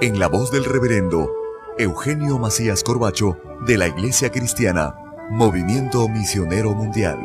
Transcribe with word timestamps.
en 0.00 0.18
la 0.18 0.28
voz 0.28 0.50
del 0.50 0.64
reverendo 0.64 1.32
Eugenio 1.78 2.38
Macías 2.38 2.82
Corbacho 2.82 3.38
de 3.66 3.78
la 3.78 3.88
Iglesia 3.88 4.30
Cristiana, 4.30 4.94
Movimiento 5.30 6.06
Misionero 6.08 6.74
Mundial. 6.74 7.18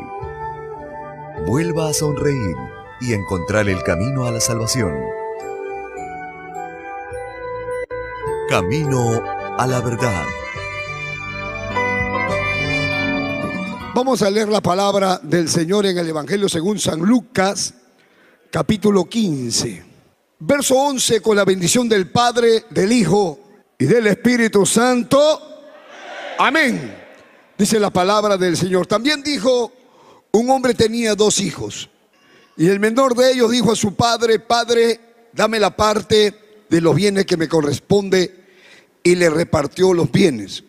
Vuelva 1.46 1.90
a 1.90 1.92
sonreír 1.92 2.56
y 3.00 3.12
encontrar 3.12 3.68
el 3.68 3.82
camino 3.82 4.24
a 4.24 4.30
la 4.30 4.40
salvación. 4.40 4.94
Camino 8.48 9.22
a 9.58 9.66
la 9.66 9.80
verdad. 9.80 10.24
Vamos 13.94 14.22
a 14.22 14.30
leer 14.30 14.48
la 14.48 14.62
palabra 14.62 15.20
del 15.22 15.50
Señor 15.50 15.84
en 15.84 15.98
el 15.98 16.08
Evangelio 16.08 16.48
según 16.48 16.78
San 16.78 17.00
Lucas, 17.00 17.74
capítulo 18.50 19.04
15. 19.04 19.91
Verso 20.44 20.74
11, 20.74 21.20
con 21.20 21.36
la 21.36 21.44
bendición 21.44 21.88
del 21.88 22.10
Padre, 22.10 22.64
del 22.70 22.90
Hijo 22.90 23.38
y 23.78 23.84
del 23.84 24.08
Espíritu 24.08 24.66
Santo. 24.66 25.40
Amén. 26.36 26.96
Dice 27.56 27.78
la 27.78 27.90
palabra 27.90 28.36
del 28.36 28.56
Señor. 28.56 28.88
También 28.88 29.22
dijo, 29.22 29.70
un 30.32 30.50
hombre 30.50 30.74
tenía 30.74 31.14
dos 31.14 31.38
hijos. 31.38 31.88
Y 32.56 32.66
el 32.66 32.80
menor 32.80 33.14
de 33.14 33.30
ellos 33.30 33.52
dijo 33.52 33.70
a 33.70 33.76
su 33.76 33.94
padre, 33.94 34.40
Padre, 34.40 35.28
dame 35.32 35.60
la 35.60 35.76
parte 35.76 36.34
de 36.68 36.80
los 36.80 36.96
bienes 36.96 37.24
que 37.24 37.36
me 37.36 37.46
corresponde. 37.46 38.34
Y 39.04 39.14
le 39.14 39.30
repartió 39.30 39.94
los 39.94 40.10
bienes. 40.10 40.64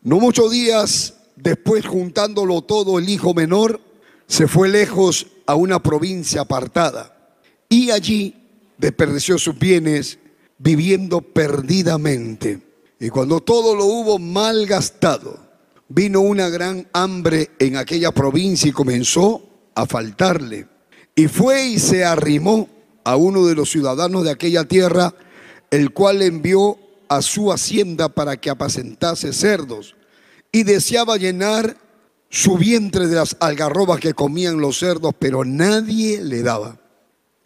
No 0.00 0.20
muchos 0.20 0.50
días 0.50 1.16
después, 1.36 1.86
juntándolo 1.86 2.62
todo, 2.62 2.98
el 2.98 3.06
hijo 3.10 3.34
menor 3.34 3.78
se 4.26 4.48
fue 4.48 4.70
lejos 4.70 5.26
a 5.44 5.54
una 5.54 5.82
provincia 5.82 6.40
apartada. 6.40 7.14
Y 7.68 7.90
allí 7.90 8.37
desperdició 8.78 9.36
sus 9.38 9.58
bienes 9.58 10.18
viviendo 10.58 11.20
perdidamente. 11.20 12.60
Y 12.98 13.10
cuando 13.10 13.40
todo 13.40 13.74
lo 13.74 13.84
hubo 13.84 14.18
mal 14.18 14.66
gastado, 14.66 15.38
vino 15.88 16.20
una 16.20 16.48
gran 16.48 16.88
hambre 16.92 17.50
en 17.58 17.76
aquella 17.76 18.12
provincia 18.12 18.68
y 18.68 18.72
comenzó 18.72 19.42
a 19.74 19.86
faltarle. 19.86 20.66
Y 21.14 21.28
fue 21.28 21.66
y 21.66 21.78
se 21.78 22.04
arrimó 22.04 22.68
a 23.04 23.16
uno 23.16 23.46
de 23.46 23.54
los 23.54 23.70
ciudadanos 23.70 24.24
de 24.24 24.30
aquella 24.30 24.64
tierra, 24.64 25.14
el 25.70 25.92
cual 25.92 26.22
envió 26.22 26.78
a 27.08 27.22
su 27.22 27.52
hacienda 27.52 28.08
para 28.08 28.36
que 28.36 28.50
apacentase 28.50 29.32
cerdos. 29.32 29.96
Y 30.52 30.62
deseaba 30.62 31.16
llenar 31.16 31.76
su 32.30 32.58
vientre 32.58 33.06
de 33.06 33.16
las 33.16 33.36
algarrobas 33.40 34.00
que 34.00 34.14
comían 34.14 34.60
los 34.60 34.78
cerdos, 34.78 35.14
pero 35.18 35.44
nadie 35.44 36.22
le 36.22 36.42
daba. 36.42 36.78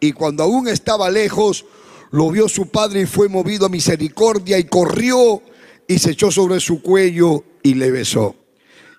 y 0.00 0.12
cuando 0.12 0.42
aún 0.42 0.68
estaba 0.68 1.10
lejos, 1.10 1.64
lo 2.10 2.30
vio 2.30 2.48
su 2.48 2.68
padre 2.68 3.02
y 3.02 3.06
fue 3.06 3.28
movido 3.28 3.66
a 3.66 3.68
misericordia 3.70 4.58
y 4.58 4.64
corrió 4.64 5.42
y 5.88 5.98
se 5.98 6.12
echó 6.12 6.30
sobre 6.30 6.60
su 6.60 6.82
cuello 6.82 7.44
y 7.62 7.74
le 7.74 7.90
besó. 7.90 8.36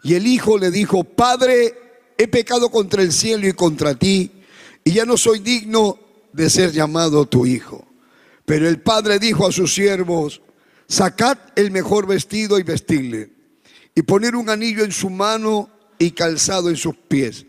Y 0.03 0.15
el 0.15 0.27
hijo 0.27 0.57
le 0.57 0.71
dijo, 0.71 1.03
Padre, 1.03 1.73
he 2.17 2.27
pecado 2.27 2.69
contra 2.69 3.01
el 3.01 3.11
cielo 3.11 3.47
y 3.47 3.53
contra 3.53 3.95
ti, 3.95 4.31
y 4.83 4.93
ya 4.93 5.05
no 5.05 5.17
soy 5.17 5.39
digno 5.39 5.99
de 6.33 6.49
ser 6.49 6.71
llamado 6.71 7.25
tu 7.25 7.45
hijo. 7.45 7.85
Pero 8.45 8.67
el 8.69 8.79
padre 8.79 9.19
dijo 9.19 9.45
a 9.45 9.51
sus 9.51 9.73
siervos, 9.73 10.41
sacad 10.87 11.37
el 11.55 11.71
mejor 11.71 12.07
vestido 12.07 12.59
y 12.59 12.63
vestidle, 12.63 13.31
y 13.93 14.01
poner 14.03 14.35
un 14.35 14.49
anillo 14.49 14.85
en 14.85 14.91
su 14.91 15.09
mano 15.09 15.69
y 15.99 16.11
calzado 16.11 16.69
en 16.69 16.77
sus 16.77 16.95
pies, 16.95 17.45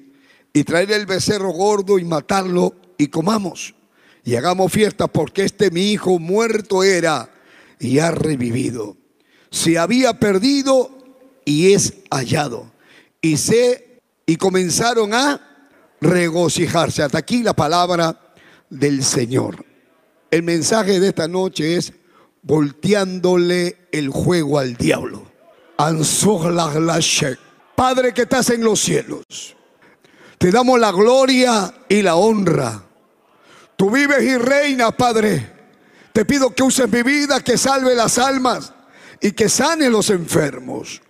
y 0.52 0.64
traer 0.64 0.90
el 0.90 1.06
becerro 1.06 1.50
gordo 1.50 1.98
y 1.98 2.04
matarlo, 2.04 2.74
y 2.98 3.06
comamos 3.06 3.74
y 4.28 4.36
hagamos 4.36 4.70
fiesta 4.70 5.06
porque 5.06 5.44
este 5.44 5.70
mi 5.70 5.90
hijo 5.90 6.18
muerto 6.18 6.84
era 6.84 7.30
y 7.80 7.98
ha 7.98 8.10
revivido. 8.10 8.98
Se 9.50 9.78
había 9.78 10.20
perdido 10.20 10.90
y 11.46 11.72
es 11.72 11.94
hallado. 12.10 12.70
Y 13.22 13.38
se 13.38 14.02
y 14.26 14.36
comenzaron 14.36 15.14
a 15.14 15.70
regocijarse. 16.02 17.02
Hasta 17.02 17.16
aquí 17.16 17.42
la 17.42 17.54
palabra 17.54 18.34
del 18.68 19.02
Señor. 19.02 19.64
El 20.30 20.42
mensaje 20.42 21.00
de 21.00 21.08
esta 21.08 21.26
noche 21.26 21.76
es 21.76 21.94
volteándole 22.42 23.88
el 23.92 24.10
juego 24.10 24.58
al 24.58 24.76
diablo. 24.76 25.24
Padre 27.74 28.12
que 28.12 28.22
estás 28.22 28.50
en 28.50 28.62
los 28.62 28.78
cielos, 28.78 29.56
te 30.36 30.50
damos 30.50 30.78
la 30.78 30.92
gloria 30.92 31.72
y 31.88 32.02
la 32.02 32.16
honra 32.16 32.87
Tú 33.78 33.92
vives 33.92 34.24
y 34.24 34.36
reinas, 34.36 34.92
Padre. 34.94 35.52
Te 36.12 36.24
pido 36.24 36.52
que 36.52 36.64
uses 36.64 36.90
mi 36.90 37.04
vida, 37.04 37.38
que 37.38 37.56
salve 37.56 37.94
las 37.94 38.18
almas 38.18 38.72
y 39.20 39.30
que 39.30 39.48
sane 39.48 39.88
los 39.88 40.10
enfermos. 40.10 41.00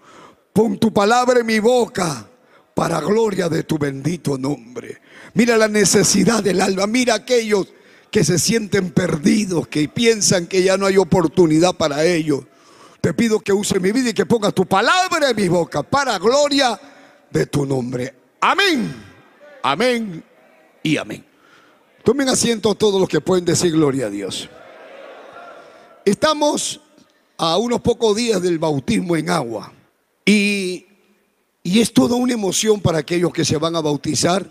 Pon 0.52 0.78
tu 0.78 0.92
palabra 0.92 1.40
en 1.40 1.46
mi 1.46 1.60
boca 1.60 2.28
para 2.74 3.00
gloria 3.00 3.48
de 3.48 3.62
tu 3.62 3.78
bendito 3.78 4.36
nombre. 4.36 5.00
Mira 5.32 5.56
la 5.56 5.66
necesidad 5.66 6.42
del 6.42 6.60
alma. 6.60 6.86
Mira 6.86 7.14
aquellos 7.14 7.68
que 8.10 8.22
se 8.22 8.38
sienten 8.38 8.90
perdidos, 8.90 9.66
que 9.68 9.88
piensan 9.88 10.46
que 10.46 10.62
ya 10.62 10.76
no 10.76 10.84
hay 10.84 10.98
oportunidad 10.98 11.74
para 11.74 12.04
ellos. 12.04 12.44
Te 13.00 13.14
pido 13.14 13.40
que 13.40 13.54
use 13.54 13.80
mi 13.80 13.92
vida 13.92 14.10
y 14.10 14.12
que 14.12 14.26
pongas 14.26 14.52
tu 14.52 14.66
palabra 14.66 15.30
en 15.30 15.36
mi 15.36 15.48
boca 15.48 15.82
para 15.82 16.18
gloria 16.18 16.78
de 17.30 17.46
tu 17.46 17.64
nombre. 17.64 18.14
Amén. 18.42 18.94
Amén 19.62 20.22
y 20.82 20.98
amén. 20.98 21.27
Tomen 22.08 22.30
asiento 22.30 22.74
todos 22.74 22.98
los 22.98 23.06
que 23.06 23.20
pueden 23.20 23.44
decir 23.44 23.70
gloria 23.72 24.06
a 24.06 24.08
Dios. 24.08 24.48
Estamos 26.06 26.80
a 27.36 27.58
unos 27.58 27.82
pocos 27.82 28.16
días 28.16 28.40
del 28.40 28.58
bautismo 28.58 29.14
en 29.14 29.28
agua 29.28 29.74
y, 30.24 30.86
y 31.62 31.80
es 31.80 31.92
toda 31.92 32.16
una 32.16 32.32
emoción 32.32 32.80
para 32.80 32.96
aquellos 32.96 33.30
que 33.30 33.44
se 33.44 33.58
van 33.58 33.76
a 33.76 33.82
bautizar 33.82 34.50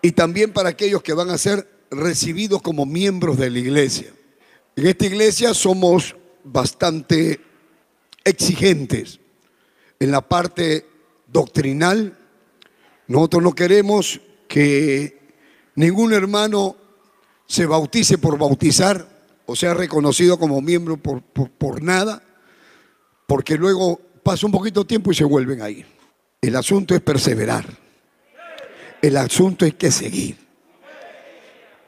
y 0.00 0.12
también 0.12 0.54
para 0.54 0.70
aquellos 0.70 1.02
que 1.02 1.12
van 1.12 1.28
a 1.28 1.36
ser 1.36 1.68
recibidos 1.90 2.62
como 2.62 2.86
miembros 2.86 3.36
de 3.36 3.50
la 3.50 3.58
iglesia. 3.58 4.10
En 4.74 4.86
esta 4.86 5.04
iglesia 5.04 5.52
somos 5.52 6.16
bastante 6.42 7.38
exigentes 8.24 9.20
en 10.00 10.10
la 10.10 10.22
parte 10.22 10.86
doctrinal. 11.26 12.16
Nosotros 13.08 13.42
no 13.42 13.54
queremos 13.54 14.22
que 14.48 15.21
Ningún 15.74 16.12
hermano 16.12 16.76
se 17.46 17.66
bautice 17.66 18.18
por 18.18 18.38
bautizar 18.38 19.12
o 19.46 19.56
sea 19.56 19.74
reconocido 19.74 20.38
como 20.38 20.60
miembro 20.60 20.96
por, 20.96 21.22
por, 21.22 21.82
nada, 21.82 22.22
porque 23.26 23.56
luego 23.56 24.00
pasa 24.22 24.46
un 24.46 24.52
poquito 24.52 24.80
de 24.80 24.86
tiempo 24.86 25.12
y 25.12 25.14
se 25.14 25.24
vuelven 25.24 25.62
a 25.62 25.70
ir. 25.70 25.86
El 26.40 26.56
asunto 26.56 26.94
es 26.94 27.00
perseverar. 27.00 27.66
El 29.00 29.16
asunto 29.16 29.66
es 29.66 29.74
que 29.74 29.90
seguir. 29.90 30.38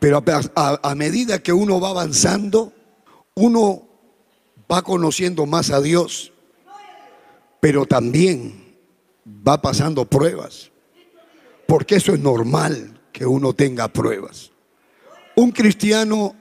Pero 0.01 0.23
a, 0.55 0.95
medida 0.95 1.39
que 1.39 1.53
uno 1.53 1.81
va 1.81 1.91
avanzando, 1.91 2.73
uno 3.35 3.89
va 4.71 4.83
conociendo 4.83 5.47
más 5.47 5.71
a 5.71 5.81
Dios, 5.81 6.33
pero 7.61 7.87
también 7.87 8.77
va 9.27 9.63
pasando 9.63 10.05
pruebas, 10.05 10.71
porque 11.67 11.97
eso 11.97 12.13
es 12.13 12.21
normal 12.21 12.94
que 13.15 13.25
uno 13.25 13.55
tenga 13.55 13.87
pruebas. 13.87 14.51
Un 15.37 15.53
cristiano 15.53 16.35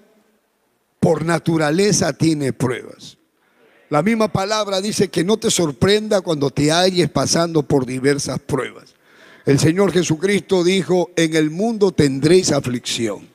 por 1.00 1.24
naturaleza 1.24 2.12
tiene 2.14 2.52
pruebas. 2.52 3.18
La 3.92 4.02
misma 4.02 4.34
palabra 4.34 4.82
dice 4.82 5.10
que 5.10 5.24
no 5.24 5.38
te 5.38 5.52
sorprenda 5.52 6.22
cuando 6.22 6.50
te 6.50 6.72
halles 6.72 7.12
pasando 7.12 7.62
por 7.62 7.86
diversas 7.86 8.40
pruebas. 8.40 8.96
El 9.46 9.60
Señor 9.60 9.92
Jesucristo 9.92 10.64
dijo, 10.64 11.12
en 11.16 11.36
el 11.36 11.52
mundo 11.52 11.92
tendréis 11.92 12.52
aflicción, 12.52 13.30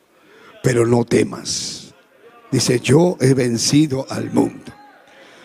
pero 0.65 0.85
no 0.85 1.05
temas. 1.05 1.95
Dice, 2.51 2.81
yo 2.81 3.17
he 3.21 3.35
vencido 3.35 4.05
al 4.11 4.33
mundo. 4.33 4.73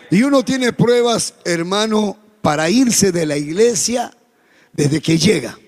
Y 0.10 0.24
uno 0.24 0.44
tiene 0.44 0.74
pruebas, 0.74 1.36
hermano, 1.45 2.18
para 2.42 2.72
irse 2.72 3.12
de 3.12 3.28
la 3.28 3.38
iglesia 3.38 4.12
desde 4.72 5.00
que 5.00 5.19
llega. 5.19 5.60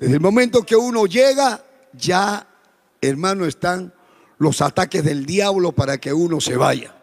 Desde 0.00 0.14
el 0.14 0.20
momento 0.20 0.64
que 0.64 0.74
uno 0.74 1.04
llega, 1.04 1.62
ya, 1.92 2.46
hermano, 3.02 3.44
están 3.44 3.92
los 4.38 4.62
ataques 4.62 5.04
del 5.04 5.26
diablo 5.26 5.72
para 5.72 5.98
que 5.98 6.10
uno 6.10 6.40
se 6.40 6.56
vaya. 6.56 6.94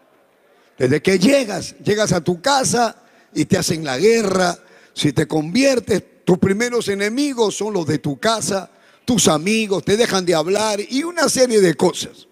Desde 0.76 1.00
que 1.00 1.20
llegas, 1.20 1.76
llegas 1.78 2.12
a 2.12 2.22
tu 2.22 2.42
casa 2.42 2.96
y 3.32 3.44
te 3.44 3.56
hacen 3.56 3.84
la 3.84 3.98
guerra. 3.98 4.58
Si 4.94 5.12
te 5.12 5.28
conviertes, 5.28 6.02
tus 6.24 6.38
primeros 6.38 6.88
enemigos 6.88 7.54
son 7.56 7.72
los 7.72 7.86
de 7.86 7.98
tu 7.98 8.18
casa, 8.18 8.68
tus 9.04 9.28
amigos, 9.28 9.84
te 9.84 9.96
dejan 9.96 10.26
de 10.26 10.34
hablar 10.34 10.80
y 10.80 11.04
una 11.04 11.28
serie 11.28 11.60
de 11.60 11.74
cosas. 11.74 12.26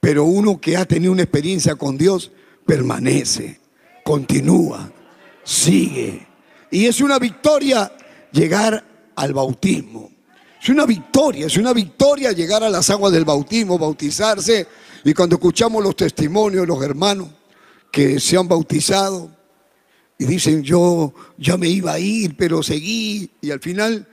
Pero 0.00 0.24
uno 0.24 0.60
que 0.60 0.76
ha 0.76 0.84
tenido 0.84 1.12
una 1.12 1.22
experiencia 1.22 1.76
con 1.76 1.96
Dios 1.96 2.32
permanece, 2.66 3.60
continúa, 4.04 4.90
sigue. 5.44 6.26
Y 6.72 6.86
es 6.86 7.00
una 7.00 7.20
victoria 7.20 7.92
llegar 8.32 8.95
al 9.16 9.32
bautismo. 9.32 10.10
Es 10.62 10.68
una 10.68 10.86
victoria, 10.86 11.46
es 11.46 11.56
una 11.56 11.72
victoria 11.72 12.32
llegar 12.32 12.62
a 12.62 12.70
las 12.70 12.88
aguas 12.90 13.12
del 13.12 13.24
bautismo, 13.24 13.78
bautizarse. 13.78 14.66
Y 15.04 15.14
cuando 15.14 15.36
escuchamos 15.36 15.82
los 15.82 15.96
testimonios 15.96 16.62
de 16.62 16.66
los 16.66 16.82
hermanos, 16.82 17.28
que 17.90 18.20
se 18.20 18.36
han 18.36 18.46
bautizado 18.46 19.30
y 20.18 20.24
dicen 20.24 20.62
yo 20.62 21.14
ya 21.38 21.56
me 21.56 21.68
iba 21.68 21.92
a 21.92 21.98
ir, 21.98 22.36
pero 22.36 22.62
seguí 22.62 23.30
y 23.40 23.50
al 23.50 23.60
final 23.60 24.06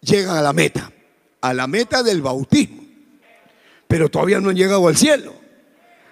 llegan 0.00 0.36
a 0.36 0.42
la 0.42 0.52
meta, 0.52 0.92
a 1.40 1.54
la 1.54 1.66
meta 1.66 2.02
del 2.02 2.22
bautismo, 2.22 2.82
pero 3.86 4.08
todavía 4.08 4.40
no 4.40 4.50
han 4.50 4.56
llegado 4.56 4.88
al 4.88 4.96
cielo. 4.96 5.34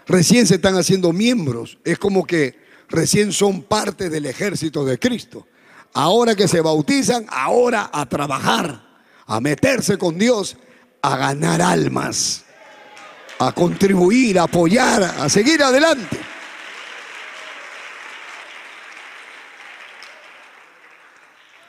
Recién 0.07 0.47
se 0.47 0.57
están 0.57 0.77
haciendo 0.77 1.13
miembros, 1.13 1.79
es 1.85 1.99
como 1.99 2.27
que 2.27 2.57
recién 2.89 3.33
son 3.33 3.63
parte 3.63 4.11
del 4.11 4.27
ejército 4.27 4.85
de 4.85 4.99
Cristo. 4.99 5.47
Ahora 5.95 6.35
que 6.35 6.49
se 6.49 6.61
bautizan, 6.61 7.27
ahora 7.29 7.91
a 7.93 8.07
trabajar, 8.07 8.83
a 9.27 9.41
meterse 9.41 9.99
con 9.99 10.19
Dios, 10.19 10.57
a 11.03 11.17
ganar 11.17 11.61
almas, 11.61 12.45
a 13.39 13.53
contribuir, 13.53 14.39
a 14.39 14.45
apoyar, 14.45 15.03
a 15.03 15.29
seguir 15.29 15.63
adelante. 15.63 16.19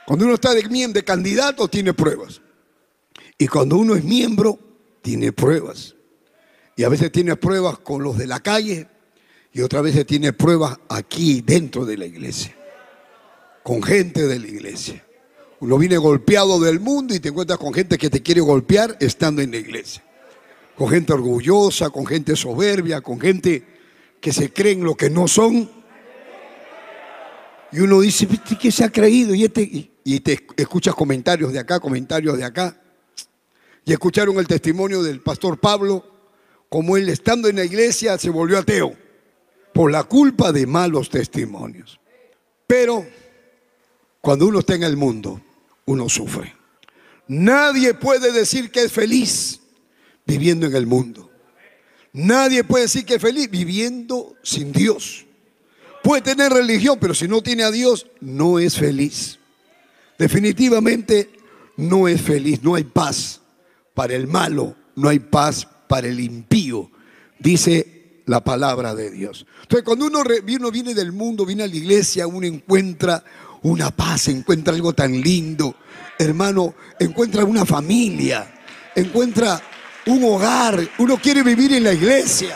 Cuando 0.06 0.26
uno 0.26 0.34
está 0.34 0.52
de, 0.52 0.62
de 0.62 1.04
candidato, 1.04 1.68
tiene 1.68 1.94
pruebas. 1.94 2.40
Y 3.38 3.48
cuando 3.48 3.76
uno 3.76 3.94
es 3.94 4.04
miembro, 4.04 4.58
tiene 5.02 5.32
pruebas. 5.32 5.94
Y 6.76 6.84
a 6.84 6.88
veces 6.88 7.10
tiene 7.12 7.36
pruebas 7.36 7.78
con 7.78 8.02
los 8.02 8.18
de 8.18 8.26
la 8.26 8.40
calle 8.40 8.88
y 9.52 9.60
otras 9.60 9.82
veces 9.82 10.04
tiene 10.06 10.32
pruebas 10.32 10.78
aquí 10.88 11.40
dentro 11.40 11.86
de 11.86 11.96
la 11.96 12.06
iglesia, 12.06 12.56
con 13.64 13.82
gente 13.82 14.28
de 14.28 14.38
la 14.38 14.46
iglesia. 14.46 15.02
Uno 15.58 15.78
viene 15.78 15.96
golpeado 15.96 16.60
del 16.60 16.80
mundo 16.80 17.14
y 17.14 17.18
te 17.18 17.30
encuentras 17.30 17.58
con 17.58 17.72
gente 17.72 17.96
que 17.96 18.10
te 18.10 18.22
quiere 18.22 18.42
golpear 18.42 18.94
estando 19.00 19.40
en 19.40 19.52
la 19.52 19.56
iglesia. 19.56 20.04
Con 20.76 20.90
gente 20.90 21.14
orgullosa, 21.14 21.88
con 21.88 22.04
gente 22.04 22.36
soberbia, 22.36 23.00
con 23.00 23.18
gente 23.18 23.64
que 24.20 24.34
se 24.34 24.52
creen 24.52 24.84
lo 24.84 24.94
que 24.94 25.08
no 25.08 25.26
son. 25.26 25.70
Y 27.72 27.80
uno 27.80 28.02
dice, 28.02 28.28
¿qué 28.60 28.70
se 28.70 28.84
ha 28.84 28.90
creído? 28.90 29.34
Y 29.34 29.44
este, 29.44 29.90
y 30.04 30.20
te 30.20 30.46
escuchas 30.58 30.94
comentarios 30.94 31.50
de 31.50 31.58
acá, 31.58 31.80
comentarios 31.80 32.36
de 32.36 32.44
acá. 32.44 32.78
Y 33.86 33.92
escucharon 33.94 34.38
el 34.38 34.46
testimonio 34.46 35.02
del 35.02 35.22
pastor 35.22 35.58
Pablo, 35.58 36.04
como 36.68 36.98
él 36.98 37.08
estando 37.08 37.48
en 37.48 37.56
la 37.56 37.64
iglesia 37.64 38.18
se 38.18 38.28
volvió 38.28 38.58
ateo 38.58 38.94
por 39.72 39.90
la 39.90 40.04
culpa 40.04 40.52
de 40.52 40.66
malos 40.66 41.08
testimonios. 41.08 41.98
Pero 42.66 43.06
cuando 44.24 44.48
uno 44.48 44.58
está 44.58 44.74
en 44.74 44.82
el 44.82 44.96
mundo, 44.96 45.40
uno 45.84 46.08
sufre. 46.08 46.52
Nadie 47.28 47.94
puede 47.94 48.32
decir 48.32 48.72
que 48.72 48.82
es 48.82 48.92
feliz 48.92 49.60
viviendo 50.26 50.66
en 50.66 50.74
el 50.74 50.86
mundo. 50.86 51.30
Nadie 52.12 52.64
puede 52.64 52.84
decir 52.84 53.04
que 53.04 53.14
es 53.14 53.22
feliz 53.22 53.48
viviendo 53.48 54.34
sin 54.42 54.72
Dios. 54.72 55.26
Puede 56.02 56.22
tener 56.22 56.52
religión, 56.52 56.98
pero 57.00 57.14
si 57.14 57.28
no 57.28 57.42
tiene 57.42 57.62
a 57.62 57.70
Dios, 57.70 58.08
no 58.20 58.58
es 58.58 58.76
feliz 58.76 59.38
definitivamente 60.18 61.30
no 61.76 62.08
es 62.08 62.20
feliz, 62.20 62.62
no 62.62 62.74
hay 62.74 62.84
paz 62.84 63.40
para 63.94 64.14
el 64.14 64.26
malo, 64.26 64.76
no 64.96 65.08
hay 65.08 65.18
paz 65.18 65.66
para 65.88 66.08
el 66.08 66.20
impío, 66.20 66.90
dice 67.38 68.22
la 68.26 68.42
palabra 68.42 68.94
de 68.94 69.10
Dios. 69.10 69.46
Entonces, 69.62 69.84
cuando 69.84 70.06
uno, 70.06 70.22
viene 70.72 70.94
del 70.94 71.12
mundo, 71.12 71.44
viene 71.44 71.64
a 71.64 71.68
la 71.68 71.76
iglesia, 71.76 72.26
uno 72.26 72.46
encuentra 72.46 73.24
una 73.64 73.90
paz, 73.90 74.28
encuentra 74.28 74.72
algo 74.72 74.92
tan 74.92 75.20
lindo, 75.20 75.74
hermano, 76.18 76.74
encuentra 76.98 77.44
una 77.44 77.66
familia, 77.66 78.54
encuentra 78.94 79.60
un 80.06 80.24
hogar, 80.24 80.88
uno 80.98 81.18
quiere 81.18 81.42
vivir 81.42 81.72
en 81.74 81.84
la 81.84 81.92
iglesia. 81.92 82.54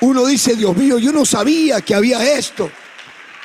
Uno 0.00 0.24
dice, 0.24 0.56
Dios 0.56 0.76
mío, 0.76 0.98
yo 0.98 1.12
no 1.12 1.24
sabía 1.24 1.80
que 1.80 1.94
había 1.94 2.36
esto. 2.36 2.70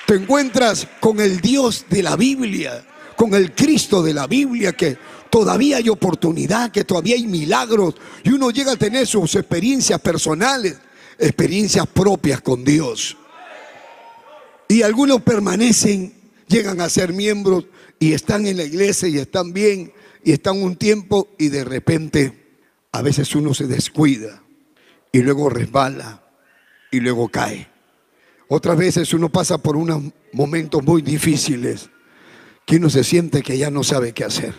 Te 0.06 0.16
encuentras 0.16 0.88
con 1.00 1.19
el 1.19 1.42
Dios 1.42 1.86
de 1.90 2.04
la 2.04 2.16
Biblia 2.16 2.84
con 3.18 3.34
el 3.34 3.54
Cristo 3.54 4.04
de 4.04 4.13
la 4.13 4.28
Biblia, 4.28 4.74
que 4.74 4.96
todavía 5.30 5.78
hay 5.78 5.90
oportunidad, 5.90 6.72
que 6.72 6.86
todavía 6.86 7.16
hay 7.16 7.25
milagros, 7.25 7.96
y 8.24 8.30
uno 8.30 8.52
llega 8.52 8.74
a 8.74 8.78
tener 8.78 9.08
sus 9.08 9.36
experiencias 9.36 10.00
personales, 10.00 10.78
experiencias 11.18 11.88
propias 11.88 12.42
con 12.42 12.63
Dios. 12.63 13.18
Y 14.70 14.84
algunos 14.84 15.24
permanecen, 15.24 16.13
llegan 16.48 16.82
a 16.82 16.90
ser 16.90 17.14
miembros 17.14 17.66
y 18.00 18.14
están 18.14 18.46
en 18.48 18.58
la 18.58 18.63
iglesia 18.63 19.08
y 19.08 19.18
están 19.18 19.54
bien 19.54 19.94
y 20.24 20.32
están 20.32 20.62
un 20.62 20.75
tiempo 20.75 21.30
y 21.38 21.50
de 21.50 21.63
repente 21.63 22.48
a 22.92 23.01
veces 23.01 23.36
uno 23.36 23.54
se 23.54 23.68
descuida 23.68 24.42
y 25.12 25.20
luego 25.20 25.50
resbala 25.50 26.24
y 26.92 27.00
luego 27.00 27.30
cae. 27.30 27.68
Otras 28.48 28.77
veces 28.77 29.13
uno 29.13 29.30
pasa 29.30 29.58
por 29.58 29.75
unos 29.75 30.04
momentos 30.32 30.84
muy 30.84 31.01
difíciles 31.01 31.89
que 32.66 32.77
uno 32.77 32.89
se 32.89 33.04
siente 33.04 33.42
que 33.42 33.58
ya 33.58 33.70
no 33.70 33.84
sabe 33.84 34.13
qué 34.13 34.24
hacer. 34.24 34.54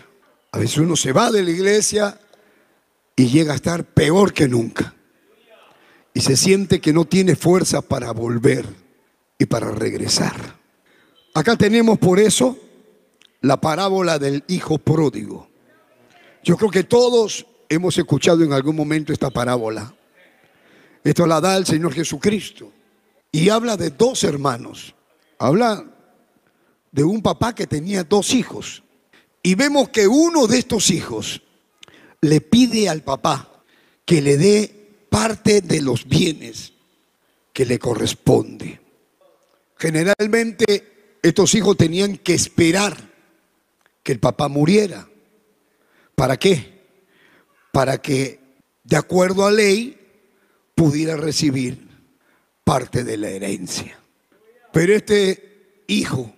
A 0.51 0.59
veces 0.59 0.77
uno 0.77 0.95
se 0.95 1.11
va 1.11 1.31
de 1.31 1.43
la 1.43 1.51
iglesia 1.51 2.19
y 3.15 3.27
llega 3.27 3.53
a 3.53 3.55
estar 3.55 3.83
peor 3.83 4.33
que 4.33 4.47
nunca. 4.47 4.95
Y 6.13 6.21
se 6.21 6.35
siente 6.35 6.81
que 6.81 6.93
no 6.93 7.05
tiene 7.05 7.35
fuerza 7.35 7.81
para 7.81 8.11
volver 8.11 8.65
y 9.37 9.45
para 9.45 9.71
regresar. 9.71 10.58
Acá 11.39 11.55
tenemos 11.55 11.97
por 11.97 12.19
eso 12.19 12.57
la 13.39 13.61
parábola 13.61 14.19
del 14.19 14.43
hijo 14.49 14.77
pródigo. 14.77 15.47
Yo 16.43 16.57
creo 16.57 16.69
que 16.69 16.83
todos 16.83 17.45
hemos 17.69 17.97
escuchado 17.97 18.43
en 18.43 18.51
algún 18.51 18.75
momento 18.75 19.13
esta 19.13 19.29
parábola. 19.29 19.95
Esto 21.01 21.25
la 21.25 21.39
da 21.39 21.55
el 21.55 21.65
Señor 21.65 21.93
Jesucristo. 21.93 22.73
Y 23.31 23.47
habla 23.47 23.77
de 23.77 23.89
dos 23.91 24.25
hermanos. 24.25 24.93
Habla 25.37 25.85
de 26.91 27.05
un 27.05 27.21
papá 27.21 27.55
que 27.55 27.67
tenía 27.67 28.03
dos 28.03 28.33
hijos. 28.33 28.83
Y 29.41 29.55
vemos 29.55 29.87
que 29.87 30.09
uno 30.09 30.45
de 30.45 30.57
estos 30.57 30.89
hijos 30.89 31.41
le 32.19 32.41
pide 32.41 32.89
al 32.89 33.01
papá 33.01 33.63
que 34.03 34.21
le 34.21 34.35
dé 34.35 35.05
parte 35.09 35.61
de 35.61 35.81
los 35.81 36.05
bienes 36.05 36.73
que 37.53 37.65
le 37.65 37.79
corresponde. 37.79 38.81
Generalmente 39.77 40.98
estos 41.21 41.55
hijos 41.55 41.77
tenían 41.77 42.17
que 42.17 42.33
esperar 42.33 42.97
que 44.03 44.11
el 44.11 44.19
papá 44.19 44.47
muriera. 44.47 45.07
¿Para 46.15 46.37
qué? 46.37 46.79
Para 47.71 48.01
que, 48.01 48.39
de 48.83 48.97
acuerdo 48.97 49.45
a 49.45 49.51
ley, 49.51 49.97
pudiera 50.75 51.17
recibir 51.17 51.87
parte 52.63 53.03
de 53.03 53.17
la 53.17 53.29
herencia. 53.29 53.99
Pero 54.71 54.93
este 54.93 55.83
hijo 55.87 56.33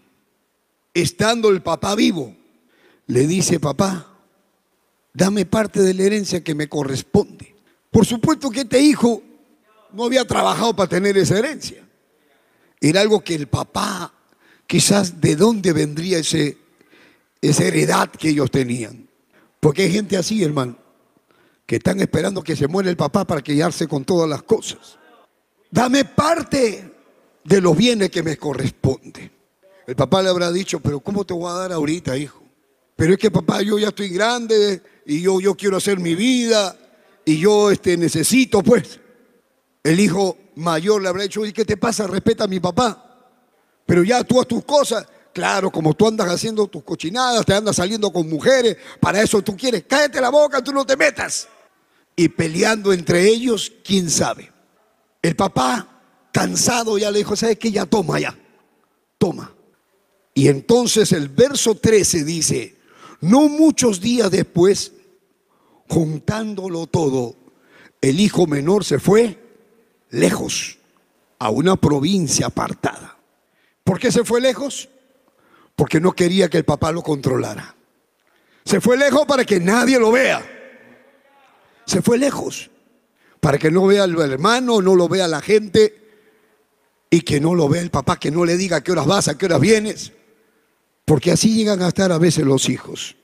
estando 0.94 1.50
el 1.50 1.62
papá 1.62 1.96
vivo, 1.96 2.36
le 3.08 3.28
dice, 3.28 3.60
papá, 3.60 4.08
dame 5.14 5.46
parte 5.46 5.82
de 5.82 5.94
la 5.94 6.04
herencia 6.04 6.44
que 6.44 6.56
me 6.56 6.68
corresponde. 6.68 7.56
Por 7.90 8.06
supuesto 8.06 8.50
que 8.50 8.62
este 8.62 8.80
hijo 8.80 9.22
no 9.92 10.06
había 10.06 10.26
trabajado 10.26 10.76
para 10.76 10.90
tener 10.90 11.18
esa 11.18 11.38
herencia. 11.38 11.86
Era 12.80 13.02
algo 13.02 13.24
que 13.24 13.36
el 13.36 13.48
papá, 13.48 14.14
quizás 14.72 15.20
de 15.20 15.36
dónde 15.36 15.74
vendría 15.74 16.20
ese, 16.20 16.58
esa 17.42 17.66
heredad 17.66 18.10
que 18.10 18.30
ellos 18.30 18.50
tenían. 18.50 19.06
Porque 19.60 19.82
hay 19.82 19.92
gente 19.92 20.16
así, 20.16 20.42
hermano, 20.42 20.78
que 21.66 21.76
están 21.76 22.00
esperando 22.00 22.42
que 22.42 22.56
se 22.56 22.70
muera 22.70 22.90
el 22.90 22.96
papá 22.96 23.28
para 23.28 23.42
quedarse 23.42 23.86
con 23.86 24.06
todas 24.06 24.30
las 24.30 24.44
cosas. 24.44 24.98
Dame 25.70 26.06
parte 26.06 26.90
de 27.44 27.60
los 27.60 27.76
bienes 27.76 28.12
que 28.12 28.24
me 28.24 28.38
corresponde. 28.38 29.30
El 29.86 29.96
papá 29.98 30.24
le 30.24 30.30
habrá 30.30 30.50
dicho, 30.54 30.80
pero 30.80 31.02
¿cómo 31.02 31.26
te 31.26 31.34
voy 31.34 31.52
a 31.52 31.56
dar 31.56 31.74
ahorita, 31.74 32.18
hijo? 32.18 32.42
Pero 32.96 33.12
es 33.12 33.20
que 33.20 33.30
papá, 33.30 33.62
yo 33.62 33.78
ya 33.78 33.90
estoy 33.90 34.08
grande 34.08 34.82
y 35.06 35.20
yo, 35.20 35.42
yo 35.42 35.54
quiero 35.54 35.76
hacer 35.76 36.00
mi 36.00 36.16
vida 36.16 36.78
y 37.26 37.40
yo 37.40 37.72
este, 37.72 37.98
necesito, 37.98 38.64
pues. 38.64 39.02
El 39.84 40.00
hijo 40.00 40.38
mayor 40.56 41.02
le 41.02 41.10
habrá 41.10 41.24
dicho, 41.24 41.46
¿y 41.46 41.52
qué 41.52 41.66
te 41.66 41.76
pasa? 41.76 42.08
Respeta 42.08 42.46
a 42.46 42.48
mi 42.48 42.62
papá. 42.62 43.11
Pero 43.92 44.06
ya 44.06 44.24
tú 44.24 44.40
haz 44.40 44.48
tus 44.48 44.64
cosas. 44.64 45.06
Claro, 45.34 45.70
como 45.70 45.94
tú 45.94 46.08
andas 46.08 46.30
haciendo 46.30 46.66
tus 46.68 46.82
cochinadas, 46.82 47.46
te 47.46 47.54
andas 47.54 47.76
saliendo 47.76 48.10
con 48.10 48.30
mujeres, 48.30 48.78
para 49.02 49.22
eso 49.22 49.42
tú 49.42 49.54
quieres, 49.58 49.84
cállate 49.86 50.22
la 50.22 50.30
boca, 50.30 50.64
tú 50.64 50.72
no 50.72 50.86
te 50.86 50.96
metas. 50.96 51.50
Y 52.16 52.30
peleando 52.30 52.94
entre 52.94 53.28
ellos, 53.28 53.70
quién 53.84 54.10
sabe. 54.10 54.50
El 55.22 55.36
papá, 55.36 56.30
cansado, 56.32 56.98
ya 56.98 57.12
le 57.12 57.18
dijo, 57.18 57.36
¿sabes 57.36 57.60
qué? 57.60 57.70
Ya 57.70 57.86
toma, 57.86 58.18
ya. 58.18 58.34
Toma. 59.18 59.54
Y 60.34 60.48
entonces 60.48 61.12
el 61.12 61.28
verso 61.28 61.76
13 61.76 62.24
dice, 62.24 62.78
no 63.20 63.50
muchos 63.50 64.00
días 64.00 64.32
después, 64.32 64.94
juntándolo 65.90 66.88
todo, 66.88 67.36
el 68.00 68.22
hijo 68.22 68.48
menor 68.48 68.86
se 68.86 69.00
fue 69.00 69.38
lejos, 70.12 70.78
a 71.40 71.50
una 71.50 71.76
provincia 71.76 72.46
apartada. 72.46 73.18
¿Por 73.84 74.00
qué 74.00 74.12
se 74.12 74.24
fue 74.24 74.42
lejos? 74.42 74.90
Porque 75.76 76.00
no 76.00 76.12
quería 76.14 76.50
que 76.50 76.58
el 76.58 76.66
papá 76.66 76.92
lo 76.92 77.02
controlara. 77.02 77.76
Se 78.64 78.80
fue 78.80 78.98
lejos 78.98 79.26
para 79.26 79.44
que 79.46 79.60
nadie 79.60 80.00
lo 80.00 80.12
vea. 80.12 80.44
Se 81.86 82.02
fue 82.02 82.18
lejos 82.18 82.70
para 83.40 83.58
que 83.58 83.72
no 83.72 83.88
vea 83.88 84.04
el 84.04 84.18
hermano, 84.20 84.82
no 84.82 84.96
lo 84.96 85.10
vea 85.10 85.28
la 85.28 85.42
gente 85.42 86.02
y 87.10 87.22
que 87.22 87.42
no 87.42 87.56
lo 87.56 87.68
vea 87.68 87.82
el 87.82 87.90
papá, 87.90 88.18
que 88.18 88.32
no 88.32 88.46
le 88.46 88.56
diga 88.56 88.82
qué 88.82 88.92
horas 88.92 89.08
vas, 89.08 89.28
a 89.28 89.38
qué 89.38 89.48
horas 89.48 89.60
vienes. 89.60 90.14
Porque 91.04 91.32
así 91.32 91.54
llegan 91.54 91.82
a 91.82 91.90
estar 91.90 92.12
a 92.12 92.20
veces 92.20 92.46
los 92.46 92.70
hijos. 92.70 93.18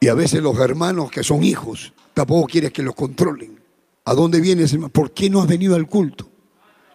Y 0.00 0.08
a 0.08 0.14
veces 0.14 0.42
los 0.42 0.58
hermanos 0.58 1.10
que 1.10 1.22
son 1.22 1.42
hijos, 1.42 1.92
tampoco 2.14 2.46
quieres 2.46 2.72
que 2.72 2.82
los 2.82 2.94
controlen. 2.94 3.60
¿A 4.04 4.14
dónde 4.14 4.40
vienes? 4.40 4.76
¿Por 4.92 5.12
qué 5.12 5.28
no 5.28 5.42
has 5.42 5.48
venido 5.48 5.74
al 5.74 5.86
culto? 5.86 6.30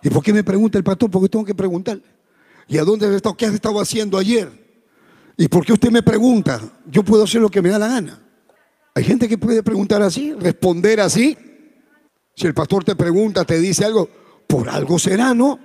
¿Y 0.02 0.10
por 0.10 0.24
qué 0.24 0.32
me 0.32 0.44
pregunta 0.44 0.78
el 0.78 0.84
pastor? 0.84 1.12
Porque 1.12 1.30
tengo 1.30 1.44
que 1.44 1.56
preguntarle. 1.56 2.04
¿Y 2.70 2.78
a 2.78 2.84
dónde 2.84 3.08
has 3.08 3.14
estado? 3.14 3.36
¿Qué 3.36 3.48
has 3.48 3.54
estado 3.54 3.82
haciendo 3.82 4.18
ayer? 4.18 4.48
¿Y 5.36 5.48
por 5.48 5.66
qué 5.66 5.74
usted 5.74 5.90
me 5.90 6.04
pregunta? 6.04 6.62
Yo 6.86 7.04
puedo 7.04 7.24
hacer 7.24 7.42
lo 7.42 7.50
que 7.50 7.64
me 7.64 7.70
da 7.70 7.80
la 7.80 7.88
gana. 7.88 8.22
Hay 8.94 9.04
gente 9.04 9.28
que 9.28 9.40
puede 9.40 9.64
preguntar 9.64 10.04
así, 10.04 10.34
responder 10.34 11.00
así. 11.00 11.36
Si 12.36 12.46
el 12.46 12.54
pastor 12.54 12.84
te 12.84 12.96
pregunta, 12.96 13.44
te 13.44 13.60
dice 13.60 13.86
algo, 13.86 14.08
por 14.46 14.70
algo 14.70 15.00
será, 15.00 15.34
¿no? 15.34 15.60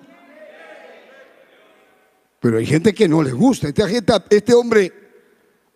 Pero 2.40 2.56
hay 2.58 2.66
gente 2.66 2.94
que 2.94 3.06
no 3.06 3.22
le 3.22 3.32
gusta. 3.32 3.68
este 3.68 4.54
hombre, 4.54 4.92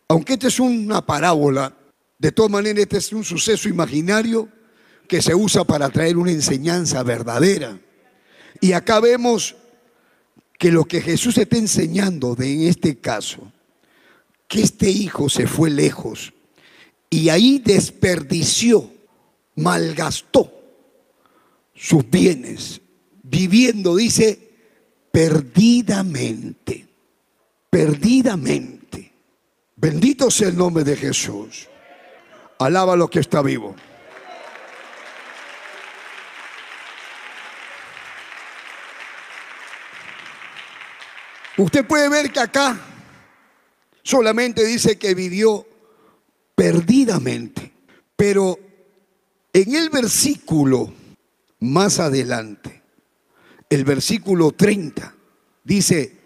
aunque 0.09 0.35
este 0.35 0.49
es 0.49 0.59
una 0.59 1.05
parábola, 1.05 1.77
de 2.19 2.33
todas 2.33 2.51
maneras 2.51 2.83
este 2.83 2.97
es 2.97 3.13
un 3.13 3.25
suceso 3.25 3.69
imaginario 3.69 4.49
que 5.07 5.21
se 5.21 5.35
usa 5.35 5.65
para 5.65 5.91
traer 5.91 6.17
una 6.17 6.31
enseñanza 6.31 7.03
verdadera. 7.03 7.79
Y 8.61 8.73
acá 8.73 9.01
vemos 9.01 9.57
que 10.59 10.73
lo 10.73 10.85
que 10.85 11.01
Jesús 11.01 11.39
está 11.39 11.57
enseñando 11.57 12.35
de 12.35 12.53
en 12.53 12.63
este 12.63 12.99
caso, 12.99 13.53
que 14.49 14.61
este 14.61 14.91
hijo 14.91 15.29
se 15.29 15.47
fue 15.47 15.71
lejos 15.71 16.33
y 17.09 17.29
ahí 17.29 17.63
desperdició, 17.65 18.91
malgastó 19.55 20.53
sus 21.75 22.09
bienes, 22.11 22.81
viviendo, 23.23 23.95
dice, 23.97 24.51
perdidamente, 25.13 26.87
perdidamente. 27.71 29.13
Bendito 29.77 30.29
sea 30.31 30.49
el 30.49 30.57
nombre 30.57 30.83
de 30.83 30.97
Jesús. 30.97 31.69
Alaba 32.59 32.97
lo 32.97 33.09
que 33.09 33.21
está 33.21 33.43
vivo. 33.43 33.77
Usted 41.59 41.87
puede 41.87 42.09
ver 42.09 42.33
que 42.33 42.41
acá 42.41 42.81
solamente 44.03 44.65
dice 44.65 44.97
que 44.99 45.15
vivió 45.15 45.67
perdidamente, 46.55 47.73
pero 48.17 48.59
en 49.53 49.75
el 49.75 49.91
versículo 49.91 50.93
más 51.61 51.99
adelante 51.99 52.79
el 53.71 53.85
versículo 53.85 54.53
30 54.53 55.15
dice, 55.65 56.17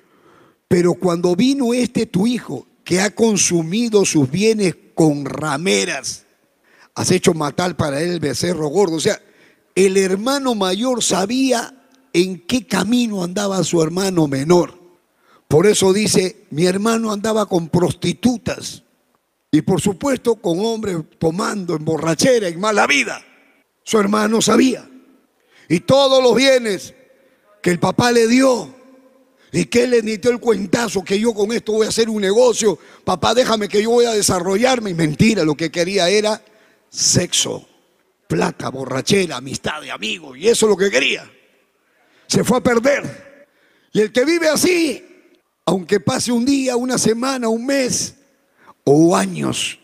pero 0.68 0.94
cuando 0.94 1.34
vino 1.34 1.74
este 1.74 2.06
tu 2.06 2.26
hijo, 2.26 2.66
que 2.84 3.00
ha 3.00 3.14
consumido 3.14 4.04
sus 4.04 4.30
bienes 4.30 4.76
con 4.94 5.24
rameras, 5.24 6.24
has 6.94 7.10
hecho 7.10 7.34
matar 7.34 7.76
para 7.76 8.00
él 8.00 8.10
el 8.10 8.20
becerro 8.20 8.68
gordo. 8.68 8.96
O 8.96 9.00
sea, 9.00 9.20
el 9.74 9.96
hermano 9.96 10.54
mayor 10.54 11.02
sabía 11.02 11.74
en 12.12 12.40
qué 12.40 12.66
camino 12.66 13.24
andaba 13.24 13.62
su 13.64 13.82
hermano 13.82 14.28
menor. 14.28 14.81
Por 15.52 15.66
eso 15.66 15.92
dice, 15.92 16.46
mi 16.48 16.64
hermano 16.64 17.12
andaba 17.12 17.44
con 17.44 17.68
prostitutas 17.68 18.84
y 19.50 19.60
por 19.60 19.82
supuesto 19.82 20.36
con 20.36 20.58
hombres 20.64 20.96
tomando 21.18 21.76
en 21.76 21.84
borrachera, 21.84 22.48
en 22.48 22.58
mala 22.58 22.86
vida. 22.86 23.22
Su 23.82 23.98
hermano 23.98 24.40
sabía. 24.40 24.88
Y 25.68 25.80
todos 25.80 26.22
los 26.22 26.34
bienes 26.34 26.94
que 27.60 27.68
el 27.68 27.78
papá 27.78 28.12
le 28.12 28.28
dio 28.28 28.74
y 29.52 29.66
que 29.66 29.84
él 29.84 29.90
le 29.90 30.00
dio 30.00 30.30
el 30.30 30.40
cuentazo 30.40 31.04
que 31.04 31.20
yo 31.20 31.34
con 31.34 31.52
esto 31.52 31.72
voy 31.72 31.84
a 31.84 31.90
hacer 31.90 32.08
un 32.08 32.22
negocio, 32.22 32.78
papá 33.04 33.34
déjame 33.34 33.68
que 33.68 33.82
yo 33.82 33.90
voy 33.90 34.06
a 34.06 34.12
desarrollarme. 34.12 34.88
Y 34.88 34.94
mentira, 34.94 35.44
lo 35.44 35.54
que 35.54 35.70
quería 35.70 36.08
era 36.08 36.42
sexo, 36.88 37.68
plata, 38.26 38.70
borrachera, 38.70 39.36
amistad 39.36 39.82
de 39.82 39.90
amigos, 39.90 40.38
y 40.38 40.48
eso 40.48 40.64
es 40.64 40.70
lo 40.70 40.78
que 40.78 40.90
quería. 40.90 41.30
Se 42.26 42.42
fue 42.42 42.56
a 42.56 42.62
perder. 42.62 43.44
Y 43.92 44.00
el 44.00 44.12
que 44.12 44.24
vive 44.24 44.48
así, 44.48 45.11
aunque 45.64 46.00
pase 46.00 46.32
un 46.32 46.44
día, 46.44 46.76
una 46.76 46.98
semana, 46.98 47.48
un 47.48 47.66
mes 47.66 48.16
o 48.84 49.16
años, 49.16 49.78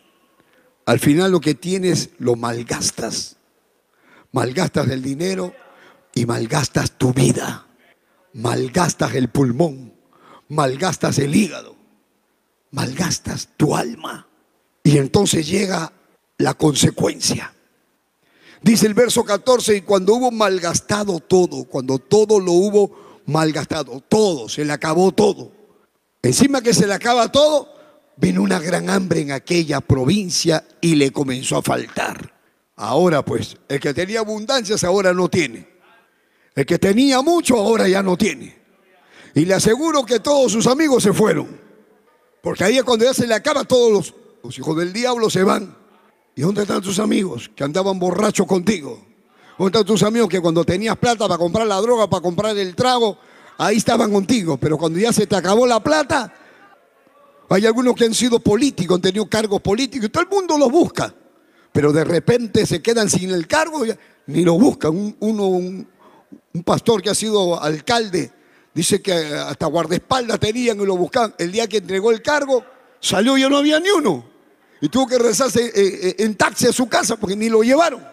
al 0.87 0.99
final 0.99 1.32
lo 1.32 1.40
que 1.40 1.54
tienes 1.54 2.11
lo 2.18 2.37
malgastas. 2.37 3.37
Malgastas 4.32 4.88
el 4.88 5.02
dinero 5.02 5.54
y 6.14 6.26
malgastas 6.26 6.92
tu 6.92 7.12
vida 7.12 7.68
malgastas 8.38 9.14
el 9.14 9.28
pulmón, 9.28 9.92
malgastas 10.49 11.18
el 11.18 11.35
hígado, 11.35 11.76
malgastas 12.70 13.49
tu 13.56 13.75
alma. 13.75 14.28
Y 14.85 14.99
entonces 14.99 15.47
llega 15.47 15.92
la 16.38 16.54
consecuencia. 16.54 17.52
Dice 18.62 18.87
el 18.87 18.94
verso 18.94 19.25
14, 19.25 19.76
y 19.76 19.80
cuando 19.82 20.14
hubo 20.14 20.30
malgastado 20.30 21.20
todo, 21.20 21.64
cuando 21.64 21.99
todo 21.99 22.40
lo 22.40 22.52
hubo 22.52 23.23
malgastado, 23.26 24.02
todo, 24.08 24.49
se 24.49 24.64
le 24.64 24.73
acabó 24.73 25.12
todo. 25.12 25.52
Encima 26.22 26.60
que 26.60 26.75
se 26.75 26.87
le 26.87 26.94
acaba 26.94 27.30
todo, 27.30 27.75
vino 28.16 28.42
una 28.42 28.58
gran 28.58 28.90
hambre 28.90 29.20
en 29.20 29.32
aquella 29.32 29.80
provincia 29.80 30.64
y 30.80 30.96
le 30.96 31.12
comenzó 31.12 31.56
a 31.56 31.62
faltar. 31.62 32.34
Ahora 32.76 33.25
pues, 33.25 33.56
el 33.68 33.80
que 33.80 33.94
tenía 33.94 34.20
abundancias 34.20 34.84
ahora 34.84 35.12
no 35.12 35.28
tiene. 35.28 35.68
El 36.54 36.66
que 36.66 36.78
tenía 36.78 37.22
mucho 37.22 37.56
ahora 37.56 37.88
ya 37.88 38.02
no 38.02 38.16
tiene. 38.16 38.58
Y 39.34 39.44
le 39.44 39.54
aseguro 39.54 40.04
que 40.04 40.20
todos 40.20 40.50
sus 40.50 40.66
amigos 40.66 41.04
se 41.04 41.12
fueron. 41.12 41.60
Porque 42.42 42.64
ahí 42.64 42.78
es 42.78 42.84
cuando 42.84 43.04
ya 43.04 43.14
se 43.14 43.26
le 43.26 43.34
acaba, 43.34 43.64
todos 43.64 44.12
los, 44.42 44.58
hijos 44.58 44.76
del 44.76 44.92
diablo 44.92 45.30
se 45.30 45.44
van. 45.44 45.76
¿Y 46.34 46.42
dónde 46.42 46.62
están 46.62 46.82
tus 46.82 46.98
amigos 46.98 47.50
que 47.54 47.62
andaban 47.62 47.98
borrachos 47.98 48.46
contigo? 48.46 49.04
¿Dónde 49.58 49.78
están 49.78 49.87
tus 49.87 50.02
amigos 50.02 50.28
que 50.28 50.40
cuando 50.40 50.64
tenías 50.64 50.96
plata 50.96 51.28
para 51.28 51.38
comprar 51.38 51.66
la 51.66 51.80
droga, 51.80 52.08
para 52.08 52.22
comprar 52.22 52.56
el 52.56 52.75
trago, 52.75 53.18
ahí 53.59 53.77
estaban 53.77 54.11
contigo? 54.11 54.57
Pero 54.57 54.79
cuando 54.79 54.99
ya 54.99 55.12
se 55.12 55.27
te 55.27 55.37
acabó 55.37 55.67
la 55.67 55.83
plata, 55.83 56.33
hay 57.50 57.67
algunos 57.67 57.95
que 57.95 58.07
han 58.07 58.15
sido 58.15 58.41
políticos, 58.41 58.97
han 58.97 59.03
tenido 59.03 59.29
cargos 59.29 59.61
políticos, 59.61 60.07
y 60.07 60.09
todo 60.09 60.23
el 60.23 60.31
mundo 60.31 60.57
los 60.57 60.71
busca. 60.71 61.15
Pero 61.73 61.93
de 61.93 62.05
repente 62.05 62.65
se 62.65 62.81
quedan 62.81 63.11
sin 63.11 63.31
el 63.31 63.47
cargo, 63.47 63.85
ni 64.27 64.43
lo 64.43 64.59
buscan. 64.59 65.17
uno, 65.21 65.47
un 65.49 66.62
pastor 66.65 67.03
que 67.03 67.11
ha 67.11 67.15
sido 67.15 67.61
alcalde, 67.62 68.33
dice 68.75 69.03
que 69.03 69.12
hasta 69.12 69.67
guardaespaldas 69.67 70.38
tenían 70.41 70.81
y 70.81 70.87
lo 70.87 70.97
buscaban. 70.97 71.35
El 71.38 71.53
día 71.53 71.67
que 71.67 71.79
entregó 71.79 72.11
el 72.11 72.23
cargo, 72.23 72.65
salió 73.00 73.37
y 73.37 73.43
no 73.43 73.59
había 73.59 73.81
ni 73.81 73.91
uno. 73.91 74.25
Y 74.81 74.88
tuvo 74.88 75.07
que 75.07 75.19
rezarse 75.19 75.67
eh, 75.67 75.73
eh, 75.75 76.17
en 76.19 76.37
taxi 76.37 76.67
a 76.67 76.73
su 76.73 76.88
casa 76.88 77.17
porque 77.17 77.35
ni 77.35 77.49
lo 77.49 77.62
llevaron. 77.62 78.07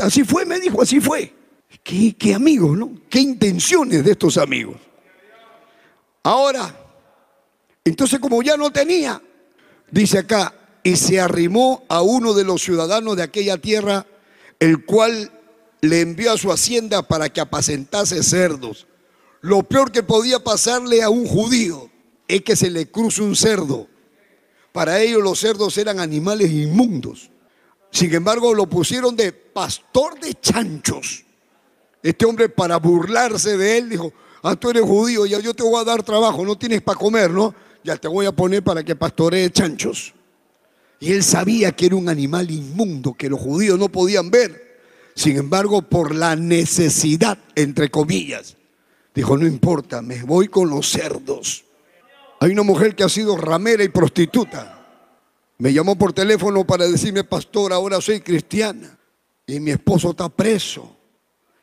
Así 0.00 0.24
fue, 0.24 0.44
me 0.44 0.58
dijo, 0.58 0.82
así 0.82 1.00
fue. 1.00 1.32
Qué, 1.82 2.34
amigos, 2.34 2.76
¿no? 2.76 2.92
Qué 3.10 3.20
intenciones 3.20 4.04
de 4.04 4.12
estos 4.12 4.38
amigos. 4.38 4.76
Ahora, 6.22 6.74
entonces 7.84 8.18
como 8.18 8.42
ya 8.42 8.56
no 8.56 8.70
tenía, 8.70 9.20
dice 9.90 10.18
acá, 10.18 10.54
y 10.82 10.96
se 10.96 11.20
arrimó 11.20 11.84
a 11.88 12.02
uno 12.02 12.32
de 12.34 12.44
los 12.44 12.62
ciudadanos 12.62 13.16
de 13.16 13.22
aquella 13.22 13.58
tierra, 13.58 14.06
el 14.58 14.84
cual 14.84 15.30
le 15.80 16.00
envió 16.00 16.32
a 16.32 16.38
su 16.38 16.50
hacienda 16.50 17.06
para 17.06 17.28
que 17.28 17.40
apacentase 17.40 18.22
cerdos. 18.22 18.86
Lo 19.40 19.62
peor 19.62 19.92
que 19.92 20.02
podía 20.02 20.42
pasarle 20.42 21.02
a 21.02 21.10
un 21.10 21.26
judío 21.26 21.90
es 22.28 22.42
que 22.42 22.56
se 22.56 22.70
le 22.70 22.90
cruce 22.90 23.22
un 23.22 23.36
cerdo. 23.36 23.88
Para 24.72 25.00
ellos 25.00 25.22
los 25.22 25.38
cerdos 25.38 25.76
eran 25.76 26.00
animales 26.00 26.50
inmundos. 26.50 27.30
Sin 27.90 28.12
embargo, 28.12 28.54
lo 28.54 28.66
pusieron 28.66 29.14
de 29.14 29.32
pastor 29.32 30.18
de 30.18 30.34
chanchos. 30.34 31.23
Este 32.04 32.26
hombre 32.26 32.50
para 32.50 32.76
burlarse 32.76 33.56
de 33.56 33.78
él 33.78 33.88
dijo, 33.88 34.12
ah, 34.42 34.54
tú 34.54 34.68
eres 34.68 34.82
judío, 34.82 35.24
ya 35.24 35.40
yo 35.40 35.54
te 35.54 35.62
voy 35.62 35.80
a 35.80 35.84
dar 35.84 36.02
trabajo, 36.02 36.44
no 36.44 36.54
tienes 36.54 36.82
para 36.82 36.98
comer, 36.98 37.30
¿no? 37.30 37.54
Ya 37.82 37.96
te 37.96 38.08
voy 38.08 38.26
a 38.26 38.32
poner 38.32 38.62
para 38.62 38.82
que 38.84 38.94
pastoree 38.94 39.50
chanchos. 39.50 40.12
Y 41.00 41.12
él 41.12 41.24
sabía 41.24 41.72
que 41.72 41.86
era 41.86 41.96
un 41.96 42.10
animal 42.10 42.50
inmundo, 42.50 43.14
que 43.14 43.30
los 43.30 43.40
judíos 43.40 43.78
no 43.78 43.88
podían 43.88 44.30
ver. 44.30 44.80
Sin 45.14 45.38
embargo, 45.38 45.80
por 45.80 46.14
la 46.14 46.36
necesidad, 46.36 47.38
entre 47.54 47.90
comillas, 47.90 48.58
dijo, 49.14 49.38
no 49.38 49.46
importa, 49.46 50.02
me 50.02 50.22
voy 50.24 50.48
con 50.48 50.68
los 50.68 50.90
cerdos. 50.90 51.64
Hay 52.38 52.50
una 52.52 52.64
mujer 52.64 52.94
que 52.94 53.04
ha 53.04 53.08
sido 53.08 53.34
ramera 53.38 53.82
y 53.82 53.88
prostituta. 53.88 54.86
Me 55.56 55.72
llamó 55.72 55.96
por 55.96 56.12
teléfono 56.12 56.66
para 56.66 56.86
decirme, 56.86 57.24
pastor, 57.24 57.72
ahora 57.72 57.98
soy 58.02 58.20
cristiana 58.20 58.98
y 59.46 59.58
mi 59.58 59.70
esposo 59.70 60.10
está 60.10 60.28
preso. 60.28 60.93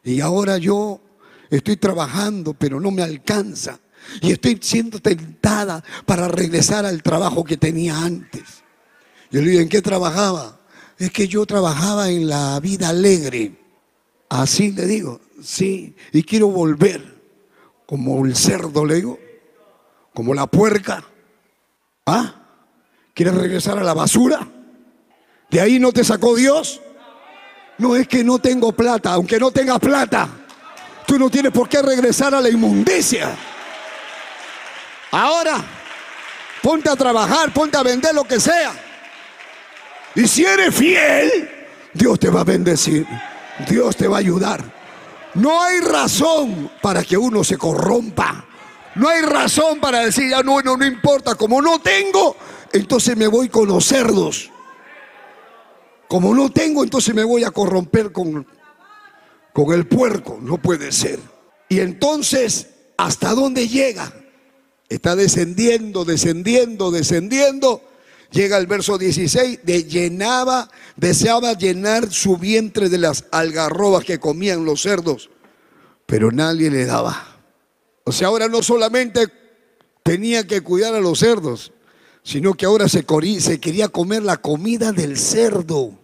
Y 0.04 0.22
ahora 0.22 0.58
yo 0.58 1.02
estoy 1.50 1.78
trabajando, 1.78 2.54
pero 2.54 2.80
no 2.80 2.92
me 2.92 3.04
alcanza. 3.04 3.80
Y 4.22 4.32
estoy 4.32 4.58
siendo 4.62 5.00
tentada 5.00 5.84
para 6.06 6.28
regresar 6.28 6.86
al 6.86 7.04
trabajo 7.04 7.44
que 7.44 7.58
tenía 7.58 8.00
antes. 8.00 8.64
Yo 9.30 9.42
le 9.42 9.52
digo, 9.52 9.62
¿en 9.62 9.70
qué 9.70 9.82
trabajaba? 9.82 10.60
Es 10.98 11.12
que 11.12 11.28
yo 11.28 11.46
trabajaba 11.46 12.10
en 12.10 12.28
la 12.28 12.60
vida 12.60 12.90
alegre. 12.90 13.58
Así 14.30 14.72
le 14.72 14.86
digo, 14.86 15.22
sí, 15.42 15.96
y 16.12 16.24
quiero 16.24 16.48
volver. 16.48 17.20
Como 17.86 18.26
el 18.26 18.36
cerdo, 18.36 18.86
le 18.86 18.96
digo, 18.96 19.20
como 20.14 20.34
la 20.34 20.48
puerca. 20.48 21.04
¿Ah? 22.06 22.36
¿Quieres 23.14 23.36
regresar 23.36 23.78
a 23.78 23.84
la 23.84 23.94
basura? 23.94 24.48
¿De 25.50 25.60
ahí 25.60 25.80
no 25.80 25.92
te 25.92 26.04
sacó 26.04 26.36
Dios? 26.36 26.82
No 27.82 27.96
es 27.96 28.08
que 28.08 28.24
no 28.24 28.38
tengo 28.38 28.72
plata, 28.72 29.14
aunque 29.14 29.40
no 29.40 29.50
tengas 29.50 29.80
plata, 29.80 30.30
tú 31.08 31.18
no 31.18 31.32
tienes 31.32 31.52
por 31.52 31.68
qué 31.68 31.82
regresar 31.82 32.36
a 32.36 32.40
la 32.40 32.48
inmundicia. 32.48 33.36
Ahora, 35.10 35.58
ponte 36.62 36.92
a 36.92 36.96
trabajar, 36.96 37.52
ponte 37.52 37.76
a 37.78 37.82
vender 37.82 38.14
lo 38.14 38.24
que 38.24 38.40
sea. 38.40 38.72
Y 40.14 40.28
si 40.28 40.46
eres 40.46 40.76
fiel, 40.76 41.50
Dios 41.92 42.20
te 42.20 42.30
va 42.30 42.42
a 42.42 42.44
bendecir, 42.44 43.08
Dios 43.68 43.96
te 43.96 44.08
va 44.08 44.18
a 44.18 44.20
ayudar. 44.20 44.64
No 45.34 45.60
hay 45.60 45.80
razón 45.80 46.70
para 46.84 47.04
que 47.04 47.18
uno 47.18 47.44
se 47.44 47.58
corrompa. 47.58 48.46
No 48.94 49.10
hay 49.10 49.24
razón 49.24 49.80
para 49.80 50.02
decir, 50.02 50.30
ya 50.30 50.44
no, 50.44 50.62
no, 50.62 50.78
no 50.78 50.86
importa, 50.86 51.34
como 51.34 51.64
no 51.64 51.80
tengo, 51.80 52.38
entonces 52.74 53.18
me 53.18 53.26
voy 53.26 53.50
con 53.50 53.68
los 53.68 53.86
cerdos. 53.86 54.51
Como 56.12 56.36
no 56.36 56.50
tengo, 56.52 56.84
entonces 56.84 57.16
me 57.16 57.24
voy 57.24 57.46
a 57.46 57.52
corromper 57.52 58.12
con, 58.12 58.46
con 59.54 59.74
el 59.74 59.88
puerco. 59.88 60.40
No 60.42 60.62
puede 60.62 60.92
ser. 60.92 61.20
Y 61.70 61.80
entonces, 61.80 62.68
¿hasta 62.98 63.34
dónde 63.34 63.70
llega? 63.70 64.14
Está 64.90 65.16
descendiendo, 65.16 66.04
descendiendo, 66.04 66.92
descendiendo. 66.92 67.82
Llega 68.30 68.58
el 68.58 68.68
verso 68.68 68.98
16, 68.98 69.62
de 69.64 69.86
llenaba, 69.86 70.70
deseaba 70.98 71.54
llenar 71.54 72.12
su 72.12 72.36
vientre 72.36 72.90
de 72.90 72.98
las 72.98 73.24
algarrobas 73.32 74.04
que 74.04 74.20
comían 74.20 74.66
los 74.66 74.82
cerdos, 74.82 75.30
pero 76.08 76.30
nadie 76.30 76.70
le 76.70 76.86
daba. 76.86 77.38
O 78.04 78.12
sea, 78.12 78.28
ahora 78.28 78.50
no 78.50 78.62
solamente 78.62 79.30
tenía 80.04 80.46
que 80.46 80.60
cuidar 80.60 80.94
a 80.94 81.00
los 81.00 81.20
cerdos, 81.20 81.72
sino 82.22 82.54
que 82.56 82.66
ahora 82.66 82.90
se, 82.90 83.06
quería 83.06 83.88
comer 83.88 84.24
la 84.24 84.36
comida 84.36 84.92
del 84.92 85.18
cerdo. 85.18 86.01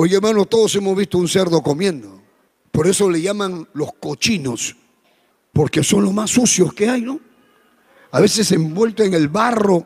Oye, 0.00 0.14
hermano, 0.14 0.46
todos 0.46 0.76
hemos 0.76 0.96
visto 0.96 1.18
un 1.18 1.26
cerdo 1.26 1.60
comiendo. 1.60 2.22
Por 2.70 2.86
eso 2.86 3.10
le 3.10 3.20
llaman 3.20 3.66
los 3.72 3.92
cochinos, 3.94 4.76
porque 5.52 5.82
son 5.82 6.04
los 6.04 6.14
más 6.14 6.30
sucios 6.30 6.72
que 6.72 6.88
hay, 6.88 7.00
¿no? 7.00 7.18
A 8.12 8.20
veces 8.20 8.52
envuelto 8.52 9.02
en 9.02 9.12
el 9.14 9.26
barro 9.26 9.84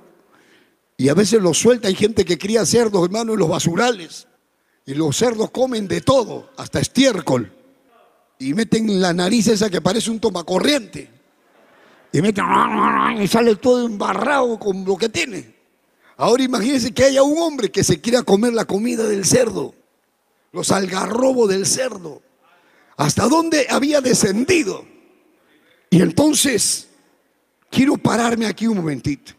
y 0.98 1.08
a 1.08 1.14
veces 1.14 1.40
los 1.40 1.56
suelta. 1.56 1.88
Hay 1.88 1.94
gente 1.94 2.26
que 2.26 2.36
cría 2.36 2.66
cerdos, 2.66 3.02
hermano, 3.02 3.32
en 3.32 3.38
los 3.38 3.48
basurales. 3.48 4.28
Y 4.84 4.92
los 4.92 5.16
cerdos 5.16 5.50
comen 5.50 5.88
de 5.88 6.02
todo, 6.02 6.50
hasta 6.58 6.80
estiércol. 6.80 7.50
Y 8.38 8.52
meten 8.52 9.00
la 9.00 9.14
nariz 9.14 9.46
esa 9.48 9.70
que 9.70 9.80
parece 9.80 10.10
un 10.10 10.20
tomacorriente. 10.20 11.08
Y 12.12 12.20
meten 12.20 12.44
y 13.18 13.28
sale 13.28 13.56
todo 13.56 13.86
embarrado 13.86 14.58
con 14.58 14.84
lo 14.84 14.94
que 14.98 15.08
tiene. 15.08 15.54
Ahora 16.18 16.42
imagínense 16.42 16.92
que 16.92 17.04
haya 17.04 17.22
un 17.22 17.38
hombre 17.38 17.70
que 17.70 17.82
se 17.82 17.98
quiera 17.98 18.22
comer 18.22 18.52
la 18.52 18.66
comida 18.66 19.04
del 19.04 19.24
cerdo, 19.24 19.74
los 20.52 20.70
algarrobos 20.70 21.48
del 21.48 21.66
cerdo. 21.66 22.22
¿Hasta 22.96 23.26
dónde 23.26 23.66
había 23.68 24.00
descendido? 24.00 24.84
Y 25.90 26.00
entonces, 26.00 26.88
quiero 27.70 27.96
pararme 27.96 28.46
aquí 28.46 28.66
un 28.66 28.76
momentito. 28.76 29.32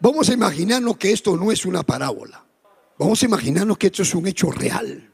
Vamos 0.00 0.28
a 0.30 0.32
imaginarnos 0.32 0.96
que 0.96 1.12
esto 1.12 1.36
no 1.36 1.52
es 1.52 1.66
una 1.66 1.82
parábola. 1.82 2.44
Vamos 2.98 3.22
a 3.22 3.26
imaginarnos 3.26 3.78
que 3.78 3.88
esto 3.88 4.02
es 4.02 4.14
un 4.14 4.26
hecho 4.26 4.50
real. 4.50 5.10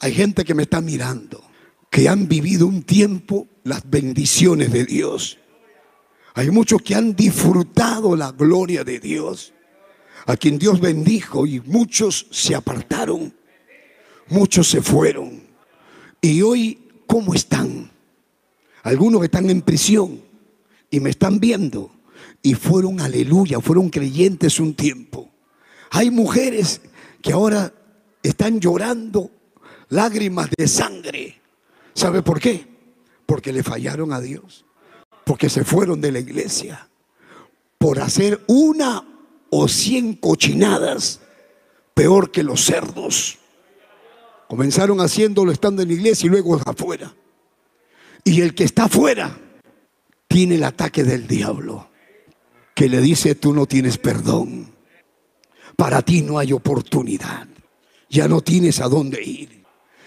Hay 0.00 0.12
gente 0.12 0.44
que 0.44 0.54
me 0.54 0.64
está 0.64 0.80
mirando, 0.80 1.42
que 1.90 2.08
han 2.08 2.28
vivido 2.28 2.66
un 2.66 2.82
tiempo 2.82 3.48
las 3.62 3.88
bendiciones 3.88 4.72
de 4.72 4.84
Dios. 4.84 5.38
Hay 6.34 6.50
muchos 6.50 6.82
que 6.82 6.94
han 6.94 7.14
disfrutado 7.14 8.16
la 8.16 8.32
gloria 8.32 8.82
de 8.82 8.98
Dios 8.98 9.52
a 10.26 10.36
quien 10.36 10.58
Dios 10.58 10.80
bendijo 10.80 11.46
y 11.46 11.60
muchos 11.60 12.26
se 12.30 12.54
apartaron, 12.54 13.34
muchos 14.28 14.68
se 14.68 14.82
fueron. 14.82 15.42
Y 16.20 16.42
hoy, 16.42 16.78
¿cómo 17.06 17.34
están? 17.34 17.90
Algunos 18.82 19.24
están 19.24 19.48
en 19.50 19.62
prisión 19.62 20.20
y 20.90 21.00
me 21.00 21.10
están 21.10 21.40
viendo 21.40 21.90
y 22.42 22.54
fueron, 22.54 23.00
aleluya, 23.00 23.60
fueron 23.60 23.88
creyentes 23.88 24.60
un 24.60 24.74
tiempo. 24.74 25.30
Hay 25.90 26.10
mujeres 26.10 26.82
que 27.22 27.32
ahora 27.32 27.72
están 28.22 28.60
llorando 28.60 29.30
lágrimas 29.88 30.50
de 30.56 30.68
sangre. 30.68 31.40
¿Sabe 31.94 32.22
por 32.22 32.40
qué? 32.40 32.66
Porque 33.24 33.52
le 33.52 33.62
fallaron 33.62 34.12
a 34.12 34.20
Dios, 34.20 34.66
porque 35.24 35.48
se 35.48 35.64
fueron 35.64 36.00
de 36.00 36.12
la 36.12 36.18
iglesia, 36.18 36.88
por 37.78 38.00
hacer 38.00 38.42
una 38.46 39.06
o 39.50 39.68
cien 39.68 40.14
cochinadas, 40.14 41.20
peor 41.94 42.30
que 42.30 42.42
los 42.42 42.64
cerdos. 42.64 43.38
Comenzaron 44.48 45.00
haciéndolo 45.00 45.52
estando 45.52 45.82
en 45.82 45.88
la 45.88 45.94
iglesia 45.94 46.26
y 46.26 46.30
luego 46.30 46.60
afuera. 46.64 47.14
Y 48.24 48.40
el 48.40 48.54
que 48.54 48.64
está 48.64 48.84
afuera 48.84 49.38
tiene 50.28 50.56
el 50.56 50.64
ataque 50.64 51.04
del 51.04 51.26
diablo, 51.26 51.90
que 52.74 52.88
le 52.88 53.00
dice, 53.00 53.34
tú 53.34 53.52
no 53.52 53.66
tienes 53.66 53.98
perdón. 53.98 54.74
Para 55.76 56.02
ti 56.02 56.22
no 56.22 56.38
hay 56.38 56.52
oportunidad. 56.52 57.46
Ya 58.08 58.28
no 58.28 58.40
tienes 58.40 58.80
a 58.80 58.88
dónde 58.88 59.22
ir. 59.22 59.64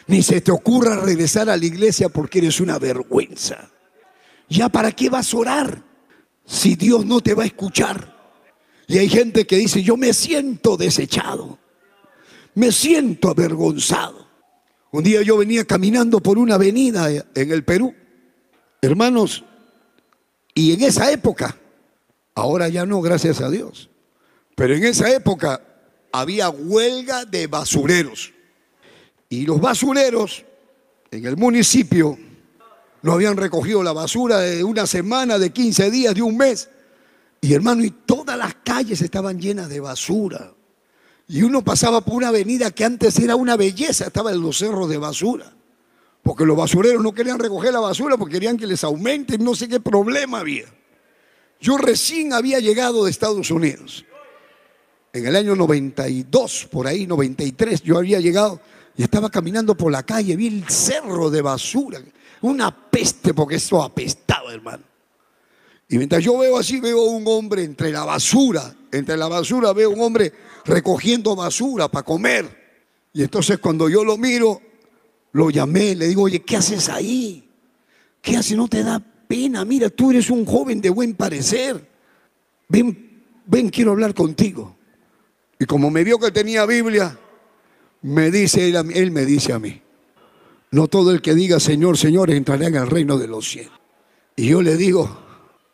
Ni 0.08 0.24
se 0.24 0.42
te 0.42 0.52
ocurra 0.52 0.96
regresar 0.96 1.50
a 1.50 1.58
la 1.58 1.66
iglesia 1.66 2.10
porque 2.10 2.40
eres 2.40 2.60
una 2.62 2.80
vergüenza. 2.80 3.70
Ya 4.50 4.70
para 4.70 4.92
qué 4.94 5.10
vas 5.10 5.34
a 5.34 5.38
orar 5.38 5.84
si 6.46 6.76
Dios 6.76 7.06
no 7.06 7.22
te 7.22 7.34
va 7.34 7.44
a 7.44 7.48
escuchar. 7.48 8.16
Y 8.88 8.98
hay 8.98 9.10
gente 9.10 9.46
que 9.46 9.58
dice, 9.58 9.84
yo 9.84 9.98
me 9.98 10.14
siento 10.14 10.78
desechado, 10.78 11.60
me 12.56 12.72
siento 12.72 13.30
avergonzado. 13.30 14.27
Un 14.92 15.04
día 15.04 15.22
yo 15.22 15.38
venía 15.38 15.66
caminando 15.66 16.22
por 16.22 16.38
una 16.38 16.56
avenida 16.56 17.10
en 17.10 17.52
el 17.52 17.64
Perú, 17.64 17.94
hermanos, 18.82 19.44
y 20.54 20.74
en 20.74 20.82
esa 20.82 21.12
época, 21.12 21.58
ahora 22.34 22.70
ya 22.70 22.86
no, 22.86 23.02
gracias 23.02 23.42
a 23.42 23.50
Dios, 23.50 23.90
pero 24.56 24.76
en 24.76 24.86
esa 24.86 25.12
época 25.12 25.62
había 26.12 26.50
huelga 26.50 27.26
de 27.26 27.48
basureros. 27.48 28.34
Y 29.30 29.46
los 29.46 29.60
basureros 29.60 30.46
en 31.12 31.26
el 31.26 31.38
municipio 31.38 32.18
no 33.02 33.12
habían 33.12 33.38
recogido 33.38 33.84
la 33.84 33.94
basura 33.94 34.40
de 34.40 34.64
una 34.64 34.88
semana, 34.88 35.38
de 35.38 35.52
15 35.52 35.92
días, 35.92 36.16
de 36.16 36.22
un 36.22 36.38
mes. 36.38 36.70
Y 37.42 37.54
hermano, 37.54 37.84
y 37.84 37.92
todas 37.92 38.38
las 38.38 38.56
calles 38.64 39.02
estaban 39.02 39.40
llenas 39.40 39.70
de 39.70 39.80
basura. 39.80 40.54
Y 41.28 41.44
uno 41.44 41.62
pasaba 41.62 42.02
por 42.02 42.16
una 42.16 42.30
avenida 42.30 42.72
que 42.72 42.86
antes 42.86 43.20
era 43.20 43.36
una 43.36 43.58
belleza, 43.58 44.08
estaba 44.08 44.32
en 44.32 44.42
los 44.42 44.58
cerros 44.58 44.90
de 44.90 44.98
basura. 44.98 45.52
Porque 46.24 46.46
los 46.46 46.58
basureros 46.58 47.04
no 47.04 47.14
querían 47.14 47.40
recoger 47.40 47.74
la 47.74 47.80
basura 47.80 48.18
porque 48.18 48.34
querían 48.34 48.58
que 48.58 48.68
les 48.68 48.84
aumenten, 48.84 49.44
no 49.44 49.56
sé 49.56 49.68
qué 49.68 49.80
problema 49.80 50.40
había. 50.40 50.66
Yo 51.60 51.78
recién 51.78 52.34
había 52.34 52.60
llegado 52.60 53.06
de 53.06 53.12
Estados 53.12 53.52
Unidos. 53.52 54.06
En 55.14 55.26
el 55.26 55.36
año 55.36 55.56
92, 55.56 56.68
por 56.72 56.88
ahí, 56.88 57.08
93, 57.08 57.82
yo 57.82 57.98
había 57.98 58.20
llegado 58.20 58.62
y 58.96 59.04
estaba 59.04 59.30
caminando 59.30 59.76
por 59.76 59.92
la 59.92 60.04
calle, 60.04 60.36
vi 60.36 60.48
el 60.48 60.70
cerro 60.70 61.30
de 61.30 61.42
basura. 61.42 62.02
Una 62.42 62.72
peste 62.72 63.34
porque 63.34 63.56
eso 63.56 63.82
apestaba, 63.82 64.54
hermano. 64.54 64.84
Y 65.90 65.98
mientras 65.98 66.24
yo 66.24 66.38
veo 66.38 66.58
así, 66.58 66.80
veo 66.80 67.04
un 67.04 67.24
hombre 67.28 67.64
entre 67.64 67.92
la 67.92 68.04
basura, 68.04 68.76
entre 68.92 69.16
la 69.16 69.28
basura 69.28 69.72
veo 69.74 69.90
un 69.90 70.02
hombre 70.02 70.34
recogiendo 70.68 71.36
basura 71.36 71.88
para 71.88 72.04
comer. 72.04 72.68
Y 73.14 73.24
entonces 73.24 73.58
cuando 73.58 73.90
yo 73.90 74.04
lo 74.04 74.18
miro, 74.18 74.62
lo 75.32 75.50
llamé, 75.50 75.96
le 75.96 76.08
digo, 76.08 76.24
oye, 76.24 76.42
¿qué 76.42 76.58
haces 76.58 76.90
ahí? 76.90 77.50
¿Qué 78.22 78.38
haces? 78.38 78.56
No 78.56 78.68
te 78.68 78.84
da 78.84 79.00
pena. 79.00 79.66
Mira, 79.66 79.90
tú 79.90 80.12
eres 80.12 80.30
un 80.30 80.46
joven 80.46 80.82
de 80.82 80.90
buen 80.90 81.16
parecer. 81.16 81.90
Ven, 82.68 83.24
ven, 83.46 83.70
quiero 83.70 83.92
hablar 83.92 84.14
contigo. 84.14 84.76
Y 85.60 85.66
como 85.66 85.90
me 85.90 86.04
vio 86.04 86.20
que 86.20 86.32
tenía 86.32 86.66
Biblia, 86.66 87.18
me 88.04 88.30
dice 88.30 88.70
él, 88.70 88.76
él 88.94 89.12
me 89.12 89.26
dice 89.26 89.54
a 89.54 89.60
mí, 89.60 89.82
no 90.72 90.88
todo 90.88 91.12
el 91.12 91.22
que 91.22 91.34
diga 91.34 91.60
Señor, 91.60 91.98
Señor 91.98 92.30
entrará 92.30 92.68
en 92.68 92.76
el 92.76 92.88
reino 92.88 93.18
de 93.18 93.28
los 93.28 93.50
cielos. 93.50 93.74
Y 94.36 94.50
yo 94.50 94.62
le 94.62 94.78
digo, 94.78 95.26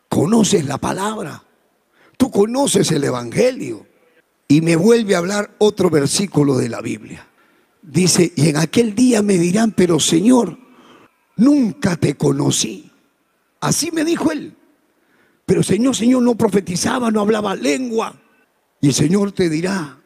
conoces 0.08 0.66
la 0.66 0.78
palabra, 0.78 1.44
tú 2.16 2.32
conoces 2.32 2.92
el 2.92 3.04
Evangelio. 3.04 3.86
Y 4.54 4.62
me 4.62 4.76
vuelve 4.76 5.16
a 5.16 5.18
hablar 5.18 5.56
otro 5.58 5.90
versículo 5.90 6.56
de 6.56 6.70
la 6.70 6.80
Biblia. 6.80 7.28
Dice, 7.82 8.34
y 8.36 8.50
en 8.50 8.58
aquel 8.58 8.94
día 8.94 9.24
me 9.24 9.40
dirán, 9.40 9.72
pero 9.72 10.00
Señor, 10.00 10.60
nunca 11.38 11.96
te 11.96 12.14
conocí. 12.14 12.92
Así 13.62 13.90
me 13.90 14.06
dijo 14.06 14.32
él. 14.32 14.56
Pero 15.48 15.64
Señor, 15.64 15.96
Señor, 15.96 16.22
no 16.22 16.36
profetizaba, 16.36 17.10
no 17.10 17.22
hablaba 17.22 17.56
lengua. 17.56 18.16
Y 18.80 18.90
el 18.90 18.94
Señor 18.94 19.32
te 19.32 19.50
dirá, 19.50 19.98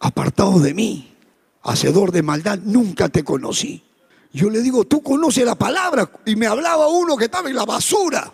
apartado 0.00 0.60
de 0.60 0.72
mí, 0.72 1.14
hacedor 1.62 2.10
de 2.10 2.22
maldad, 2.22 2.60
nunca 2.64 3.10
te 3.10 3.22
conocí. 3.22 3.84
Yo 4.32 4.48
le 4.48 4.62
digo, 4.62 4.86
tú 4.86 5.02
conoces 5.02 5.44
la 5.44 5.56
palabra. 5.56 6.10
Y 6.24 6.36
me 6.36 6.46
hablaba 6.46 6.88
uno 6.88 7.18
que 7.18 7.26
estaba 7.26 7.50
en 7.50 7.56
la 7.56 7.66
basura. 7.66 8.32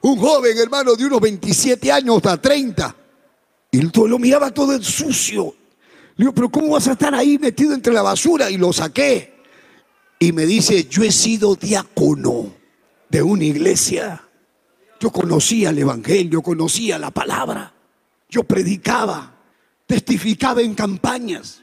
Un 0.00 0.18
joven 0.18 0.58
hermano 0.58 0.96
de 0.96 1.06
unos 1.06 1.20
27 1.20 1.92
años 1.92 2.16
hasta 2.16 2.42
30. 2.42 2.96
Y 3.70 3.82
lo 3.82 4.18
miraba 4.18 4.50
todo 4.52 4.74
el 4.74 4.84
sucio. 4.84 5.54
Le 6.16 6.24
digo, 6.24 6.32
pero 6.32 6.48
¿cómo 6.48 6.70
vas 6.70 6.88
a 6.88 6.92
estar 6.92 7.14
ahí 7.14 7.38
metido 7.38 7.74
entre 7.74 7.92
la 7.92 8.02
basura? 8.02 8.50
Y 8.50 8.56
lo 8.56 8.72
saqué. 8.72 9.34
Y 10.18 10.32
me 10.32 10.46
dice, 10.46 10.84
yo 10.88 11.04
he 11.04 11.12
sido 11.12 11.54
diácono 11.54 12.54
de 13.08 13.22
una 13.22 13.44
iglesia. 13.44 14.22
Yo 14.98 15.10
conocía 15.10 15.70
el 15.70 15.78
Evangelio, 15.78 16.42
conocía 16.42 16.98
la 16.98 17.10
palabra. 17.10 17.72
Yo 18.28 18.42
predicaba, 18.42 19.32
testificaba 19.86 20.60
en 20.60 20.74
campañas. 20.74 21.62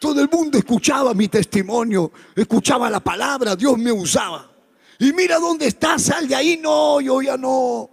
Todo 0.00 0.20
el 0.20 0.28
mundo 0.28 0.58
escuchaba 0.58 1.14
mi 1.14 1.28
testimonio, 1.28 2.10
escuchaba 2.34 2.90
la 2.90 2.98
palabra, 2.98 3.54
Dios 3.54 3.78
me 3.78 3.92
usaba. 3.92 4.50
Y 4.98 5.12
mira 5.12 5.38
dónde 5.38 5.68
está, 5.68 5.98
sal 5.98 6.26
de 6.26 6.34
ahí. 6.34 6.58
No, 6.60 7.00
yo 7.00 7.22
ya 7.22 7.36
no. 7.36 7.88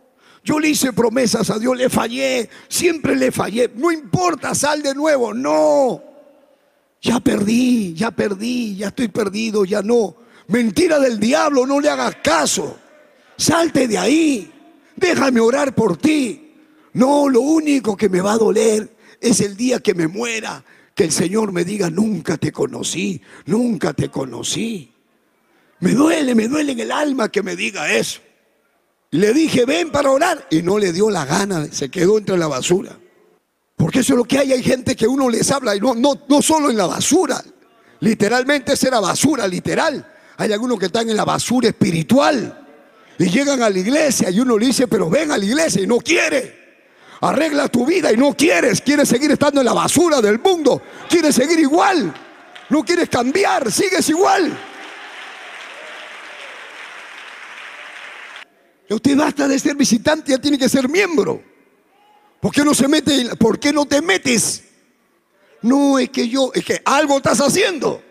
Yo 0.49 0.59
le 0.59 0.69
hice 0.69 0.93
promesas 0.93 1.47
a 1.51 1.59
Dios, 1.59 1.77
le 1.77 1.91
fallé, 1.91 2.49
siempre 2.67 3.15
le 3.15 3.31
fallé. 3.31 3.69
No 3.75 3.91
importa, 3.91 4.55
sal 4.55 4.81
de 4.81 4.95
nuevo. 4.95 5.31
No. 5.31 6.01
Ya 6.99 7.19
perdí, 7.19 7.93
ya 7.93 8.09
perdí, 8.09 8.75
ya 8.75 8.87
estoy 8.87 9.09
perdido, 9.09 9.63
ya 9.63 9.83
no. 9.83 10.15
Mentira 10.47 10.97
del 10.97 11.19
diablo, 11.19 11.67
no 11.67 11.79
le 11.79 11.87
hagas 11.91 12.15
caso. 12.23 12.79
Salte 13.37 13.87
de 13.87 13.99
ahí. 13.99 14.51
Déjame 14.95 15.39
orar 15.39 15.75
por 15.75 15.97
ti. 15.97 16.51
No, 16.93 17.29
lo 17.29 17.41
único 17.41 17.95
que 17.95 18.09
me 18.09 18.19
va 18.19 18.33
a 18.33 18.39
doler 18.39 18.91
es 19.21 19.41
el 19.41 19.55
día 19.55 19.79
que 19.81 19.93
me 19.93 20.07
muera 20.07 20.65
que 20.95 21.03
el 21.03 21.11
Señor 21.11 21.51
me 21.51 21.63
diga, 21.63 21.91
nunca 21.91 22.37
te 22.37 22.51
conocí, 22.51 23.21
nunca 23.45 23.93
te 23.93 24.09
conocí. 24.09 24.95
Me 25.79 25.91
duele, 25.91 26.33
me 26.33 26.47
duele 26.47 26.71
en 26.71 26.79
el 26.79 26.91
alma 26.91 27.29
que 27.29 27.43
me 27.43 27.55
diga 27.55 27.93
eso. 27.93 28.21
Le 29.11 29.33
dije, 29.33 29.65
ven 29.65 29.91
para 29.91 30.11
orar. 30.11 30.47
Y 30.49 30.61
no 30.61 30.77
le 30.77 30.93
dio 30.93 31.09
la 31.09 31.25
gana, 31.25 31.67
se 31.71 31.89
quedó 31.89 32.17
entre 32.17 32.37
la 32.37 32.47
basura. 32.47 32.97
Porque 33.75 33.99
eso 33.99 34.13
es 34.13 34.17
lo 34.17 34.25
que 34.25 34.37
hay. 34.37 34.53
Hay 34.53 34.63
gente 34.63 34.95
que 34.95 35.07
uno 35.07 35.29
les 35.29 35.49
habla 35.51 35.75
y 35.75 35.79
no, 35.79 35.95
no, 35.95 36.21
no 36.27 36.41
solo 36.41 36.69
en 36.69 36.77
la 36.77 36.85
basura. 36.85 37.41
Literalmente 38.01 38.73
es 38.73 38.83
la 38.83 38.99
basura, 38.99 39.47
literal. 39.47 40.05
Hay 40.37 40.53
algunos 40.53 40.79
que 40.79 40.87
están 40.87 41.09
en 41.09 41.17
la 41.17 41.25
basura 41.25 41.69
espiritual. 41.69 42.67
Y 43.17 43.29
llegan 43.29 43.61
a 43.61 43.69
la 43.69 43.79
iglesia 43.79 44.29
y 44.29 44.39
uno 44.39 44.57
le 44.57 44.67
dice, 44.67 44.87
pero 44.87 45.09
ven 45.09 45.31
a 45.31 45.37
la 45.37 45.43
iglesia 45.43 45.81
y 45.81 45.87
no 45.87 45.97
quiere. 45.99 46.57
Arregla 47.21 47.67
tu 47.67 47.85
vida 47.85 48.13
y 48.13 48.17
no 48.17 48.33
quieres. 48.33 48.79
Quieres 48.79 49.09
seguir 49.09 49.31
estando 49.31 49.59
en 49.59 49.65
la 49.65 49.73
basura 49.73 50.21
del 50.21 50.39
mundo. 50.39 50.81
Quieres 51.09 51.35
seguir 51.35 51.59
igual. 51.59 52.13
No 52.69 52.83
quieres 52.83 53.09
cambiar. 53.09 53.69
Sigues 53.71 54.07
igual. 54.07 54.57
Usted 58.95 59.15
basta 59.15 59.47
de 59.47 59.59
ser 59.59 59.75
visitante, 59.75 60.31
ya 60.31 60.37
tiene 60.39 60.57
que 60.57 60.67
ser 60.67 60.89
miembro. 60.89 61.41
¿Por 62.39 62.51
qué 62.51 62.63
no 62.63 62.73
se 62.73 62.87
mete? 62.87 63.35
¿Por 63.35 63.59
qué 63.59 63.73
no 63.73 63.85
te 63.85 64.01
metes? 64.01 64.63
No 65.61 65.99
es 65.99 66.09
que 66.09 66.27
yo, 66.27 66.51
es 66.53 66.63
que 66.63 66.81
algo 66.85 67.17
estás 67.17 67.39
haciendo. 67.39 68.01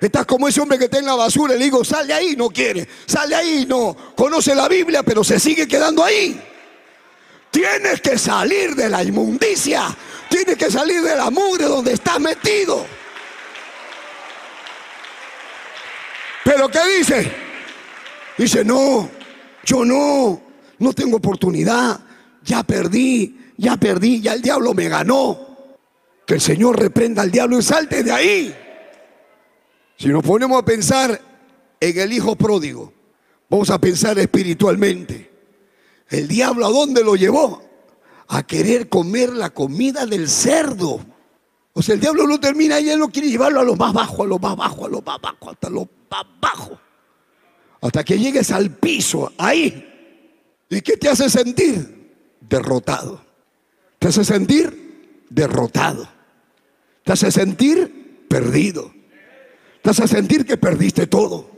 Estás 0.00 0.26
como 0.26 0.46
ese 0.48 0.60
hombre 0.60 0.78
que 0.78 0.84
está 0.84 0.98
en 0.98 1.06
la 1.06 1.14
basura 1.14 1.54
le 1.54 1.64
digo, 1.64 1.84
sale 1.84 2.12
ahí, 2.12 2.36
no 2.36 2.50
quiere. 2.50 2.86
Sale 3.06 3.34
ahí, 3.34 3.66
no. 3.66 3.96
Conoce 4.14 4.54
la 4.54 4.68
Biblia, 4.68 5.02
pero 5.02 5.24
se 5.24 5.40
sigue 5.40 5.66
quedando 5.66 6.04
ahí. 6.04 6.40
Tienes 7.50 8.00
que 8.00 8.18
salir 8.18 8.74
de 8.74 8.88
la 8.88 9.02
inmundicia. 9.02 9.96
Tienes 10.28 10.56
que 10.56 10.70
salir 10.70 11.00
de 11.02 11.16
la 11.16 11.30
mugre 11.30 11.64
donde 11.64 11.92
estás 11.92 12.20
metido. 12.20 12.84
Pero 16.44 16.68
¿qué 16.68 16.80
dice? 16.98 17.32
Dice, 18.36 18.64
no, 18.64 19.08
yo 19.64 19.84
no, 19.84 20.40
no 20.78 20.92
tengo 20.92 21.16
oportunidad. 21.16 22.00
Ya 22.42 22.62
perdí, 22.62 23.38
ya 23.56 23.76
perdí, 23.76 24.20
ya 24.20 24.34
el 24.34 24.42
diablo 24.42 24.74
me 24.74 24.88
ganó. 24.88 25.38
Que 26.26 26.34
el 26.34 26.40
Señor 26.40 26.78
reprenda 26.78 27.22
al 27.22 27.30
diablo 27.30 27.58
y 27.58 27.62
salte 27.62 28.02
de 28.02 28.12
ahí. 28.12 28.56
Si 29.96 30.08
nos 30.08 30.22
ponemos 30.22 30.58
a 30.60 30.64
pensar 30.64 31.20
en 31.80 31.98
el 31.98 32.12
hijo 32.12 32.36
pródigo, 32.36 32.92
vamos 33.48 33.70
a 33.70 33.78
pensar 33.78 34.18
espiritualmente. 34.18 35.30
El 36.08 36.28
diablo 36.28 36.66
a 36.66 36.70
dónde 36.70 37.02
lo 37.02 37.16
llevó? 37.16 37.62
A 38.28 38.42
querer 38.42 38.88
comer 38.88 39.32
la 39.32 39.50
comida 39.50 40.06
del 40.06 40.28
cerdo. 40.28 41.00
O 41.72 41.82
sea, 41.82 41.94
el 41.94 42.00
diablo 42.00 42.26
no 42.26 42.38
termina 42.38 42.80
y 42.80 42.88
él 42.88 42.98
no 42.98 43.08
quiere 43.08 43.28
llevarlo 43.28 43.60
a 43.60 43.64
lo 43.64 43.76
más 43.76 43.92
bajo, 43.92 44.22
a 44.22 44.26
lo 44.26 44.38
más 44.38 44.56
bajo, 44.56 44.86
a 44.86 44.88
lo 44.88 45.02
más 45.02 45.20
bajo, 45.20 45.50
hasta 45.50 45.68
lo 45.68 45.88
más 46.10 46.24
bajo. 46.40 46.78
Hasta 47.84 48.02
que 48.02 48.18
llegues 48.18 48.50
al 48.50 48.70
piso, 48.70 49.32
ahí. 49.38 49.86
¿Y 50.68 50.80
qué 50.80 50.96
te 50.96 51.08
hace 51.08 51.30
sentir? 51.30 52.10
Derrotado. 52.40 53.24
¿Te 53.98 54.08
hace 54.08 54.24
sentir? 54.24 55.24
Derrotado. 55.30 56.08
¿Te 57.04 57.12
hace 57.12 57.30
sentir? 57.30 58.26
Perdido. 58.28 58.92
¿Te 59.82 59.90
hace 59.90 60.08
sentir 60.08 60.44
que 60.44 60.56
perdiste 60.56 61.06
todo? 61.06 61.48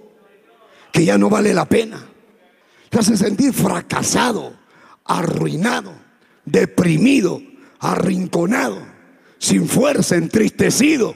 Que 0.93 1.05
ya 1.05 1.17
no 1.17 1.31
vale 1.31 1.55
la 1.55 1.67
pena 1.67 2.07
te 2.89 2.99
hace 2.99 3.17
sentir 3.17 3.53
fracasado, 3.53 4.55
arruinado, 5.05 5.93
deprimido, 6.45 7.43
arrinconado, 7.79 8.79
sin 9.39 9.69
fuerza, 9.69 10.17
entristecido. 10.17 11.15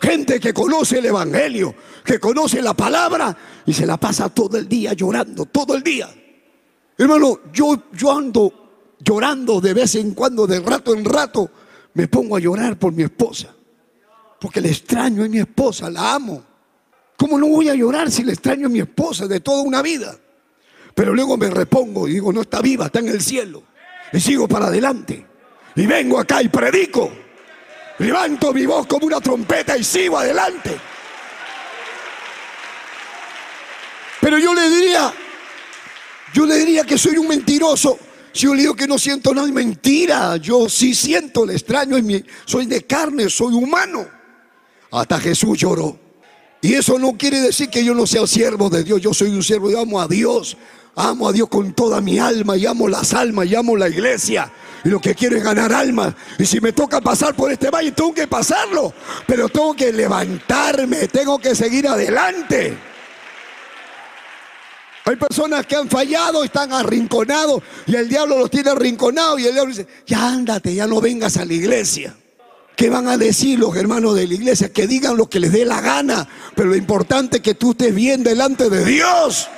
Gente 0.00 0.38
que 0.38 0.54
conoce 0.54 0.98
el 0.98 1.06
Evangelio, 1.06 1.74
que 2.04 2.20
conoce 2.20 2.62
la 2.62 2.74
palabra 2.74 3.36
y 3.66 3.72
se 3.72 3.84
la 3.84 3.96
pasa 3.96 4.28
todo 4.28 4.56
el 4.56 4.68
día 4.68 4.92
llorando, 4.92 5.46
todo 5.46 5.74
el 5.74 5.82
día. 5.82 6.08
Hermano, 6.96 7.40
yo, 7.52 7.84
yo 7.92 8.12
ando 8.12 8.68
llorando 9.00 9.60
de 9.60 9.74
vez 9.74 9.94
en 9.94 10.12
cuando, 10.12 10.46
de 10.46 10.60
rato 10.60 10.94
en 10.94 11.04
rato, 11.04 11.50
me 11.94 12.08
pongo 12.08 12.36
a 12.36 12.40
llorar 12.40 12.78
por 12.78 12.92
mi 12.92 13.02
esposa. 13.02 13.54
Porque 14.40 14.60
le 14.60 14.68
extraño 14.68 15.24
a 15.24 15.28
mi 15.28 15.38
esposa, 15.38 15.90
la 15.90 16.14
amo. 16.14 16.42
¿Cómo 17.16 17.38
no 17.38 17.48
voy 17.48 17.68
a 17.68 17.74
llorar 17.74 18.10
si 18.10 18.22
le 18.22 18.32
extraño 18.32 18.66
a 18.66 18.70
mi 18.70 18.78
esposa 18.78 19.26
de 19.26 19.40
toda 19.40 19.62
una 19.62 19.82
vida? 19.82 20.16
Pero 20.94 21.14
luego 21.14 21.36
me 21.36 21.50
repongo 21.50 22.06
y 22.06 22.14
digo, 22.14 22.32
no 22.32 22.42
está 22.42 22.60
viva, 22.60 22.86
está 22.86 23.00
en 23.00 23.08
el 23.08 23.20
cielo. 23.20 23.62
Y 24.12 24.20
sigo 24.20 24.46
para 24.46 24.66
adelante. 24.66 25.26
Y 25.74 25.86
vengo 25.86 26.18
acá 26.18 26.42
y 26.42 26.48
predico. 26.48 27.10
Levanto 27.98 28.52
mi 28.52 28.64
voz 28.64 28.86
como 28.86 29.06
una 29.06 29.20
trompeta 29.20 29.76
y 29.76 29.82
sigo 29.82 30.18
adelante. 30.18 30.78
Pero 34.20 34.38
yo 34.38 34.54
le 34.54 34.68
diría, 34.70 35.12
yo 36.32 36.46
le 36.46 36.56
diría 36.56 36.84
que 36.84 36.98
soy 36.98 37.16
un 37.16 37.28
mentiroso. 37.28 37.98
Si 38.32 38.46
yo 38.46 38.54
le 38.54 38.62
digo 38.62 38.74
que 38.74 38.86
no 38.86 38.98
siento 38.98 39.34
nada, 39.34 39.48
es 39.48 39.52
mentira. 39.52 40.36
Yo 40.36 40.68
sí 40.68 40.94
siento, 40.94 41.44
el 41.44 41.50
extraño, 41.50 41.96
soy 42.44 42.66
de 42.66 42.84
carne, 42.84 43.28
soy 43.30 43.54
humano. 43.54 44.06
Hasta 44.90 45.18
Jesús 45.18 45.58
lloró. 45.58 45.98
Y 46.60 46.74
eso 46.74 46.98
no 46.98 47.16
quiere 47.16 47.40
decir 47.40 47.68
que 47.68 47.84
yo 47.84 47.94
no 47.94 48.06
sea 48.06 48.26
siervo 48.26 48.68
de 48.68 48.84
Dios. 48.84 49.00
Yo 49.00 49.14
soy 49.14 49.30
un 49.30 49.42
siervo, 49.42 49.70
yo 49.70 49.80
amo 49.80 50.00
a 50.00 50.08
Dios. 50.08 50.56
Amo 50.94 51.28
a 51.28 51.32
Dios 51.32 51.48
con 51.48 51.72
toda 51.74 52.00
mi 52.00 52.18
alma 52.18 52.56
y 52.56 52.66
amo 52.66 52.88
las 52.88 53.14
almas 53.14 53.46
y 53.46 53.54
amo 53.54 53.76
la 53.76 53.88
iglesia. 53.88 54.52
Y 54.84 54.88
lo 54.88 55.00
que 55.00 55.14
quiero 55.14 55.36
es 55.36 55.42
ganar 55.42 55.72
almas. 55.72 56.14
Y 56.38 56.46
si 56.46 56.60
me 56.60 56.72
toca 56.72 57.00
pasar 57.00 57.34
por 57.34 57.50
este 57.50 57.70
valle, 57.70 57.92
tengo 57.92 58.14
que 58.14 58.26
pasarlo. 58.26 58.92
Pero 59.26 59.48
tengo 59.48 59.74
que 59.74 59.92
levantarme, 59.92 61.08
tengo 61.08 61.38
que 61.38 61.54
seguir 61.54 61.88
adelante. 61.88 62.76
Hay 65.08 65.16
personas 65.16 65.66
que 65.66 65.74
han 65.74 65.88
fallado, 65.88 66.44
están 66.44 66.70
arrinconados 66.70 67.62
y 67.86 67.96
el 67.96 68.10
diablo 68.10 68.36
los 68.36 68.50
tiene 68.50 68.68
arrinconados 68.68 69.40
y 69.40 69.46
el 69.46 69.54
diablo 69.54 69.70
dice, 69.70 69.88
ya 70.06 70.28
ándate, 70.28 70.74
ya 70.74 70.86
no 70.86 71.00
vengas 71.00 71.38
a 71.38 71.46
la 71.46 71.54
iglesia. 71.54 72.14
¿Qué 72.76 72.90
van 72.90 73.08
a 73.08 73.16
decir 73.16 73.58
los 73.58 73.74
hermanos 73.74 74.14
de 74.14 74.28
la 74.28 74.34
iglesia? 74.34 74.70
Que 74.70 74.86
digan 74.86 75.16
lo 75.16 75.28
que 75.28 75.40
les 75.40 75.50
dé 75.50 75.64
la 75.64 75.80
gana, 75.80 76.28
pero 76.54 76.68
lo 76.68 76.76
importante 76.76 77.38
es 77.38 77.42
que 77.42 77.54
tú 77.54 77.70
estés 77.70 77.94
bien 77.94 78.22
delante 78.22 78.68
de 78.68 78.84
Dios. 78.84 79.48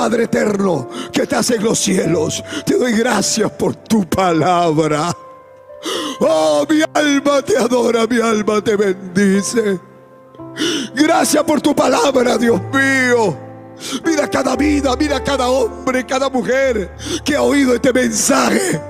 Padre 0.00 0.24
eterno 0.24 0.88
que 1.12 1.24
estás 1.24 1.50
en 1.50 1.62
los 1.62 1.78
cielos, 1.78 2.42
te 2.64 2.78
doy 2.78 2.92
gracias 2.92 3.50
por 3.50 3.74
tu 3.74 4.08
palabra. 4.08 5.14
Oh, 6.20 6.64
mi 6.70 6.80
alma 6.94 7.42
te 7.42 7.58
adora, 7.58 8.06
mi 8.06 8.18
alma 8.18 8.64
te 8.64 8.76
bendice. 8.76 9.78
Gracias 10.94 11.44
por 11.44 11.60
tu 11.60 11.76
palabra, 11.76 12.38
Dios 12.38 12.62
mío. 12.72 13.36
Mira 14.02 14.26
cada 14.26 14.56
vida, 14.56 14.96
mira 14.96 15.22
cada 15.22 15.50
hombre, 15.50 16.06
cada 16.06 16.30
mujer 16.30 16.96
que 17.22 17.36
ha 17.36 17.42
oído 17.42 17.74
este 17.74 17.92
mensaje 17.92 18.80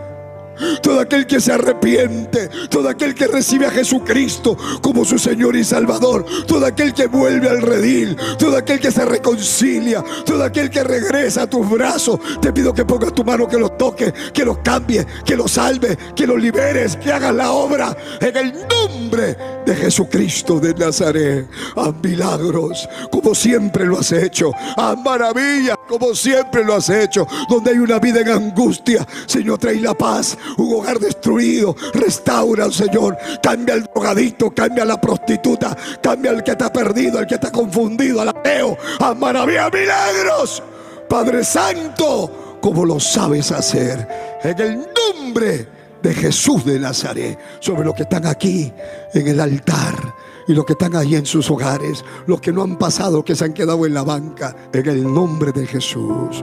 todo 0.83 1.01
aquel 1.01 1.27
que 1.27 1.41
se 1.41 1.53
arrepiente, 1.53 2.49
todo 2.69 2.89
aquel 2.89 3.15
que 3.15 3.27
recibe 3.27 3.67
a 3.67 3.71
Jesucristo 3.71 4.57
como 4.81 5.05
su 5.05 5.19
Señor 5.19 5.57
y 5.57 5.65
Salvador, 5.65 6.25
todo 6.47 6.67
aquel 6.67 6.95
que 6.95 7.07
vuelve 7.07 7.49
al 7.49 7.63
redil, 7.63 8.17
todo 8.39 8.57
aquel 8.57 8.81
que 8.81 8.91
se 8.91 9.05
reconcilia, 9.05 10.03
todo 10.25 10.45
aquel 10.45 10.71
que 10.71 10.85
regresa 10.85 11.43
a 11.43 11.47
tus 11.47 11.69
brazos, 11.69 12.21
te 12.41 12.53
pido 12.53 12.73
que 12.73 12.85
pongas 12.85 13.15
tu 13.15 13.25
mano, 13.25 13.49
que 13.49 13.59
los 13.59 13.77
toque, 13.77 14.13
que 14.33 14.45
los 14.45 14.59
cambie, 14.59 15.07
que 15.25 15.37
los 15.37 15.53
salve, 15.53 15.97
que 16.15 16.27
los 16.27 16.41
liberes, 16.41 16.97
que 16.97 17.13
hagas 17.13 17.35
la 17.35 17.53
obra 17.53 17.97
en 18.21 18.37
el 18.37 18.53
nombre 18.69 19.37
de 19.71 19.77
Jesucristo 19.77 20.59
de 20.59 20.75
Nazaret. 20.75 21.49
A 21.77 21.93
milagros, 21.93 22.89
como 23.11 23.35
siempre 23.37 23.87
lo 23.87 24.01
has 24.01 24.11
hecho. 24.11 24.51
A 24.77 24.97
maravillas, 24.97 25.77
como 25.89 26.13
siempre 26.13 26.65
lo 26.65 26.75
has 26.75 26.91
hecho. 26.91 27.25
Donde 27.49 27.71
hay 27.71 27.79
una 27.79 28.01
vida 28.01 28.21
en 28.21 28.31
angustia, 28.31 29.07
Señor, 29.27 29.59
trae 29.59 29.81
la 29.81 29.95
paz 29.95 30.37
un 30.59 30.75
hogar 30.75 30.99
destruido. 30.99 31.77
Restaura, 31.95 32.71
Señor. 32.73 33.17
Cambia 33.41 33.75
al 33.75 33.85
drogadito, 33.85 34.51
cambia 34.51 34.83
a 34.83 34.87
la 34.87 35.01
prostituta, 35.01 35.77
cambia 36.03 36.33
al 36.33 36.43
que 36.43 36.51
está 36.51 36.73
perdido, 36.73 37.21
al 37.21 37.27
que 37.29 37.35
está 37.35 37.53
confundido, 37.53 38.21
al 38.21 38.31
ateo. 38.31 38.77
A 38.99 39.15
maravilla, 39.15 39.71
milagros. 39.71 40.65
Padre 41.09 41.45
Santo, 41.45 42.59
como 42.61 42.85
lo 42.85 42.99
sabes 42.99 43.53
hacer. 43.53 44.41
En 44.43 44.61
el 44.61 44.79
nombre 44.79 45.80
de 46.03 46.15
Jesús 46.15 46.65
de 46.65 46.79
Nazaret. 46.79 47.39
Sobre 47.61 47.85
los 47.85 47.95
que 47.95 48.03
están 48.03 48.27
aquí 48.27 48.73
en 49.15 49.29
el 49.29 49.41
altar 49.41 50.15
y 50.47 50.55
los 50.55 50.65
que 50.65 50.73
están 50.73 50.97
ahí 50.97 51.15
en 51.15 51.27
sus 51.27 51.51
hogares, 51.51 52.05
los 52.27 52.41
que 52.41 52.53
no 52.53 52.63
han 52.63 52.77
pasado, 52.77 53.25
que 53.25 53.35
se 53.35 53.45
han 53.45 53.53
quedado 53.53 53.87
en 53.87 53.95
la 53.95 54.03
banca, 54.03 54.57
en 54.73 54.89
el 54.89 55.05
nombre 55.05 55.53
de 55.53 55.67
Jesús. 55.67 56.43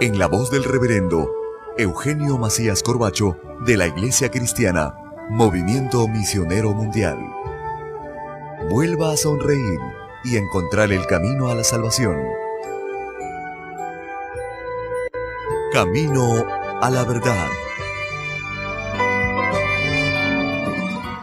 en 0.00 0.18
la 0.18 0.26
voz 0.26 0.50
del 0.50 0.64
reverendo 0.64 1.30
Eugenio 1.76 2.38
Macías 2.38 2.82
Corbacho 2.82 3.36
de 3.64 3.76
la 3.76 3.86
Iglesia 3.86 4.30
Cristiana, 4.30 4.94
Movimiento 5.30 6.06
Misionero 6.08 6.72
Mundial. 6.72 7.18
Vuelva 8.70 9.12
a 9.12 9.16
sonreír 9.16 9.78
y 10.24 10.36
encontrar 10.36 10.92
el 10.92 11.06
camino 11.06 11.48
a 11.50 11.54
la 11.54 11.64
salvación. 11.64 12.16
Camino 15.72 16.46
a 16.80 16.90
la 16.90 17.04
verdad. 17.04 17.48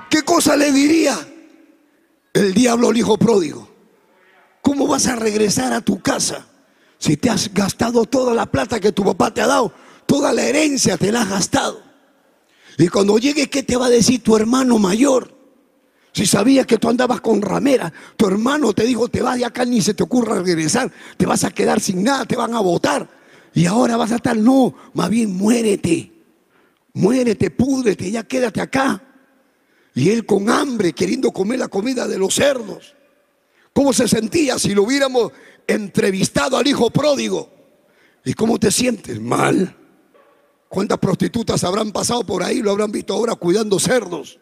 ¿Qué 0.10 0.23
cosa 0.23 0.55
le 0.55 0.71
diría 0.71 1.15
el 2.34 2.53
diablo 2.53 2.89
al 2.89 2.97
hijo 2.97 3.17
pródigo? 3.17 3.67
¿Cómo 4.62 4.88
vas 4.88 5.08
a 5.08 5.15
regresar 5.15 5.73
a 5.73 5.82
tu 5.82 5.99
casa? 6.01 6.48
Si 6.99 7.17
te 7.17 7.29
has 7.29 7.51
gastado 7.53 8.05
toda 8.05 8.33
la 8.33 8.45
plata 8.45 8.79
que 8.79 8.91
tu 8.91 9.03
papá 9.03 9.33
te 9.33 9.41
ha 9.41 9.47
dado, 9.47 9.73
toda 10.05 10.33
la 10.33 10.43
herencia 10.43 10.97
te 10.97 11.12
la 11.12 11.21
has 11.21 11.29
gastado. 11.29 11.81
Y 12.77 12.88
cuando 12.89 13.17
llegue, 13.17 13.49
¿qué 13.49 13.63
te 13.63 13.77
va 13.77 13.88
a 13.88 13.89
decir 13.89 14.21
tu 14.21 14.35
hermano 14.35 14.77
mayor? 14.77 15.39
Si 16.12 16.25
sabía 16.25 16.65
que 16.65 16.77
tú 16.77 16.89
andabas 16.89 17.21
con 17.21 17.41
ramera, 17.41 17.91
tu 18.17 18.27
hermano 18.27 18.73
te 18.73 18.83
dijo, 18.83 19.07
te 19.07 19.21
vas 19.21 19.38
de 19.38 19.45
acá, 19.45 19.63
ni 19.63 19.81
se 19.81 19.93
te 19.93 20.03
ocurra 20.03 20.41
regresar, 20.41 20.91
te 21.15 21.25
vas 21.25 21.43
a 21.43 21.51
quedar 21.51 21.79
sin 21.79 22.03
nada, 22.03 22.25
te 22.25 22.35
van 22.35 22.53
a 22.53 22.59
votar. 22.59 23.07
Y 23.53 23.65
ahora 23.65 23.95
vas 23.95 24.12
a 24.12 24.15
estar, 24.15 24.35
no, 24.35 24.75
más 24.93 25.09
bien 25.09 25.35
muérete, 25.35 26.12
muérete, 26.93 27.49
púdrete, 27.51 28.12
ya 28.12 28.23
quédate 28.23 28.59
acá. 28.59 29.01
Y 29.95 30.09
él 30.09 30.25
con 30.25 30.49
hambre, 30.49 30.93
queriendo 30.93 31.31
comer 31.31 31.59
la 31.59 31.67
comida 31.67 32.07
de 32.07 32.17
los 32.17 32.35
cerdos. 32.35 32.95
¿Cómo 33.73 33.93
se 33.93 34.07
sentía 34.07 34.59
si 34.59 34.73
lo 34.73 34.83
hubiéramos 34.83 35.31
entrevistado 35.73 36.58
al 36.58 36.67
hijo 36.67 36.89
pródigo. 36.89 37.49
¿Y 38.25 38.34
cómo 38.34 38.60
te 38.60 38.71
sientes? 38.71 39.19
Mal. 39.19 39.75
¿Cuántas 40.67 40.99
prostitutas 40.99 41.63
habrán 41.63 41.91
pasado 41.91 42.23
por 42.23 42.43
ahí? 42.43 42.62
Lo 42.62 42.71
habrán 42.71 42.91
visto 42.91 43.13
ahora 43.13 43.36
cuidando 43.36 43.79
cerdos. 43.79 44.39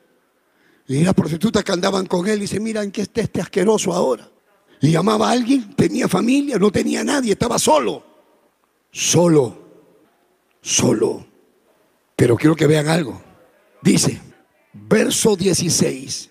Y 0.88 1.04
las 1.04 1.14
prostitutas 1.14 1.64
que 1.64 1.72
andaban 1.72 2.06
con 2.06 2.28
él 2.28 2.40
dice, 2.40 2.60
mira 2.60 2.84
en 2.84 2.92
qué 2.92 3.02
está 3.02 3.22
este 3.22 3.42
asqueroso 3.42 3.94
ahora. 3.94 4.30
Y 4.82 4.92
llamaba 4.92 5.30
a 5.30 5.32
alguien, 5.32 5.74
tenía 5.76 6.08
familia, 6.08 6.58
no 6.58 6.72
tenía 6.72 7.04
nadie, 7.04 7.34
estaba 7.34 7.60
solo. 7.60 8.04
Solo, 8.92 9.58
solo. 10.62 11.26
Pero 12.16 12.36
quiero 12.36 12.56
que 12.56 12.68
vean 12.68 12.88
algo. 12.88 13.22
Dice, 13.82 14.22
verso 14.74 15.36
16, 15.36 16.30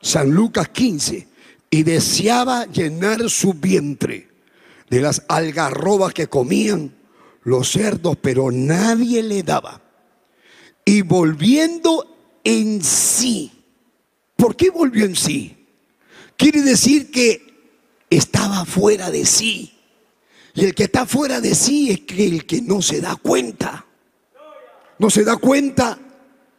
San 0.00 0.30
Lucas 0.30 0.68
15, 0.68 1.28
y 1.72 1.84
deseaba 1.84 2.66
llenar 2.66 3.30
su 3.30 3.54
vientre 3.54 4.28
de 4.90 5.00
las 5.00 5.24
algarrobas 5.26 6.12
que 6.12 6.26
comían 6.26 6.94
los 7.44 7.72
cerdos, 7.72 8.18
pero 8.20 8.50
nadie 8.52 9.22
le 9.22 9.42
daba. 9.42 9.80
Y 10.84 11.00
volviendo 11.00 12.14
en 12.44 12.84
sí, 12.84 13.50
¿por 14.36 14.54
qué 14.54 14.68
volvió 14.68 15.06
en 15.06 15.16
sí? 15.16 15.66
Quiere 16.36 16.60
decir 16.60 17.10
que 17.10 17.72
estaba 18.10 18.66
fuera 18.66 19.10
de 19.10 19.24
sí. 19.24 19.72
Y 20.52 20.66
el 20.66 20.74
que 20.74 20.84
está 20.84 21.06
fuera 21.06 21.40
de 21.40 21.54
sí 21.54 21.90
es 21.90 22.00
que 22.00 22.26
el 22.26 22.44
que 22.44 22.60
no 22.60 22.82
se 22.82 23.00
da 23.00 23.16
cuenta. 23.16 23.86
No 24.98 25.08
se 25.08 25.24
da 25.24 25.38
cuenta 25.38 25.98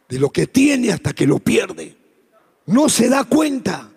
de 0.08 0.18
lo 0.18 0.30
que 0.30 0.48
tiene 0.48 0.90
hasta 0.90 1.12
que 1.12 1.24
lo 1.24 1.38
pierde. 1.38 1.96
No 2.66 2.88
se 2.88 3.08
da 3.08 3.22
cuenta 3.22 3.92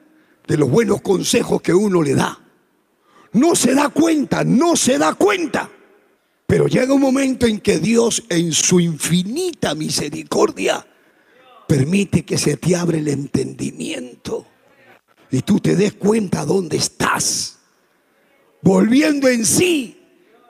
de 0.47 0.57
los 0.57 0.69
buenos 0.69 1.01
consejos 1.01 1.61
que 1.61 1.73
uno 1.73 2.01
le 2.01 2.15
da. 2.15 2.39
No 3.33 3.55
se 3.55 3.75
da 3.75 3.89
cuenta, 3.89 4.43
no 4.43 4.75
se 4.75 4.97
da 4.97 5.13
cuenta. 5.13 5.69
Pero 6.45 6.67
llega 6.67 6.93
un 6.93 7.01
momento 7.01 7.45
en 7.45 7.59
que 7.59 7.79
Dios 7.79 8.23
en 8.29 8.53
su 8.53 8.79
infinita 8.79 9.75
misericordia 9.75 10.85
permite 11.67 12.23
que 12.23 12.37
se 12.37 12.55
te 12.55 12.75
abre 12.75 12.99
el 12.99 13.09
entendimiento 13.09 14.47
y 15.29 15.41
tú 15.41 15.59
te 15.59 15.75
des 15.75 15.93
cuenta 15.93 16.45
dónde 16.45 16.77
estás. 16.77 17.59
Volviendo 18.61 19.27
en 19.27 19.45
sí, 19.45 19.99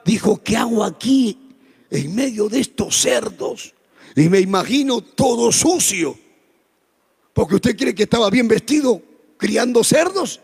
dijo, 0.04 0.40
¿qué 0.42 0.56
hago 0.56 0.84
aquí 0.84 1.56
en 1.90 2.14
medio 2.14 2.48
de 2.48 2.60
estos 2.60 2.96
cerdos? 2.96 3.74
Y 4.14 4.28
me 4.28 4.38
imagino 4.38 5.00
todo 5.00 5.50
sucio. 5.50 6.16
Porque 7.32 7.56
usted 7.56 7.76
cree 7.76 7.94
que 7.94 8.04
estaba 8.04 8.30
bien 8.30 8.46
vestido 8.46 9.02
criando 9.38 9.82
cerdos. 9.82 10.40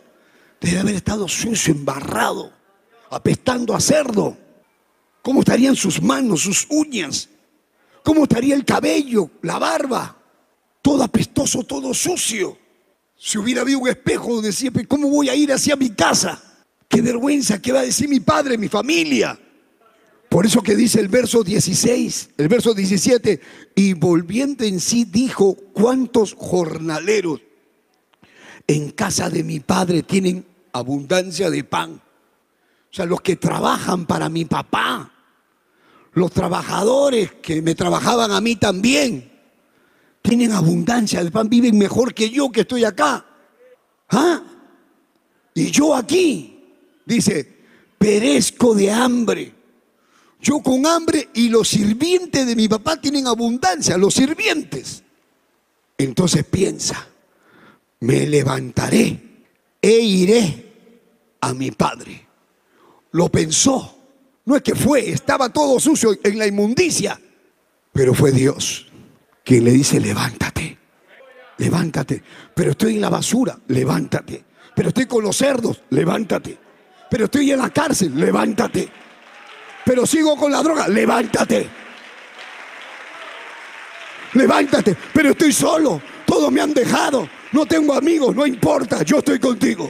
Debe 0.61 0.79
haber 0.79 0.95
estado 0.95 1.29
sucio, 1.29 1.75
embarrado, 1.75 2.51
apestando 3.11 3.75
a 3.75 3.81
cerdo. 3.81 4.39
¿Cómo 5.21 5.41
estarían 5.41 5.77
sus 5.77 6.01
manos, 6.01 6.43
sus 6.43 6.67
uñas? 6.71 7.29
¿Cómo 8.03 8.23
estaría 8.23 8.55
el 8.55 8.65
cabello, 8.65 9.31
la 9.43 9.59
barba? 9.59 10.17
Todo 10.81 11.03
apestoso, 11.03 11.65
todo 11.65 11.93
sucio. 11.93 12.57
Si 13.17 13.39
hubiera 13.39 13.63
habido 13.63 13.81
un 13.81 13.89
espejo 13.89 14.35
donde 14.35 14.49
decía, 14.49 14.71
¿cómo 14.89 15.09
voy 15.09 15.29
a 15.29 15.35
ir 15.35 15.53
hacia 15.53 15.77
mi 15.77 15.91
casa? 15.91 16.43
Qué 16.89 17.03
vergüenza, 17.03 17.61
¿qué 17.61 17.73
va 17.73 17.81
a 17.81 17.85
decir 17.85 18.09
mi 18.09 18.21
padre, 18.21 18.57
mi 18.57 18.69
familia? 18.69 19.39
Por 20.29 20.47
eso 20.47 20.63
que 20.63 20.75
dice 20.75 21.01
el 21.01 21.09
verso 21.09 21.45
16, 21.45 22.31
el 22.37 22.49
verso 22.49 22.75
17, 22.75 23.41
y 23.75 23.93
volviendo 23.95 24.65
en 24.65 24.81
sí 24.81 25.05
dijo, 25.05 25.55
¿cuántos 25.73 26.35
jornaleros 26.35 27.41
en 28.66 28.90
casa 28.90 29.31
de 29.31 29.44
mi 29.44 29.61
padre 29.61 30.03
tienen 30.03 30.46
abundancia 30.72 31.50
de 31.50 31.64
pan? 31.64 31.94
O 31.94 32.96
sea, 32.96 33.07
los 33.07 33.20
que 33.20 33.37
trabajan 33.37 34.07
para 34.07 34.29
mi 34.29 34.44
papá, 34.44 35.12
los 36.12 36.31
trabajadores 36.31 37.33
que 37.42 37.61
me 37.61 37.74
trabajaban 37.74 38.31
a 38.31 38.40
mí 38.40 38.57
también, 38.57 39.33
tienen 40.22 40.53
abundancia 40.53 41.22
de 41.22 41.31
pan, 41.31 41.48
viven 41.48 41.77
mejor 41.77 42.14
que 42.14 42.31
yo 42.31 42.50
que 42.50 42.62
estoy 42.62 42.85
acá. 42.85 43.27
¿Ah? 44.09 44.42
Y 45.55 45.70
yo 45.70 45.94
aquí, 45.94 46.62
dice, 47.05 47.55
perezco 47.98 48.74
de 48.74 48.90
hambre. 48.90 49.55
Yo 50.40 50.61
con 50.61 50.87
hambre 50.87 51.31
y 51.35 51.48
los 51.48 51.68
sirvientes 51.68 52.46
de 52.46 52.55
mi 52.55 52.68
papá 52.68 52.96
tienen 53.00 53.27
abundancia, 53.27 53.96
los 53.96 54.14
sirvientes. 54.14 55.03
Entonces 55.96 56.44
piensa, 56.44 57.09
me 58.01 58.27
levantaré 58.27 59.19
e 59.81 59.91
iré 59.91 61.37
a 61.41 61.53
mi 61.55 61.71
padre. 61.71 62.27
Lo 63.13 63.29
pensó. 63.29 63.91
No 64.47 64.57
es 64.57 64.63
que 64.63 64.75
fue, 64.75 65.11
estaba 65.11 65.49
todo 65.49 65.81
sucio 65.81 66.19
en 66.23 66.39
la 66.39 66.47
inmundicia, 66.47 67.19
pero 67.93 68.13
fue 68.13 68.31
Dios 68.31 68.87
quien 69.43 69.65
le 69.65 69.73
dice, 69.73 70.01
levántate, 70.01 70.79
levántate. 71.59 72.23
Pero 72.55 72.73
estoy 72.73 72.97
en 72.97 73.01
la 73.01 73.11
basura, 73.11 73.59
levántate. 73.69 74.45
Pero 74.75 74.89
estoy 74.89 75.07
con 75.07 75.23
los 75.23 75.37
cerdos, 75.37 75.83
levántate. 75.91 76.59
Pero 77.11 77.27
estoy 77.27 77.53
en 77.53 77.59
la 77.59 77.71
cárcel, 77.71 78.19
levántate 78.19 78.91
pero 79.85 80.07
sigo 80.07 80.37
con 80.37 80.51
la 80.51 80.63
droga, 80.63 80.89
levántate. 80.89 81.69
Levántate, 84.33 84.97
pero 85.13 85.31
estoy 85.31 85.53
solo, 85.53 86.01
todos 86.35 86.51
me 86.51 86.61
han 86.61 86.75
dejado, 86.75 87.29
no 87.53 87.64
tengo 87.64 87.94
amigos, 87.94 88.35
no 88.35 88.44
importa, 88.44 89.05
yo 89.05 89.18
estoy 89.18 89.38
contigo. 89.38 89.88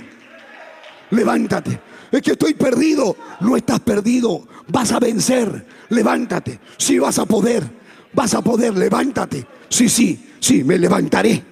Levántate, 1.08 1.80
es 2.12 2.20
que 2.20 2.32
estoy 2.32 2.52
perdido, 2.52 3.16
no 3.40 3.56
estás 3.56 3.80
perdido, 3.80 4.46
vas 4.68 4.92
a 4.92 5.00
vencer, 5.00 5.66
levántate, 5.88 6.60
sí 6.76 6.98
vas 6.98 7.18
a 7.18 7.24
poder, 7.24 7.64
vas 8.12 8.34
a 8.34 8.42
poder, 8.42 8.76
levántate, 8.76 9.46
sí, 9.70 9.88
sí, 9.88 10.32
sí, 10.38 10.62
me 10.64 10.76
levantaré. 10.76 11.42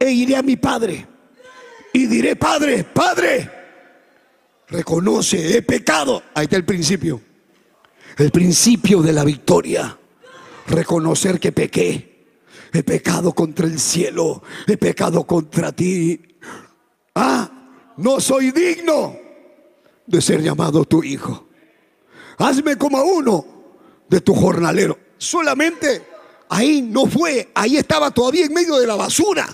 E 0.00 0.10
iré 0.10 0.34
a 0.34 0.42
mi 0.42 0.56
padre. 0.56 1.06
Y 1.92 2.06
diré, 2.06 2.34
Padre, 2.34 2.82
Padre, 2.82 3.50
reconoce, 4.66 5.58
he 5.58 5.62
pecado, 5.62 6.24
ahí 6.34 6.44
está 6.44 6.56
el 6.56 6.64
principio. 6.64 7.20
El 8.16 8.32
principio 8.32 9.00
de 9.00 9.12
la 9.12 9.22
victoria. 9.22 9.96
Reconocer 10.66 11.38
que 11.38 11.52
pequé. 11.52 12.11
He 12.72 12.82
pecado 12.82 13.32
contra 13.32 13.66
el 13.66 13.78
cielo. 13.78 14.42
He 14.66 14.76
pecado 14.76 15.24
contra 15.26 15.72
ti. 15.72 16.20
Ah, 17.14 17.50
no 17.98 18.20
soy 18.20 18.50
digno 18.50 19.16
de 20.06 20.20
ser 20.20 20.42
llamado 20.42 20.84
tu 20.84 21.02
hijo. 21.02 21.48
Hazme 22.38 22.76
como 22.76 23.02
uno 23.02 23.44
de 24.08 24.20
tu 24.20 24.34
jornalero. 24.34 24.98
Solamente 25.18 26.06
ahí 26.48 26.82
no 26.82 27.06
fue. 27.06 27.50
Ahí 27.54 27.76
estaba 27.76 28.10
todavía 28.10 28.46
en 28.46 28.54
medio 28.54 28.78
de 28.78 28.86
la 28.86 28.96
basura. 28.96 29.46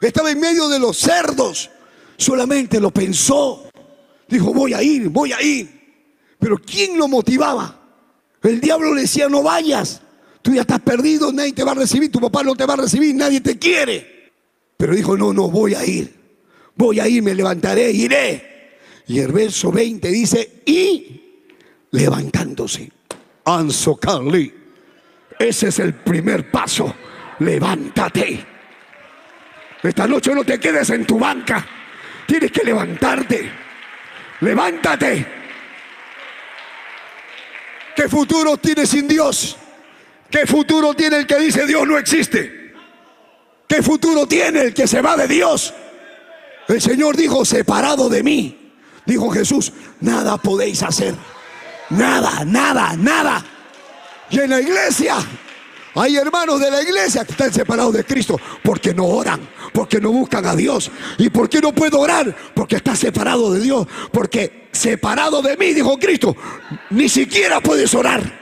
Estaba 0.00 0.30
en 0.30 0.40
medio 0.40 0.68
de 0.68 0.78
los 0.78 0.96
cerdos. 0.96 1.70
Solamente 2.16 2.80
lo 2.80 2.90
pensó. 2.90 3.68
Dijo, 4.28 4.52
voy 4.54 4.72
a 4.72 4.82
ir, 4.82 5.08
voy 5.10 5.32
a 5.32 5.42
ir. 5.42 5.82
Pero 6.38 6.56
¿quién 6.58 6.98
lo 6.98 7.06
motivaba? 7.06 7.78
El 8.42 8.60
diablo 8.60 8.94
le 8.94 9.02
decía, 9.02 9.28
no 9.28 9.42
vayas. 9.42 10.00
Tú 10.42 10.52
ya 10.52 10.62
estás 10.62 10.80
perdido, 10.80 11.32
nadie 11.32 11.52
te 11.52 11.62
va 11.62 11.70
a 11.72 11.76
recibir, 11.76 12.10
tu 12.10 12.20
papá 12.20 12.42
no 12.42 12.54
te 12.54 12.66
va 12.66 12.74
a 12.74 12.78
recibir, 12.78 13.14
nadie 13.14 13.40
te 13.40 13.58
quiere. 13.58 14.32
Pero 14.76 14.94
dijo, 14.94 15.16
no, 15.16 15.32
no, 15.32 15.48
voy 15.48 15.74
a 15.74 15.84
ir. 15.86 16.12
Voy 16.74 16.98
a 16.98 17.06
ir, 17.06 17.22
me 17.22 17.34
levantaré, 17.34 17.90
iré. 17.92 18.78
Y 19.06 19.20
el 19.20 19.30
verso 19.30 19.70
20 19.70 20.08
dice, 20.08 20.62
y 20.66 21.22
levantándose. 21.92 22.90
Anso 23.44 23.96
Carly. 23.96 24.52
Ese 25.38 25.68
es 25.68 25.78
el 25.78 25.94
primer 25.94 26.50
paso. 26.50 26.92
Levántate. 27.38 28.46
Esta 29.82 30.06
noche 30.06 30.34
no 30.34 30.44
te 30.44 30.58
quedes 30.58 30.90
en 30.90 31.06
tu 31.06 31.18
banca. 31.18 31.64
Tienes 32.26 32.50
que 32.50 32.64
levantarte. 32.64 33.50
Levántate. 34.40 35.26
¿Qué 37.94 38.08
futuro 38.08 38.56
tiene 38.56 38.86
sin 38.86 39.06
Dios? 39.06 39.58
¿Qué 40.32 40.46
futuro 40.46 40.94
tiene 40.94 41.18
el 41.18 41.26
que 41.26 41.38
dice 41.38 41.66
Dios 41.66 41.86
no 41.86 41.98
existe? 41.98 42.72
¿Qué 43.68 43.82
futuro 43.82 44.26
tiene 44.26 44.62
el 44.62 44.74
que 44.74 44.86
se 44.86 45.02
va 45.02 45.14
de 45.14 45.28
Dios? 45.28 45.74
El 46.68 46.80
Señor 46.80 47.18
dijo, 47.18 47.44
separado 47.44 48.08
de 48.08 48.22
mí, 48.22 48.72
dijo 49.04 49.30
Jesús, 49.30 49.72
nada 50.00 50.38
podéis 50.38 50.82
hacer. 50.82 51.14
Nada, 51.90 52.46
nada, 52.46 52.96
nada. 52.96 53.44
Y 54.30 54.40
en 54.40 54.50
la 54.50 54.60
iglesia 54.62 55.16
hay 55.94 56.16
hermanos 56.16 56.60
de 56.60 56.70
la 56.70 56.82
iglesia 56.82 57.26
que 57.26 57.32
están 57.32 57.52
separados 57.52 57.92
de 57.92 58.04
Cristo 58.04 58.40
porque 58.64 58.94
no 58.94 59.04
oran, 59.04 59.46
porque 59.74 60.00
no 60.00 60.12
buscan 60.12 60.46
a 60.46 60.56
Dios. 60.56 60.90
¿Y 61.18 61.28
por 61.28 61.50
qué 61.50 61.60
no 61.60 61.74
puedo 61.74 62.00
orar? 62.00 62.34
Porque 62.54 62.76
está 62.76 62.96
separado 62.96 63.52
de 63.52 63.60
Dios. 63.60 63.86
Porque 64.10 64.68
separado 64.72 65.42
de 65.42 65.58
mí, 65.58 65.74
dijo 65.74 65.98
Cristo, 65.98 66.34
ni 66.88 67.10
siquiera 67.10 67.60
puedes 67.60 67.94
orar. 67.94 68.41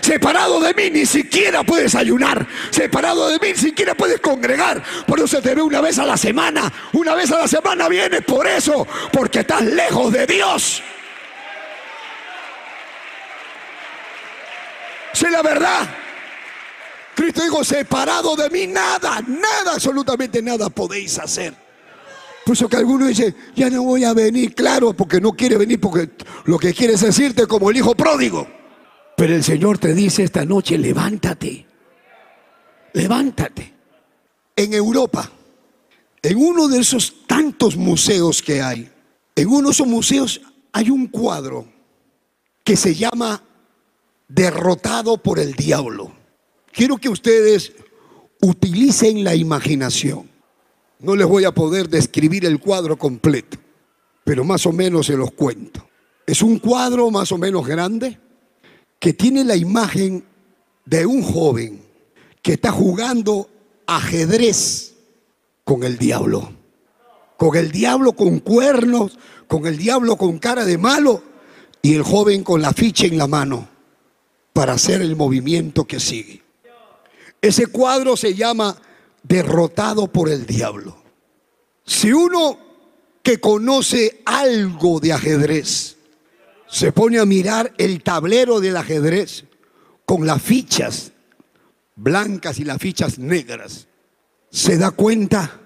Separado 0.00 0.60
de 0.60 0.74
mí 0.74 0.90
ni 0.90 1.06
siquiera 1.06 1.62
puedes 1.62 1.94
ayunar. 1.94 2.46
Separado 2.70 3.28
de 3.28 3.38
mí 3.38 3.52
ni 3.52 3.58
siquiera 3.58 3.94
puedes 3.94 4.20
congregar. 4.20 4.82
Por 5.06 5.20
eso 5.20 5.40
te 5.40 5.54
ve 5.54 5.62
una 5.62 5.80
vez 5.80 5.98
a 5.98 6.06
la 6.06 6.16
semana. 6.16 6.72
Una 6.92 7.14
vez 7.14 7.30
a 7.32 7.38
la 7.38 7.48
semana 7.48 7.88
vienes 7.88 8.22
por 8.24 8.46
eso. 8.46 8.86
Porque 9.12 9.40
estás 9.40 9.62
lejos 9.62 10.12
de 10.12 10.26
Dios. 10.26 10.82
Si 15.12 15.28
la 15.28 15.42
verdad. 15.42 15.88
Cristo 17.14 17.42
dijo, 17.42 17.62
separado 17.62 18.34
de 18.36 18.48
mí 18.48 18.66
nada, 18.66 19.20
nada, 19.26 19.74
absolutamente 19.74 20.40
nada 20.40 20.70
podéis 20.70 21.18
hacer. 21.18 21.54
Por 22.44 22.54
eso 22.54 22.68
que 22.68 22.76
algunos 22.76 23.08
dicen, 23.08 23.36
ya 23.54 23.70
no 23.70 23.82
voy 23.82 24.04
a 24.04 24.14
venir, 24.14 24.54
claro, 24.54 24.92
porque 24.94 25.20
no 25.20 25.32
quiere 25.32 25.56
venir, 25.56 25.78
porque 25.78 26.10
lo 26.44 26.58
que 26.58 26.72
quiere 26.72 26.94
es 26.94 27.02
decirte 27.02 27.46
como 27.46 27.70
el 27.70 27.76
hijo 27.76 27.94
pródigo. 27.94 28.48
Pero 29.22 29.36
el 29.36 29.44
Señor 29.44 29.78
te 29.78 29.94
dice 29.94 30.24
esta 30.24 30.44
noche, 30.44 30.76
levántate, 30.76 31.64
levántate. 32.92 33.72
En 34.56 34.74
Europa, 34.74 35.30
en 36.20 36.36
uno 36.36 36.66
de 36.66 36.80
esos 36.80 37.24
tantos 37.28 37.76
museos 37.76 38.42
que 38.42 38.60
hay, 38.60 38.90
en 39.36 39.46
uno 39.46 39.68
de 39.68 39.74
esos 39.74 39.86
museos 39.86 40.40
hay 40.72 40.90
un 40.90 41.06
cuadro 41.06 41.68
que 42.64 42.76
se 42.76 42.96
llama 42.96 43.40
Derrotado 44.26 45.18
por 45.18 45.38
el 45.38 45.52
Diablo. 45.52 46.10
Quiero 46.72 46.96
que 46.96 47.08
ustedes 47.08 47.74
utilicen 48.40 49.22
la 49.22 49.36
imaginación. 49.36 50.28
No 50.98 51.14
les 51.14 51.28
voy 51.28 51.44
a 51.44 51.54
poder 51.54 51.88
describir 51.88 52.44
el 52.44 52.58
cuadro 52.58 52.96
completo, 52.96 53.56
pero 54.24 54.42
más 54.42 54.66
o 54.66 54.72
menos 54.72 55.06
se 55.06 55.16
los 55.16 55.30
cuento. 55.30 55.88
Es 56.26 56.42
un 56.42 56.58
cuadro 56.58 57.08
más 57.12 57.30
o 57.30 57.38
menos 57.38 57.64
grande 57.64 58.18
que 59.02 59.12
tiene 59.12 59.42
la 59.42 59.56
imagen 59.56 60.24
de 60.84 61.04
un 61.06 61.24
joven 61.24 61.82
que 62.40 62.52
está 62.52 62.70
jugando 62.70 63.50
ajedrez 63.84 64.94
con 65.64 65.82
el 65.82 65.98
diablo. 65.98 66.52
Con 67.36 67.56
el 67.56 67.72
diablo 67.72 68.12
con 68.12 68.38
cuernos, 68.38 69.18
con 69.48 69.66
el 69.66 69.76
diablo 69.76 70.16
con 70.16 70.38
cara 70.38 70.64
de 70.64 70.78
malo 70.78 71.20
y 71.82 71.94
el 71.94 72.04
joven 72.04 72.44
con 72.44 72.62
la 72.62 72.72
ficha 72.72 73.06
en 73.06 73.18
la 73.18 73.26
mano 73.26 73.68
para 74.52 74.74
hacer 74.74 75.02
el 75.02 75.16
movimiento 75.16 75.84
que 75.84 75.98
sigue. 75.98 76.40
Ese 77.40 77.66
cuadro 77.66 78.16
se 78.16 78.36
llama 78.36 78.76
derrotado 79.24 80.06
por 80.12 80.28
el 80.28 80.46
diablo. 80.46 80.96
Si 81.84 82.12
uno 82.12 82.56
que 83.24 83.40
conoce 83.40 84.22
algo 84.26 85.00
de 85.00 85.12
ajedrez 85.12 85.96
se 86.72 86.90
pone 86.90 87.18
a 87.18 87.26
mirar 87.26 87.74
el 87.76 88.02
tablero 88.02 88.58
del 88.58 88.78
ajedrez 88.78 89.44
con 90.06 90.26
las 90.26 90.40
fichas 90.40 91.12
blancas 91.96 92.58
y 92.58 92.64
las 92.64 92.78
fichas 92.78 93.18
negras, 93.18 93.88
se 94.50 94.78
da 94.78 94.90
cuenta 94.90 95.60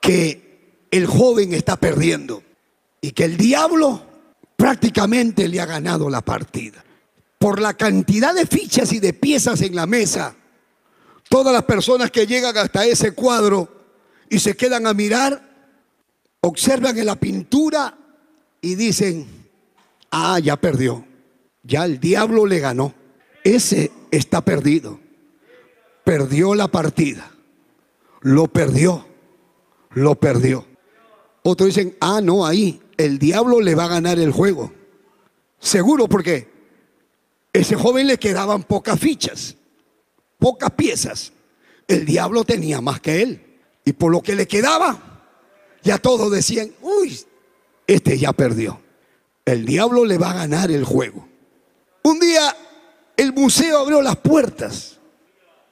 que 0.00 0.86
el 0.92 1.08
joven 1.08 1.52
está 1.52 1.76
perdiendo 1.76 2.44
y 3.00 3.10
que 3.10 3.24
el 3.24 3.36
diablo 3.36 4.06
prácticamente 4.54 5.48
le 5.48 5.60
ha 5.60 5.66
ganado 5.66 6.08
la 6.08 6.20
partida. 6.20 6.84
Por 7.36 7.60
la 7.60 7.74
cantidad 7.74 8.32
de 8.32 8.46
fichas 8.46 8.92
y 8.92 9.00
de 9.00 9.12
piezas 9.12 9.60
en 9.62 9.74
la 9.74 9.86
mesa, 9.86 10.36
todas 11.28 11.52
las 11.52 11.64
personas 11.64 12.12
que 12.12 12.28
llegan 12.28 12.56
hasta 12.56 12.86
ese 12.86 13.14
cuadro 13.14 13.68
y 14.28 14.38
se 14.38 14.56
quedan 14.56 14.86
a 14.86 14.94
mirar, 14.94 15.42
observan 16.40 16.96
en 16.96 17.06
la 17.06 17.16
pintura 17.16 17.98
y 18.60 18.76
dicen, 18.76 19.39
ah, 20.10 20.38
ya 20.38 20.56
perdió, 20.56 21.04
ya 21.62 21.84
el 21.84 22.00
diablo 22.00 22.46
le 22.46 22.58
ganó, 22.58 22.94
ese 23.44 23.90
está 24.10 24.44
perdido, 24.44 25.00
perdió 26.04 26.54
la 26.54 26.68
partida, 26.68 27.30
lo 28.20 28.48
perdió, 28.48 29.06
lo 29.90 30.14
perdió. 30.14 30.66
Otros 31.42 31.68
dicen, 31.68 31.96
ah, 32.00 32.20
no, 32.22 32.46
ahí, 32.46 32.80
el 32.96 33.18
diablo 33.18 33.60
le 33.60 33.74
va 33.74 33.84
a 33.84 33.88
ganar 33.88 34.18
el 34.18 34.30
juego. 34.30 34.72
Seguro 35.58 36.08
porque 36.08 36.48
ese 37.52 37.76
joven 37.76 38.06
le 38.06 38.18
quedaban 38.18 38.62
pocas 38.62 38.98
fichas, 38.98 39.56
pocas 40.38 40.70
piezas. 40.70 41.32
El 41.88 42.04
diablo 42.04 42.44
tenía 42.44 42.80
más 42.80 43.00
que 43.00 43.22
él. 43.22 43.46
Y 43.84 43.92
por 43.92 44.12
lo 44.12 44.22
que 44.22 44.34
le 44.34 44.46
quedaba, 44.46 44.98
ya 45.82 45.98
todos 45.98 46.30
decían, 46.30 46.70
uy, 46.82 47.18
este 47.86 48.18
ya 48.18 48.32
perdió. 48.32 48.80
El 49.50 49.64
diablo 49.64 50.04
le 50.04 50.16
va 50.16 50.30
a 50.30 50.34
ganar 50.34 50.70
el 50.70 50.84
juego. 50.84 51.26
Un 52.04 52.20
día 52.20 52.56
el 53.16 53.32
museo 53.32 53.80
abrió 53.80 54.00
las 54.00 54.14
puertas 54.14 55.00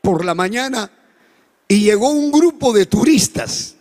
por 0.03 0.25
la 0.25 0.35
mañana 0.35 0.91
y 1.69 1.83
llegó 1.85 2.11
un 2.11 2.33
grupo 2.33 2.73
de 2.73 2.87
turistas. 2.87 3.77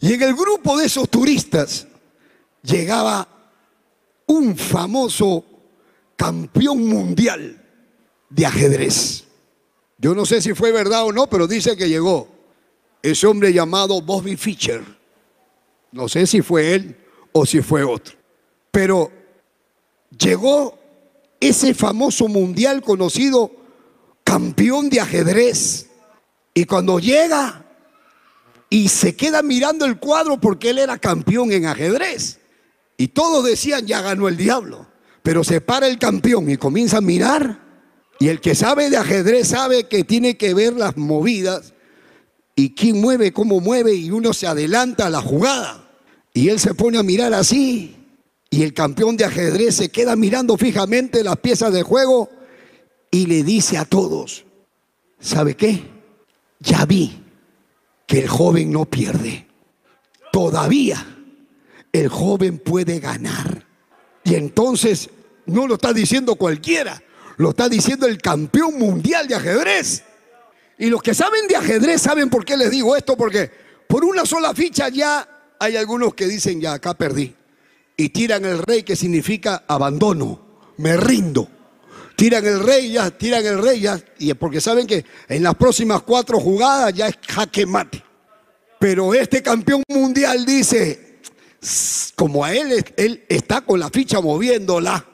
Y 0.00 0.12
en 0.12 0.22
el 0.22 0.32
grupo 0.36 0.78
de 0.78 0.86
esos 0.86 1.08
turistas 1.08 1.88
llegaba 2.62 3.26
un 4.26 4.56
famoso 4.56 5.44
campeón 6.14 6.86
mundial 6.86 7.60
de 8.30 8.46
ajedrez. 8.46 9.24
Yo 9.98 10.14
no 10.14 10.24
sé 10.24 10.40
si 10.40 10.54
fue 10.54 10.70
verdad 10.70 11.04
o 11.04 11.12
no, 11.12 11.26
pero 11.26 11.48
dice 11.48 11.76
que 11.76 11.88
llegó 11.88 12.28
ese 13.02 13.26
hombre 13.26 13.52
llamado 13.52 14.00
Bobby 14.00 14.36
Fischer. 14.36 14.84
No 15.90 16.08
sé 16.08 16.28
si 16.28 16.42
fue 16.42 16.74
él 16.74 16.96
o 17.32 17.44
si 17.44 17.60
fue 17.60 17.82
otro. 17.82 18.14
Pero 18.70 19.15
llegó 20.10 20.78
ese 21.40 21.74
famoso 21.74 22.28
mundial 22.28 22.82
conocido 22.82 23.50
campeón 24.24 24.90
de 24.90 25.00
ajedrez. 25.00 25.88
Y 26.54 26.64
cuando 26.64 26.98
llega 26.98 27.64
y 28.70 28.88
se 28.88 29.14
queda 29.14 29.42
mirando 29.42 29.84
el 29.84 29.98
cuadro 29.98 30.40
porque 30.40 30.70
él 30.70 30.78
era 30.78 30.98
campeón 30.98 31.52
en 31.52 31.66
ajedrez. 31.66 32.40
Y 32.96 33.08
todos 33.08 33.44
decían, 33.44 33.86
ya 33.86 34.00
ganó 34.00 34.28
el 34.28 34.36
diablo. 34.36 34.86
Pero 35.22 35.44
se 35.44 35.60
para 35.60 35.86
el 35.86 35.98
campeón 35.98 36.50
y 36.50 36.56
comienza 36.56 36.98
a 36.98 37.02
mirar. 37.02 37.60
Y 38.18 38.28
el 38.28 38.40
que 38.40 38.54
sabe 38.54 38.88
de 38.90 38.96
ajedrez 38.96 39.48
sabe 39.48 39.84
que 39.88 40.04
tiene 40.04 40.36
que 40.36 40.54
ver 40.54 40.72
las 40.72 40.96
movidas 40.96 41.74
y 42.54 42.74
quién 42.74 43.00
mueve, 43.00 43.32
cómo 43.32 43.60
mueve, 43.60 43.94
y 43.94 44.10
uno 44.10 44.32
se 44.32 44.46
adelanta 44.46 45.06
a 45.06 45.10
la 45.10 45.20
jugada. 45.20 45.90
Y 46.32 46.48
él 46.48 46.58
se 46.58 46.74
pone 46.74 46.96
a 46.98 47.02
mirar 47.02 47.34
así. 47.34 47.95
Y 48.56 48.62
el 48.62 48.72
campeón 48.72 49.18
de 49.18 49.26
ajedrez 49.26 49.74
se 49.74 49.90
queda 49.90 50.16
mirando 50.16 50.56
fijamente 50.56 51.22
las 51.22 51.36
piezas 51.36 51.74
de 51.74 51.82
juego 51.82 52.30
y 53.10 53.26
le 53.26 53.42
dice 53.42 53.76
a 53.76 53.84
todos, 53.84 54.46
¿sabe 55.20 55.54
qué? 55.54 55.82
Ya 56.60 56.86
vi 56.86 57.22
que 58.06 58.20
el 58.20 58.28
joven 58.28 58.72
no 58.72 58.86
pierde. 58.86 59.46
Todavía 60.32 61.06
el 61.92 62.08
joven 62.08 62.58
puede 62.58 62.98
ganar. 62.98 63.66
Y 64.24 64.36
entonces 64.36 65.10
no 65.44 65.66
lo 65.66 65.74
está 65.74 65.92
diciendo 65.92 66.36
cualquiera, 66.36 67.02
lo 67.36 67.50
está 67.50 67.68
diciendo 67.68 68.06
el 68.06 68.16
campeón 68.16 68.78
mundial 68.78 69.28
de 69.28 69.34
ajedrez. 69.34 70.02
Y 70.78 70.86
los 70.86 71.02
que 71.02 71.12
saben 71.12 71.46
de 71.46 71.56
ajedrez 71.56 72.00
saben 72.00 72.30
por 72.30 72.42
qué 72.42 72.56
les 72.56 72.70
digo 72.70 72.96
esto, 72.96 73.18
porque 73.18 73.50
por 73.86 74.02
una 74.02 74.24
sola 74.24 74.54
ficha 74.54 74.88
ya 74.88 75.52
hay 75.60 75.76
algunos 75.76 76.14
que 76.14 76.26
dicen, 76.26 76.58
ya 76.58 76.72
acá 76.72 76.94
perdí. 76.94 77.35
Y 77.96 78.10
tiran 78.10 78.44
el 78.44 78.58
rey, 78.58 78.82
que 78.82 78.96
significa 78.96 79.64
abandono, 79.66 80.40
me 80.78 80.96
rindo. 80.96 81.48
Tiran 82.16 82.44
el 82.46 82.60
rey 82.60 82.92
ya, 82.92 83.10
tiran 83.10 83.44
el 83.44 83.62
rey 83.62 83.80
ya, 83.80 84.02
y 84.18 84.32
porque 84.34 84.60
saben 84.60 84.86
que 84.86 85.04
en 85.28 85.42
las 85.42 85.54
próximas 85.54 86.02
cuatro 86.02 86.40
jugadas 86.40 86.94
ya 86.94 87.08
es 87.08 87.16
jaque 87.28 87.66
mate. 87.66 88.02
Pero 88.78 89.14
este 89.14 89.42
campeón 89.42 89.82
mundial 89.88 90.44
dice, 90.44 91.20
como 92.14 92.44
a 92.44 92.54
él, 92.54 92.84
él 92.96 93.24
está 93.28 93.60
con 93.60 93.80
la 93.80 93.90
ficha 93.90 94.20
moviéndola, 94.20 95.04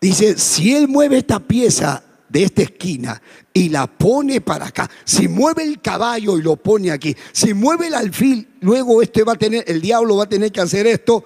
dice, 0.00 0.38
si 0.38 0.74
él 0.74 0.88
mueve 0.88 1.18
esta 1.18 1.40
pieza 1.40 2.02
de 2.28 2.44
esta 2.44 2.62
esquina 2.62 3.20
y 3.52 3.68
la 3.68 3.86
pone 3.86 4.40
para 4.40 4.66
acá, 4.66 4.88
si 5.04 5.28
mueve 5.28 5.64
el 5.64 5.80
caballo 5.80 6.38
y 6.38 6.42
lo 6.42 6.56
pone 6.56 6.90
aquí, 6.90 7.14
si 7.32 7.52
mueve 7.54 7.88
el 7.88 7.94
alfil, 7.94 8.48
luego 8.60 9.02
este 9.02 9.22
va 9.24 9.32
a 9.32 9.36
tener, 9.36 9.64
el 9.66 9.80
diablo 9.80 10.16
va 10.16 10.24
a 10.24 10.28
tener 10.28 10.52
que 10.52 10.60
hacer 10.60 10.86
esto, 10.86 11.24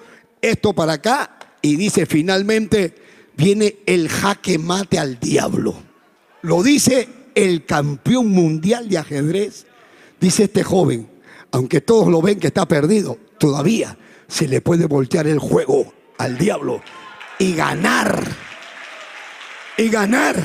esto 0.50 0.72
para 0.72 0.94
acá, 0.94 1.38
y 1.62 1.76
dice 1.76 2.06
finalmente 2.06 2.94
viene 3.36 3.76
el 3.86 4.08
jaque 4.08 4.58
mate 4.58 4.98
al 4.98 5.18
diablo. 5.18 5.74
Lo 6.42 6.62
dice 6.62 7.08
el 7.34 7.64
campeón 7.64 8.28
mundial 8.28 8.88
de 8.88 8.98
ajedrez, 8.98 9.66
dice 10.20 10.44
este 10.44 10.62
joven, 10.62 11.08
aunque 11.50 11.80
todos 11.80 12.08
lo 12.08 12.20
ven 12.20 12.38
que 12.38 12.48
está 12.48 12.66
perdido, 12.66 13.18
todavía 13.38 13.96
se 14.28 14.48
le 14.48 14.60
puede 14.60 14.86
voltear 14.86 15.26
el 15.26 15.38
juego 15.38 15.92
al 16.18 16.38
diablo 16.38 16.82
y 17.38 17.54
ganar. 17.54 18.22
Y 19.76 19.88
ganar. 19.88 20.36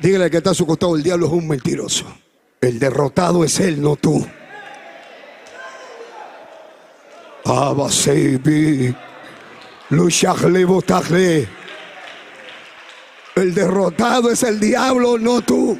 Dígale 0.00 0.30
que 0.30 0.38
está 0.38 0.50
a 0.50 0.54
su 0.54 0.66
costado, 0.66 0.96
el 0.96 1.02
diablo 1.02 1.26
es 1.26 1.32
un 1.32 1.48
mentiroso. 1.48 2.19
El 2.60 2.78
derrotado 2.78 3.42
es 3.42 3.58
él, 3.58 3.80
no 3.80 3.96
tú. 3.96 4.26
El 13.34 13.54
derrotado 13.54 14.30
es 14.30 14.42
el 14.42 14.60
diablo, 14.60 15.16
no 15.16 15.40
tú. 15.40 15.78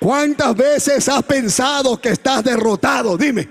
¿Cuántas 0.00 0.56
veces 0.56 1.08
has 1.08 1.22
pensado 1.22 2.00
que 2.00 2.08
estás 2.08 2.42
derrotado? 2.42 3.16
Dime. 3.16 3.48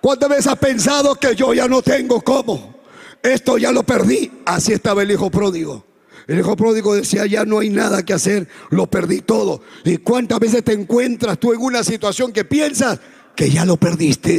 ¿Cuántas 0.00 0.28
veces 0.30 0.46
has 0.48 0.58
pensado 0.58 1.14
que 1.14 1.36
yo 1.36 1.54
ya 1.54 1.68
no 1.68 1.80
tengo 1.80 2.20
cómo? 2.22 2.80
Esto 3.22 3.56
ya 3.56 3.70
lo 3.70 3.84
perdí. 3.84 4.42
Así 4.44 4.72
estaba 4.72 5.02
el 5.02 5.12
hijo 5.12 5.30
pródigo. 5.30 5.87
El 6.28 6.38
hijo 6.40 6.54
pródigo 6.56 6.94
decía, 6.94 7.24
ya 7.24 7.46
no 7.46 7.60
hay 7.60 7.70
nada 7.70 8.04
que 8.04 8.12
hacer, 8.12 8.48
lo 8.68 8.86
perdí 8.86 9.22
todo. 9.22 9.62
¿Y 9.82 9.96
cuántas 9.96 10.38
veces 10.38 10.62
te 10.62 10.74
encuentras 10.74 11.38
tú 11.38 11.54
en 11.54 11.60
una 11.60 11.82
situación 11.82 12.34
que 12.34 12.44
piensas 12.44 13.00
que 13.34 13.48
ya 13.48 13.64
lo 13.64 13.78
perdiste? 13.78 14.38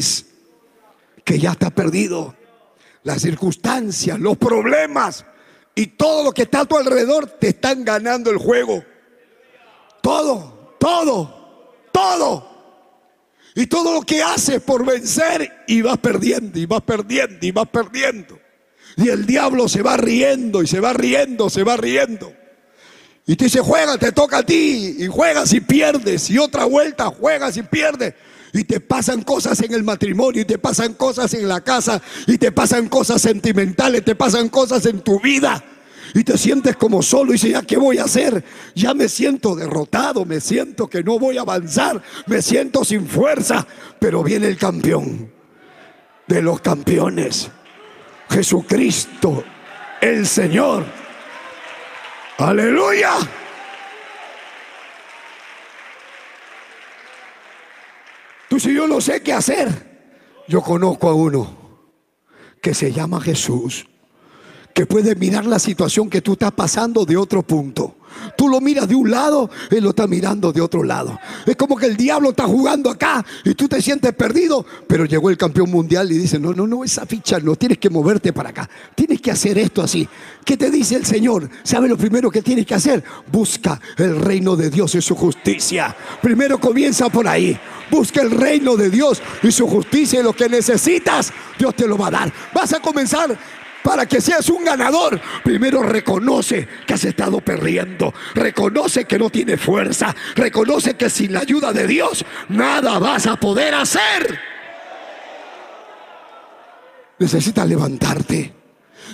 Que 1.26 1.40
ya 1.40 1.54
está 1.54 1.72
perdido. 1.72 2.36
Las 3.02 3.24
circunstancias, 3.24 4.20
los 4.20 4.38
problemas 4.38 5.26
y 5.74 5.88
todo 5.88 6.24
lo 6.24 6.32
que 6.32 6.44
está 6.44 6.62
a 6.62 6.66
tu 6.66 6.78
alrededor 6.78 7.26
te 7.26 7.50
están 7.50 7.84
ganando 7.84 8.30
el 8.30 8.38
juego. 8.38 8.84
Todo, 10.04 10.76
todo, 10.80 11.74
todo. 11.92 12.50
Y 13.56 13.66
todo 13.66 13.96
lo 13.96 14.02
que 14.04 14.22
haces 14.22 14.62
por 14.62 14.86
vencer 14.86 15.64
y 15.68 15.82
vas 15.82 15.98
perdiendo 15.98 16.60
y 16.60 16.68
vas 16.68 16.84
perdiendo 16.84 17.44
y 17.44 17.52
vas 17.52 17.68
perdiendo. 17.68 18.39
Y 18.98 19.10
el 19.10 19.26
diablo 19.26 19.68
se 19.68 19.82
va 19.82 19.98
riendo 19.98 20.62
y 20.62 20.68
se 20.68 20.80
va 20.80 20.94
riendo, 20.94 21.50
se 21.50 21.64
va 21.64 21.78
riendo. 21.78 22.34
Y 23.26 23.36
te 23.36 23.46
dice, 23.46 23.60
juega, 23.60 23.98
te 23.98 24.12
toca 24.12 24.40
a 24.40 24.44
ti. 24.44 24.96
Y 25.00 25.08
juegas 25.08 25.54
y 25.54 25.62
pierdes. 25.62 26.30
Y 26.30 26.38
otra 26.38 26.66
vuelta, 26.66 27.06
juegas 27.08 27.56
y 27.58 27.64
pierdes. 27.64 28.16
Y 28.54 28.64
te 28.64 28.80
pasan 28.80 29.22
cosas 29.22 29.62
en 29.62 29.74
el 29.74 29.84
matrimonio, 29.84 30.42
y 30.42 30.46
te 30.46 30.58
pasan 30.58 30.96
cosas 30.96 31.34
en 31.36 31.48
la 31.48 31.62
casa, 31.62 32.02
y 32.26 32.40
te 32.40 32.52
pasan 32.52 32.90
cosas 32.90 33.22
sentimentales, 33.22 34.04
te 34.04 34.16
pasan 34.16 34.50
cosas 34.50 34.86
en 34.88 35.02
tu 35.02 35.20
vida. 35.20 35.64
Y 36.16 36.24
te 36.24 36.38
sientes 36.38 36.76
como 36.76 37.04
solo 37.04 37.30
y 37.30 37.34
dices, 37.34 37.52
¿ya 37.52 37.62
qué 37.62 37.78
voy 37.78 38.00
a 38.00 38.06
hacer? 38.06 38.44
Ya 38.74 38.94
me 38.94 39.08
siento 39.08 39.56
derrotado, 39.56 40.26
me 40.26 40.42
siento 40.42 40.88
que 40.88 41.04
no 41.04 41.20
voy 41.20 41.38
a 41.38 41.42
avanzar, 41.42 42.02
me 42.26 42.42
siento 42.42 42.84
sin 42.84 43.06
fuerza. 43.06 43.68
Pero 44.00 44.24
viene 44.24 44.48
el 44.48 44.58
campeón 44.58 45.32
de 46.28 46.42
los 46.42 46.62
campeones, 46.62 47.50
Jesucristo, 48.30 49.44
el 50.02 50.26
Señor. 50.26 50.86
Aleluya. 52.38 53.12
Tú 58.50 58.60
si 58.60 58.74
yo 58.74 58.88
no 58.88 59.00
sé 59.00 59.22
qué 59.22 59.34
hacer, 59.34 59.70
yo 60.48 60.62
conozco 60.62 61.10
a 61.10 61.14
uno 61.14 61.60
que 62.62 62.74
se 62.74 62.92
llama 62.92 63.22
Jesús, 63.22 63.88
que 64.74 64.86
puede 64.86 65.16
mirar 65.16 65.46
la 65.46 65.60
situación 65.60 66.10
que 66.10 66.22
tú 66.22 66.34
estás 66.34 66.52
pasando 66.52 67.06
de 67.06 67.18
otro 67.18 67.44
punto. 67.44 67.99
Tú 68.38 68.48
lo 68.48 68.62
miras 68.62 68.88
de 68.88 68.96
un 68.96 69.12
lado, 69.12 69.50
él 69.70 69.84
lo 69.84 69.90
está 69.92 70.08
mirando 70.08 70.52
de 70.52 70.62
otro 70.62 70.84
lado. 70.84 71.20
Es 71.46 71.56
como 71.56 71.76
que 71.76 71.86
el 71.86 71.98
diablo 71.98 72.30
está 72.30 72.46
jugando 72.46 72.90
acá 72.90 73.26
y 73.44 73.54
tú 73.54 73.68
te 73.68 73.82
sientes 73.82 74.14
perdido, 74.14 74.66
pero 74.88 75.06
llegó 75.06 75.30
el 75.30 75.38
campeón 75.38 75.70
mundial 75.70 76.12
y 76.12 76.18
dice, 76.18 76.40
no, 76.40 76.54
no, 76.54 76.68
no, 76.68 76.84
esa 76.84 77.06
ficha 77.06 77.40
no, 77.40 77.56
tienes 77.56 77.78
que 77.78 77.90
moverte 77.90 78.34
para 78.34 78.50
acá, 78.50 78.70
tienes 78.96 79.22
que 79.22 79.32
hacer 79.32 79.58
esto 79.58 79.82
así. 79.82 80.08
¿Qué 80.46 80.58
te 80.58 80.70
dice 80.70 80.96
el 80.96 81.06
Señor? 81.06 81.50
¿Sabe 81.64 81.88
lo 81.88 81.98
primero 81.98 82.32
que 82.32 82.42
tienes 82.42 82.66
que 82.66 82.76
hacer? 82.76 83.04
Busca 83.32 83.80
el 83.98 84.20
reino 84.20 84.56
de 84.56 84.70
Dios 84.70 84.96
y 84.96 85.02
su 85.02 85.16
justicia. 85.16 85.96
Primero 86.22 86.60
comienza 86.60 87.10
por 87.10 87.28
ahí. 87.28 87.58
Busca 87.92 88.22
el 88.22 88.32
reino 88.32 88.76
de 88.76 88.90
Dios 88.90 89.22
y 89.42 89.52
su 89.52 89.68
justicia 89.68 90.20
y 90.20 90.24
lo 90.24 90.34
que 90.34 90.48
necesitas, 90.48 91.34
Dios 91.58 91.76
te 91.76 91.88
lo 91.88 91.98
va 91.98 92.08
a 92.08 92.12
dar. 92.12 92.34
Vas 92.54 92.74
a 92.74 92.80
comenzar 92.80 93.38
para 93.84 94.06
que 94.06 94.22
seas 94.22 94.50
un 94.50 94.64
ganador, 94.64 95.20
primero 95.44 95.82
reconoce 95.82 96.68
que 96.86 96.94
has 96.94 97.04
estado 97.06 97.40
perdiendo. 97.42 98.14
Reconoce 98.36 99.06
que 99.06 99.18
no 99.18 99.30
tiene 99.30 99.58
fuerza. 99.58 100.16
Reconoce 100.36 100.96
que 100.96 101.10
sin 101.10 101.34
la 101.34 101.40
ayuda 101.40 101.72
de 101.72 101.88
Dios 101.88 102.26
nada 102.50 103.00
vas 103.00 103.28
a 103.28 103.38
poder 103.38 103.74
hacer. 103.74 104.40
Necesitas 107.20 107.68
levantarte. 107.68 108.54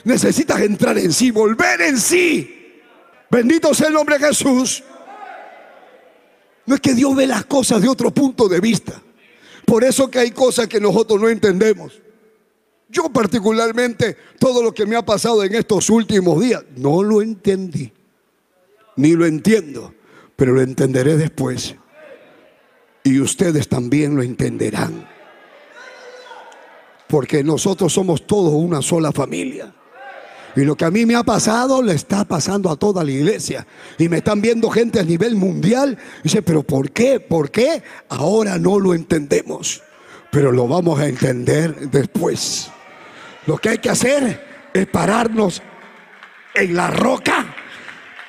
Necesitas 0.03 0.61
entrar 0.61 0.97
en 0.97 1.13
sí, 1.13 1.31
volver 1.31 1.81
en 1.81 1.99
sí. 1.99 2.81
Bendito 3.29 3.73
sea 3.73 3.87
el 3.87 3.93
nombre 3.93 4.17
de 4.17 4.27
Jesús. 4.27 4.83
No 6.65 6.75
es 6.75 6.81
que 6.81 6.93
Dios 6.93 7.15
ve 7.15 7.27
las 7.27 7.45
cosas 7.45 7.81
de 7.81 7.87
otro 7.87 8.11
punto 8.11 8.47
de 8.47 8.59
vista. 8.59 9.01
Por 9.65 9.83
eso 9.83 10.09
que 10.09 10.19
hay 10.19 10.31
cosas 10.31 10.67
que 10.67 10.79
nosotros 10.79 11.19
no 11.19 11.29
entendemos. 11.29 11.93
Yo 12.95 13.09
particularmente, 13.09 14.15
todo 14.39 14.63
lo 14.63 14.73
que 14.73 14.85
me 14.85 14.95
ha 14.95 15.03
pasado 15.03 15.43
en 15.43 15.53
estos 15.53 15.89
últimos 15.89 16.39
días, 16.39 16.63
no 16.77 17.03
lo 17.03 17.21
entendí, 17.21 17.91
ni 18.95 19.11
lo 19.11 19.25
entiendo, 19.25 19.93
pero 20.37 20.53
lo 20.53 20.61
entenderé 20.61 21.17
después. 21.17 21.75
Y 23.03 23.19
ustedes 23.19 23.67
también 23.67 24.15
lo 24.15 24.23
entenderán. 24.23 25.09
Porque 27.09 27.43
nosotros 27.43 27.91
somos 27.91 28.25
todos 28.25 28.53
una 28.53 28.81
sola 28.81 29.11
familia. 29.11 29.75
Y 30.55 30.61
lo 30.61 30.77
que 30.77 30.85
a 30.85 30.91
mí 30.91 31.05
me 31.05 31.15
ha 31.15 31.23
pasado 31.23 31.83
le 31.83 31.95
está 31.95 32.23
pasando 32.23 32.69
a 32.69 32.77
toda 32.77 33.03
la 33.03 33.11
iglesia. 33.11 33.67
Y 33.97 34.07
me 34.07 34.19
están 34.19 34.39
viendo 34.39 34.69
gente 34.69 35.01
a 35.01 35.03
nivel 35.03 35.35
mundial. 35.35 35.97
Dice, 36.23 36.41
pero 36.41 36.63
¿por 36.63 36.91
qué? 36.91 37.19
¿Por 37.19 37.51
qué? 37.51 37.83
Ahora 38.07 38.57
no 38.57 38.79
lo 38.79 38.93
entendemos. 38.93 39.83
Pero 40.31 40.53
lo 40.53 40.65
vamos 40.65 40.97
a 40.97 41.07
entender 41.07 41.89
después. 41.89 42.71
Lo 43.45 43.57
que 43.57 43.69
hay 43.69 43.77
que 43.77 43.89
hacer 43.89 44.69
es 44.73 44.87
pararnos 44.87 45.61
en 46.53 46.75
la 46.75 46.87
roca 46.87 47.45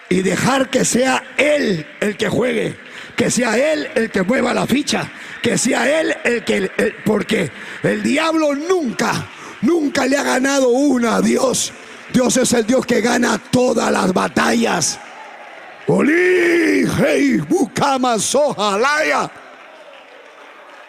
y 0.08 0.22
dejar 0.22 0.70
que 0.70 0.84
sea 0.84 1.34
Él 1.36 1.86
el 2.00 2.16
que 2.16 2.28
juegue, 2.28 2.76
que 3.16 3.30
sea 3.30 3.56
Él 3.56 3.88
el 3.94 4.10
que 4.10 4.22
mueva 4.22 4.52
la 4.54 4.66
ficha, 4.66 5.10
que 5.42 5.56
sea 5.58 6.00
Él 6.00 6.14
el 6.22 6.44
que... 6.44 6.70
porque 7.04 7.50
el 7.82 8.02
diablo 8.02 8.54
nunca, 8.54 9.26
nunca 9.62 10.06
le 10.06 10.16
ha 10.16 10.22
ganado 10.22 10.68
una 10.68 11.16
a 11.16 11.20
Dios. 11.22 11.72
Dios 12.12 12.36
es 12.36 12.52
el 12.52 12.66
Dios 12.66 12.86
que 12.86 13.00
gana 13.00 13.40
todas 13.50 13.90
las 13.90 14.12
batallas. 14.12 15.00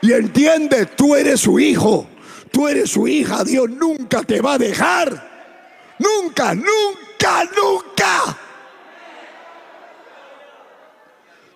Y 0.01 0.11
entiende, 0.11 0.85
tú 0.85 1.15
eres 1.15 1.41
su 1.41 1.59
hijo. 1.59 2.07
Tú 2.51 2.67
eres 2.67 2.91
su 2.91 3.07
hija, 3.07 3.43
Dios 3.43 3.69
nunca 3.69 4.23
te 4.23 4.41
va 4.41 4.53
a 4.53 4.57
dejar. 4.57 5.37
Nunca, 5.99 6.53
nunca, 6.53 7.43
nunca. 7.55 8.37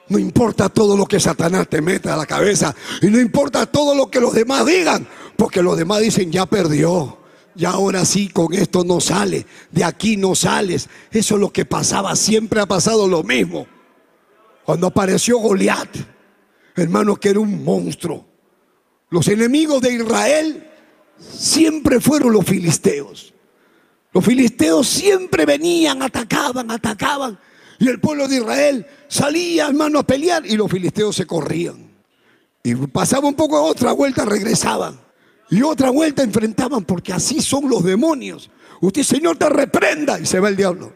No 0.10 0.20
importa 0.20 0.68
todo 0.68 0.98
lo 0.98 1.06
que 1.06 1.20
Satanás 1.20 1.70
te 1.70 1.82
meta 1.82 2.14
a 2.14 2.18
la 2.18 2.26
cabeza 2.26 2.76
y 3.02 3.08
no 3.08 3.20
importa 3.20 3.66
todo 3.66 3.96
lo 3.96 4.12
que 4.12 4.20
los 4.20 4.34
demás 4.34 4.66
digan, 4.66 5.08
porque 5.38 5.62
los 5.62 5.78
demás 5.78 6.02
dicen 6.02 6.32
ya 6.32 6.46
perdió. 6.46 7.18
Ya 7.56 7.72
ahora 7.72 8.06
sí, 8.06 8.30
con 8.30 8.54
esto 8.54 8.84
no 8.84 9.02
sale, 9.02 9.46
de 9.72 9.84
aquí 9.84 10.18
no 10.18 10.36
sales. 10.36 10.90
Eso 11.12 11.36
es 11.36 11.42
lo 11.42 11.52
que 11.52 11.66
pasaba, 11.66 12.16
siempre 12.16 12.62
ha 12.62 12.66
pasado 12.66 13.08
lo 13.08 13.24
mismo. 13.24 13.68
Cuando 14.66 14.88
apareció 14.88 15.38
Goliat, 15.38 15.90
hermano, 16.76 17.16
que 17.16 17.30
era 17.30 17.40
un 17.40 17.64
monstruo. 17.64 18.26
Los 19.10 19.28
enemigos 19.28 19.82
de 19.82 19.94
Israel 19.94 20.71
siempre 21.22 22.00
fueron 22.00 22.34
los 22.34 22.46
filisteos. 22.46 23.34
Los 24.14 24.26
filisteos 24.26 24.88
siempre 24.88 25.46
venían, 25.46 26.02
atacaban, 26.02 26.70
atacaban. 26.70 27.40
Y 27.80 27.88
el 27.88 28.00
pueblo 28.00 28.28
de 28.28 28.38
Israel 28.38 28.86
salía, 29.08 29.68
hermano, 29.68 30.00
a 30.00 30.04
pelear 30.04 30.46
y 30.46 30.56
los 30.56 30.70
filisteos 30.70 31.16
se 31.16 31.26
corrían. 31.26 31.90
Y 32.64 32.76
pasaba 32.76 33.28
un 33.28 33.34
poco, 33.34 33.62
otra 33.62 33.94
vuelta 33.94 34.26
regresaban. 34.26 35.00
Y 35.50 35.64
otra 35.64 35.90
vuelta 35.90 36.24
enfrentaban, 36.24 36.84
porque 36.84 37.12
así 37.14 37.42
son 37.42 37.70
los 37.70 37.84
demonios. 37.84 38.50
Usted, 38.82 39.04
Señor, 39.04 39.38
te 39.38 39.50
reprenda 39.50 40.20
y 40.20 40.26
se 40.26 40.40
va 40.40 40.50
el 40.50 40.56
diablo. 40.56 40.94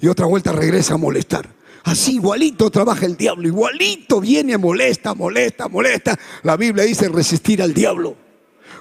Y 0.00 0.08
otra 0.08 0.26
vuelta 0.26 0.52
regresa 0.52 0.94
a 0.94 0.98
molestar. 0.98 1.48
Así 1.84 2.14
igualito 2.14 2.70
trabaja 2.70 3.06
el 3.06 3.16
diablo, 3.16 3.48
igualito 3.48 4.20
viene, 4.20 4.58
molesta, 4.58 5.14
molesta, 5.14 5.68
molesta. 5.68 6.18
La 6.42 6.56
Biblia 6.56 6.84
dice 6.84 7.08
resistir 7.08 7.62
al 7.62 7.72
diablo 7.72 8.27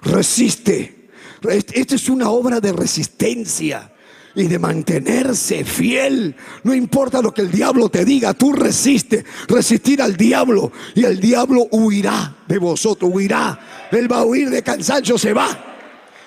resiste. 0.03 1.09
Esta 1.49 1.95
es 1.95 2.09
una 2.09 2.29
obra 2.29 2.59
de 2.59 2.73
resistencia 2.73 3.91
y 4.35 4.47
de 4.47 4.59
mantenerse 4.59 5.63
fiel. 5.63 6.35
No 6.63 6.73
importa 6.73 7.21
lo 7.21 7.33
que 7.33 7.41
el 7.41 7.51
diablo 7.51 7.89
te 7.89 8.05
diga, 8.05 8.33
tú 8.33 8.53
resiste, 8.53 9.25
resistir 9.47 10.01
al 10.01 10.15
diablo 10.15 10.71
y 10.95 11.05
el 11.05 11.19
diablo 11.19 11.67
huirá 11.71 12.37
de 12.47 12.57
vosotros, 12.57 13.11
huirá. 13.13 13.87
Él 13.91 14.11
va 14.11 14.19
a 14.19 14.25
huir 14.25 14.49
de 14.49 14.61
cansancio, 14.61 15.17
se 15.17 15.33
va 15.33 15.75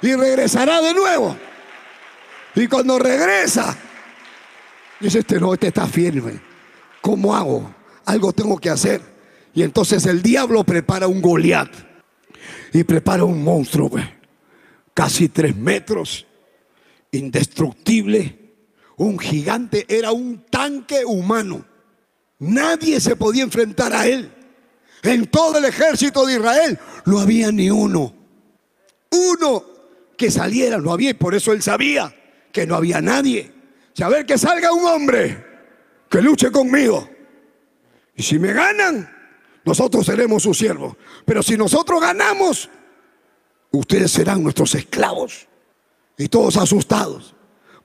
y 0.03 0.15
regresará 0.15 0.81
de 0.81 0.95
nuevo. 0.95 1.37
Y 2.57 2.67
cuando 2.67 2.99
regresa, 2.99 3.77
dice 4.99 5.21
este 5.21 5.39
no, 5.39 5.55
este 5.55 5.69
está 5.69 5.87
firme. 5.87 6.41
¿Cómo 7.01 7.35
hago? 7.35 7.75
Algo 8.07 8.33
tengo 8.33 8.59
que 8.59 8.71
hacer. 8.71 9.01
Y 9.55 9.63
entonces 9.63 10.05
el 10.07 10.23
diablo 10.23 10.65
prepara 10.65 11.07
un 11.07 11.21
Goliat 11.21 11.90
y 12.73 12.85
prepara 12.85 13.25
un 13.25 13.43
monstruo, 13.43 13.91
casi 14.95 15.29
tres 15.29 15.57
metros, 15.57 16.27
indestructible, 17.13 18.39
un 18.97 19.19
gigante, 19.19 19.87
era 19.89 20.13
un 20.13 20.45
tanque 20.51 21.05
humano. 21.05 21.65
Nadie 22.39 23.01
se 23.01 23.17
podía 23.17 23.43
enfrentar 23.43 23.93
a 23.95 24.07
él. 24.07 24.31
En 25.03 25.27
todo 25.27 25.59
el 25.59 25.65
ejército 25.65 26.27
de 26.27 26.35
Israel 26.35 26.79
no 27.07 27.19
había 27.19 27.51
ni 27.51 27.71
uno. 27.71 28.15
Uno 29.11 29.65
que 30.17 30.31
saliera, 30.31 30.79
no 30.79 30.93
había, 30.93 31.11
y 31.11 31.15
por 31.15 31.35
eso 31.35 31.53
él 31.53 31.63
sabía 31.63 32.15
que 32.53 32.67
no 32.67 32.75
había 32.75 33.01
nadie. 33.01 33.53
Saber 33.95 34.27
que 34.27 34.39
salga 34.39 34.73
un 34.73 34.85
hombre 34.85 35.45
que 36.09 36.21
luche 36.21 36.51
conmigo. 36.51 37.09
Y 38.15 38.23
si 38.23 38.39
me 38.39 38.53
ganan, 38.53 39.11
nosotros 39.65 40.07
seremos 40.07 40.43
sus 40.43 40.59
siervos. 40.59 40.97
Pero 41.25 41.43
si 41.43 41.57
nosotros 41.57 42.01
ganamos, 42.01 42.69
ustedes 43.71 44.11
serán 44.11 44.43
nuestros 44.43 44.75
esclavos. 44.75 45.47
Y 46.19 46.29
todos 46.29 46.57
asustados. 46.57 47.35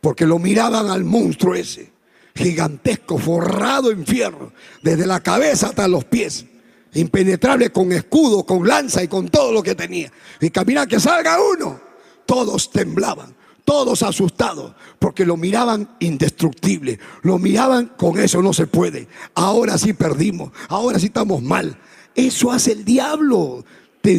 porque 0.02 0.28
lo 0.28 0.38
miraban 0.38 0.92
al 0.92 1.04
monstruo 1.04 1.56
ese, 1.56 1.92
gigantesco, 2.36 3.18
forrado 3.18 3.90
en 3.90 4.06
fierro, 4.06 4.54
desde 4.84 5.08
la 5.08 5.20
cabeza 5.20 5.68
hasta 5.70 5.88
los 5.88 6.06
pies, 6.06 6.46
impenetrable 6.94 7.72
con 7.72 7.92
escudo, 7.92 8.46
con 8.46 8.68
lanza 8.68 9.02
y 9.02 9.08
con 9.08 9.30
todo 9.30 9.52
lo 9.52 9.64
que 9.64 9.74
tenía. 9.74 10.12
Y 10.40 10.52
camina 10.52 10.86
que 10.86 11.00
salga 11.00 11.40
uno, 11.42 11.80
todos 12.28 12.70
temblaban. 12.70 13.36
Todos 13.66 14.04
asustados, 14.04 14.74
porque 15.00 15.26
lo 15.26 15.38
miraban 15.38 15.98
indestructible, 16.00 17.00
lo 17.24 17.40
miraban 17.40 17.92
con 17.98 18.20
eso 18.20 18.42
no 18.42 18.54
se 18.54 18.68
puede. 18.68 19.08
Ahora 19.34 19.78
sí 19.78 19.94
perdimos, 19.94 20.52
ahora 20.70 21.00
sí 21.00 21.08
estamos 21.08 21.42
mal. 21.42 21.78
Eso 22.16 22.52
hace 22.52 22.72
el 22.72 22.86
diablo 22.86 23.66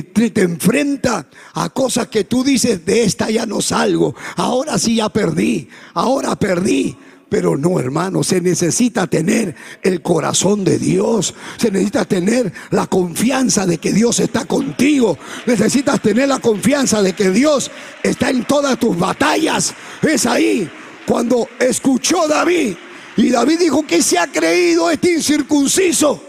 te, 0.04 0.42
enfrenta 0.42 1.26
a 1.54 1.68
cosas 1.70 2.08
que 2.08 2.24
tú 2.24 2.42
dices, 2.42 2.84
de 2.84 3.04
esta 3.04 3.30
ya 3.30 3.46
no 3.46 3.60
salgo, 3.60 4.14
ahora 4.36 4.78
sí 4.78 4.96
ya 4.96 5.08
perdí, 5.08 5.68
ahora 5.94 6.36
perdí. 6.36 6.96
Pero 7.28 7.56
no, 7.56 7.80
hermano, 7.80 8.22
se 8.22 8.40
necesita 8.40 9.08
tener 9.08 9.54
el 9.82 10.00
corazón 10.00 10.62
de 10.62 10.78
Dios. 10.78 11.34
Se 11.56 11.72
necesita 11.72 12.04
tener 12.04 12.52
la 12.70 12.86
confianza 12.86 13.66
de 13.66 13.78
que 13.78 13.92
Dios 13.92 14.20
está 14.20 14.44
contigo. 14.44 15.18
Necesitas 15.44 16.00
tener 16.00 16.28
la 16.28 16.38
confianza 16.38 17.02
de 17.02 17.14
que 17.14 17.30
Dios 17.30 17.70
está 18.02 18.30
en 18.30 18.44
todas 18.44 18.78
tus 18.78 18.96
batallas. 18.96 19.74
Es 20.02 20.24
ahí 20.24 20.70
cuando 21.04 21.48
escuchó 21.58 22.28
David. 22.28 22.76
Y 23.16 23.30
David 23.30 23.58
dijo 23.58 23.84
que 23.84 24.02
se 24.02 24.18
ha 24.18 24.28
creído 24.28 24.88
este 24.90 25.14
incircunciso 25.14 26.22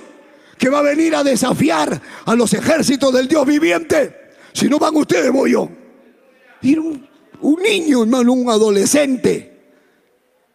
que 0.58 0.70
va 0.70 0.80
a 0.80 0.84
venir 0.84 1.14
a 1.14 1.24
desafiar 1.24 2.02
a 2.26 2.36
los 2.36 2.54
ejércitos 2.54 3.14
del 3.14 3.28
Dios 3.28 3.46
viviente. 3.46 4.16
Si 4.52 4.68
no 4.68 4.80
van 4.80 4.96
ustedes, 4.96 5.32
voy 5.32 5.52
yo. 5.52 5.70
Era 6.64 6.82
un, 6.82 7.08
un 7.42 7.62
niño, 7.62 8.02
hermano, 8.02 8.34
un 8.34 8.50
adolescente. 8.50 9.57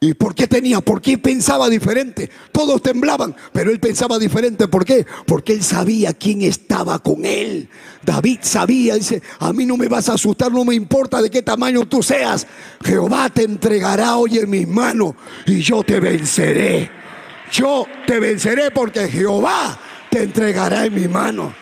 ¿Y 0.02 0.14
por 0.14 0.34
qué 0.34 0.48
tenía? 0.48 0.80
¿Por 0.80 1.00
qué 1.00 1.16
pensaba 1.16 1.68
diferente? 1.68 2.28
Todos 2.50 2.82
temblaban, 2.82 3.36
pero 3.52 3.70
él 3.70 3.78
pensaba 3.78 4.18
diferente. 4.18 4.66
¿Por 4.66 4.84
qué? 4.84 5.06
Porque 5.26 5.52
él 5.52 5.62
sabía 5.62 6.12
quién 6.12 6.42
estaba 6.42 6.98
con 6.98 7.24
él. 7.24 7.68
David 8.02 8.40
sabía, 8.42 8.96
dice, 8.96 9.22
a 9.38 9.52
mí 9.52 9.64
no 9.64 9.76
me 9.76 9.86
vas 9.86 10.08
a 10.08 10.14
asustar, 10.14 10.50
no 10.50 10.64
me 10.64 10.74
importa 10.74 11.22
de 11.22 11.30
qué 11.30 11.42
tamaño 11.42 11.86
tú 11.86 12.02
seas. 12.02 12.48
Jehová 12.84 13.30
te 13.30 13.44
entregará 13.44 14.16
hoy 14.16 14.38
en 14.38 14.50
mis 14.50 14.66
manos 14.66 15.14
y 15.46 15.60
yo 15.60 15.84
te 15.84 16.00
venceré. 16.00 16.90
Yo 17.52 17.86
te 18.04 18.18
venceré 18.18 18.72
porque 18.72 19.06
Jehová 19.06 19.78
te 20.10 20.24
entregará 20.24 20.84
en 20.84 20.94
mi 20.94 21.06
mano. 21.06 21.54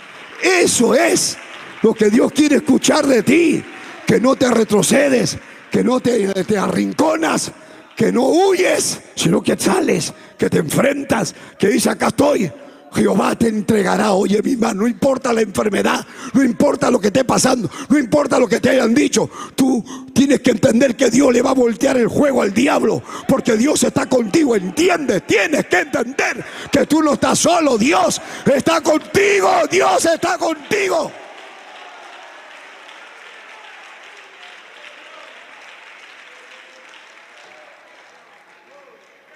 Eso 0.43 0.95
es 0.95 1.37
lo 1.83 1.93
que 1.93 2.09
Dios 2.09 2.33
quiere 2.33 2.57
escuchar 2.57 3.07
de 3.07 3.23
ti. 3.23 3.63
Que 4.07 4.19
no 4.19 4.35
te 4.35 4.51
retrocedes, 4.51 5.37
que 5.71 5.85
no 5.85 6.01
te 6.01 6.57
arrinconas, 6.57 7.53
que 8.01 8.11
no 8.11 8.23
huyes, 8.23 8.99
sino 9.15 9.43
que 9.43 9.59
sales, 9.59 10.15
que 10.39 10.49
te 10.49 10.57
enfrentas, 10.57 11.35
que 11.59 11.69
dices, 11.69 11.89
acá 11.89 12.07
estoy, 12.07 12.51
Jehová 12.95 13.37
te 13.37 13.49
entregará 13.49 14.13
hoy 14.13 14.37
en 14.37 14.43
mi 14.43 14.57
mano. 14.57 14.81
No 14.81 14.89
importa 14.89 15.35
la 15.35 15.43
enfermedad, 15.43 16.07
no 16.33 16.43
importa 16.43 16.91
lo 16.91 16.99
que 16.99 17.09
esté 17.09 17.25
pasando, 17.25 17.69
no 17.91 17.99
importa 17.99 18.39
lo 18.39 18.49
que 18.49 18.59
te 18.59 18.71
hayan 18.71 18.95
dicho. 18.95 19.29
Tú 19.55 19.85
tienes 20.15 20.41
que 20.41 20.53
entender 20.53 20.97
que 20.97 21.11
Dios 21.11 21.31
le 21.31 21.43
va 21.43 21.51
a 21.51 21.53
voltear 21.53 21.99
el 21.99 22.09
juego 22.09 22.41
al 22.41 22.55
diablo, 22.55 23.03
porque 23.29 23.59
Dios 23.59 23.85
está 23.85 24.07
contigo. 24.07 24.57
Entiendes, 24.57 25.27
tienes 25.27 25.67
que 25.67 25.81
entender 25.81 26.43
que 26.73 26.87
tú 26.87 27.03
no 27.03 27.13
estás 27.13 27.39
solo. 27.39 27.77
Dios 27.77 28.19
está 28.47 28.81
contigo. 28.81 29.51
Dios 29.71 30.07
está 30.07 30.39
contigo. 30.39 31.13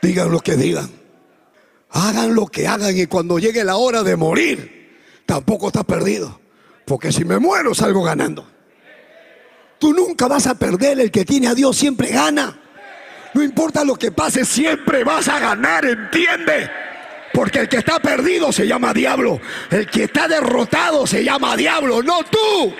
Digan 0.04 0.30
lo 0.30 0.40
que 0.40 0.54
digan. 0.54 0.90
Hagan 1.90 2.34
lo 2.34 2.46
que 2.46 2.66
hagan 2.66 2.94
y 2.94 3.06
cuando 3.06 3.38
llegue 3.38 3.64
la 3.64 3.76
hora 3.76 4.02
de 4.02 4.16
morir, 4.16 5.00
tampoco 5.24 5.68
estás 5.68 5.84
perdido. 5.84 6.40
Porque 6.84 7.10
si 7.10 7.24
me 7.24 7.38
muero 7.38 7.74
salgo 7.74 8.02
ganando. 8.02 8.46
Tú 9.78 9.94
nunca 9.94 10.28
vas 10.28 10.46
a 10.46 10.56
perder, 10.56 11.00
el 11.00 11.10
que 11.10 11.24
tiene 11.24 11.48
a 11.48 11.54
Dios 11.54 11.78
siempre 11.78 12.08
gana. 12.08 12.60
No 13.32 13.42
importa 13.42 13.82
lo 13.82 13.94
que 13.94 14.12
pase, 14.12 14.44
siempre 14.44 15.04
vas 15.04 15.26
a 15.28 15.40
ganar, 15.40 15.86
¿entiende? 15.86 16.70
Porque 17.32 17.60
el 17.60 17.68
que 17.70 17.78
está 17.78 17.98
perdido 17.98 18.52
se 18.52 18.66
llama 18.66 18.92
diablo. 18.92 19.40
El 19.70 19.86
que 19.88 20.04
está 20.04 20.28
derrotado 20.28 21.06
se 21.06 21.24
llama 21.24 21.56
diablo, 21.56 22.02
no 22.02 22.22
tú. 22.24 22.74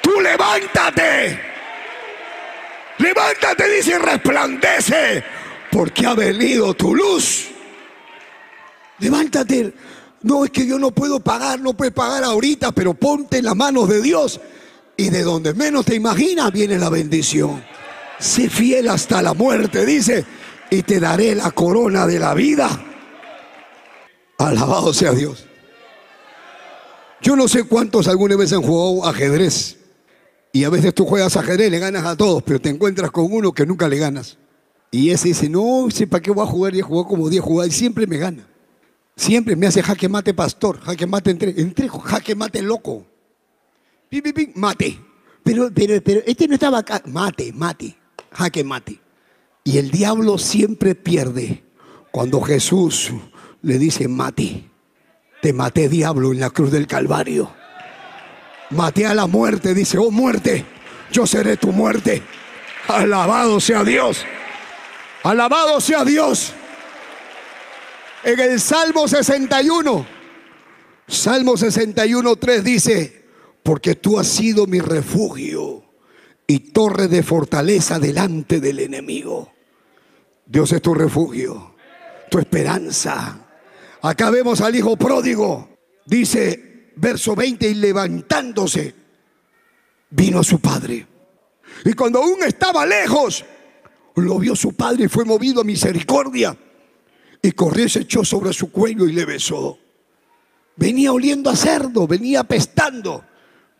Tú 0.00 0.20
levántate. 0.20 1.40
Levántate, 2.98 3.68
dice, 3.68 3.98
resplandece. 3.98 5.41
Porque 5.72 6.06
ha 6.06 6.14
venido 6.14 6.74
tu 6.74 6.94
luz. 6.94 7.48
Levántate. 8.98 9.72
No 10.22 10.44
es 10.44 10.50
que 10.52 10.66
yo 10.66 10.78
no 10.78 10.92
puedo 10.92 11.18
pagar, 11.18 11.58
no 11.60 11.74
puedes 11.74 11.94
pagar 11.94 12.22
ahorita, 12.22 12.70
pero 12.72 12.94
ponte 12.94 13.38
en 13.38 13.46
las 13.46 13.56
manos 13.56 13.88
de 13.88 14.00
Dios. 14.02 14.40
Y 14.96 15.08
de 15.08 15.22
donde 15.22 15.54
menos 15.54 15.86
te 15.86 15.96
imaginas 15.96 16.52
viene 16.52 16.78
la 16.78 16.90
bendición. 16.90 17.64
Sé 18.20 18.48
fiel 18.48 18.88
hasta 18.88 19.20
la 19.22 19.34
muerte, 19.34 19.84
dice, 19.84 20.24
y 20.70 20.82
te 20.82 21.00
daré 21.00 21.34
la 21.34 21.50
corona 21.50 22.06
de 22.06 22.20
la 22.20 22.34
vida. 22.34 22.68
Alabado 24.38 24.92
sea 24.92 25.12
Dios. 25.12 25.46
Yo 27.22 27.34
no 27.34 27.48
sé 27.48 27.64
cuántos 27.64 28.06
alguna 28.08 28.36
vez 28.36 28.52
han 28.52 28.62
jugado 28.62 29.08
ajedrez. 29.08 29.78
Y 30.52 30.64
a 30.64 30.70
veces 30.70 30.94
tú 30.94 31.06
juegas 31.06 31.36
ajedrez, 31.36 31.70
le 31.70 31.78
ganas 31.78 32.04
a 32.04 32.14
todos, 32.14 32.42
pero 32.42 32.60
te 32.60 32.68
encuentras 32.68 33.10
con 33.10 33.32
uno 33.32 33.52
que 33.52 33.64
nunca 33.64 33.88
le 33.88 33.96
ganas. 33.96 34.36
Y 34.94 35.08
ese 35.08 35.28
dice, 35.28 35.48
no 35.48 35.88
para 36.10 36.20
qué 36.20 36.30
voy 36.30 36.44
a 36.44 36.46
jugar, 36.46 36.74
ya 36.74 36.84
jugó 36.84 37.08
como 37.08 37.30
10 37.30 37.42
jugadas 37.42 37.74
y 37.74 37.78
siempre 37.78 38.06
me 38.06 38.18
gana. 38.18 38.46
Siempre 39.16 39.56
me 39.56 39.66
hace 39.66 39.82
jaque 39.82 40.06
mate 40.06 40.34
pastor, 40.34 40.80
jaque 40.80 41.06
mate 41.06 41.30
entre, 41.30 41.58
entre 41.58 41.88
jaque 41.88 42.34
mate 42.34 42.60
loco. 42.60 43.06
Pi, 44.10 44.22
mate. 44.54 44.98
Pero, 45.42 45.70
pero, 45.74 46.00
pero, 46.02 46.20
este 46.26 46.46
no 46.46 46.54
estaba 46.54 46.78
acá. 46.78 47.02
Mate, 47.06 47.52
mate, 47.54 47.96
jaque 48.32 48.62
mate. 48.62 49.00
Y 49.64 49.78
el 49.78 49.90
diablo 49.90 50.36
siempre 50.36 50.94
pierde 50.94 51.64
cuando 52.10 52.42
Jesús 52.42 53.12
le 53.62 53.78
dice 53.78 54.08
mate. 54.08 54.68
Te 55.40 55.54
maté 55.54 55.88
diablo 55.88 56.32
en 56.32 56.40
la 56.40 56.50
cruz 56.50 56.70
del 56.70 56.86
Calvario. 56.86 57.50
Maté 58.68 59.06
a 59.06 59.14
la 59.14 59.26
muerte, 59.26 59.72
dice, 59.72 59.96
oh 59.96 60.10
muerte, 60.10 60.66
yo 61.10 61.26
seré 61.26 61.56
tu 61.56 61.72
muerte. 61.72 62.22
Alabado 62.88 63.58
sea 63.58 63.84
Dios. 63.84 64.26
Alabado 65.22 65.80
sea 65.80 66.04
Dios 66.04 66.52
en 68.24 68.40
el 68.40 68.60
Salmo 68.60 69.06
61. 69.06 70.06
Salmo 71.06 71.56
61, 71.56 72.36
3 72.36 72.64
dice, 72.64 73.24
porque 73.62 73.94
tú 73.94 74.18
has 74.18 74.26
sido 74.26 74.66
mi 74.66 74.80
refugio 74.80 75.84
y 76.46 76.58
torre 76.58 77.08
de 77.08 77.22
fortaleza 77.22 77.98
delante 77.98 78.60
del 78.60 78.80
enemigo. 78.80 79.52
Dios 80.46 80.72
es 80.72 80.82
tu 80.82 80.94
refugio, 80.94 81.74
tu 82.30 82.38
esperanza. 82.38 83.38
Acá 84.02 84.30
vemos 84.30 84.60
al 84.60 84.74
hijo 84.74 84.96
pródigo, 84.96 85.76
dice 86.04 86.90
verso 86.96 87.36
20, 87.36 87.68
y 87.68 87.74
levantándose, 87.74 88.94
vino 90.10 90.40
a 90.40 90.44
su 90.44 90.60
padre. 90.60 91.06
Y 91.84 91.92
cuando 91.92 92.22
aún 92.22 92.42
estaba 92.42 92.84
lejos, 92.84 93.44
lo 94.20 94.38
vio 94.38 94.54
su 94.54 94.74
padre 94.74 95.04
y 95.04 95.08
fue 95.08 95.24
movido 95.24 95.62
a 95.62 95.64
misericordia 95.64 96.56
y 97.40 97.52
corrió 97.52 97.86
y 97.86 97.88
se 97.88 98.00
echó 98.00 98.24
sobre 98.24 98.52
su 98.52 98.70
cuello 98.70 99.06
y 99.06 99.12
le 99.12 99.24
besó. 99.24 99.78
Venía 100.76 101.12
oliendo 101.12 101.50
a 101.50 101.56
cerdo, 101.56 102.06
venía 102.06 102.40
apestando, 102.40 103.24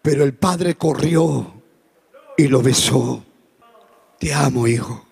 pero 0.00 0.24
el 0.24 0.34
padre 0.34 0.74
corrió 0.74 1.62
y 2.36 2.48
lo 2.48 2.62
besó. 2.62 3.24
Te 4.18 4.32
amo, 4.32 4.66
hijo. 4.66 5.06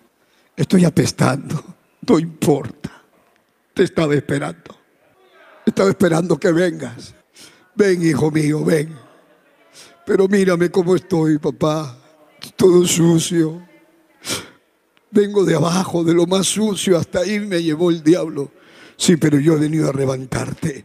Estoy 0.56 0.84
apestando, 0.84 1.62
no 2.06 2.18
importa. 2.18 3.02
Te 3.74 3.84
estaba 3.84 4.14
esperando. 4.14 4.76
Estaba 5.64 5.90
esperando 5.90 6.38
que 6.38 6.52
vengas. 6.52 7.14
Ven, 7.74 8.02
hijo 8.02 8.30
mío, 8.30 8.64
ven. 8.64 8.96
Pero 10.04 10.26
mírame 10.28 10.70
cómo 10.70 10.96
estoy, 10.96 11.38
papá. 11.38 11.96
Todo 12.56 12.86
sucio 12.86 13.69
Vengo 15.11 15.44
de 15.44 15.56
abajo, 15.56 16.04
de 16.04 16.14
lo 16.14 16.26
más 16.26 16.46
sucio, 16.46 16.96
hasta 16.96 17.20
ahí 17.20 17.40
me 17.40 17.62
llevó 17.62 17.90
el 17.90 18.02
diablo. 18.02 18.50
Sí, 18.96 19.16
pero 19.16 19.38
yo 19.38 19.54
he 19.54 19.61
venido 19.61 19.90
a 19.90 19.92
levantarte. 19.92 20.84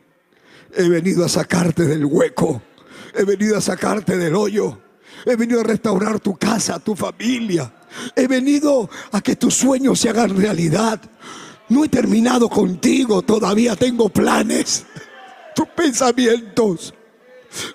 He 0.75 0.89
venido 0.89 1.23
a 1.23 1.29
sacarte 1.29 1.85
del 1.85 2.05
hueco. 2.05 2.61
He 3.13 3.23
venido 3.23 3.57
a 3.57 3.61
sacarte 3.61 4.17
del 4.17 4.35
hoyo. 4.35 4.79
He 5.25 5.35
venido 5.35 5.61
a 5.61 5.63
restaurar 5.63 6.19
tu 6.19 6.35
casa, 6.35 6.79
tu 6.79 6.95
familia. 6.95 7.73
He 8.15 8.27
venido 8.27 8.89
a 9.11 9.21
que 9.21 9.35
tus 9.35 9.53
sueños 9.53 9.99
se 9.99 10.09
hagan 10.09 10.35
realidad. 10.35 11.01
No 11.69 11.83
he 11.83 11.89
terminado 11.89 12.49
contigo, 12.49 13.21
todavía 13.21 13.75
tengo 13.75 14.09
planes. 14.09 14.85
Tus 15.55 15.67
pensamientos 15.69 16.93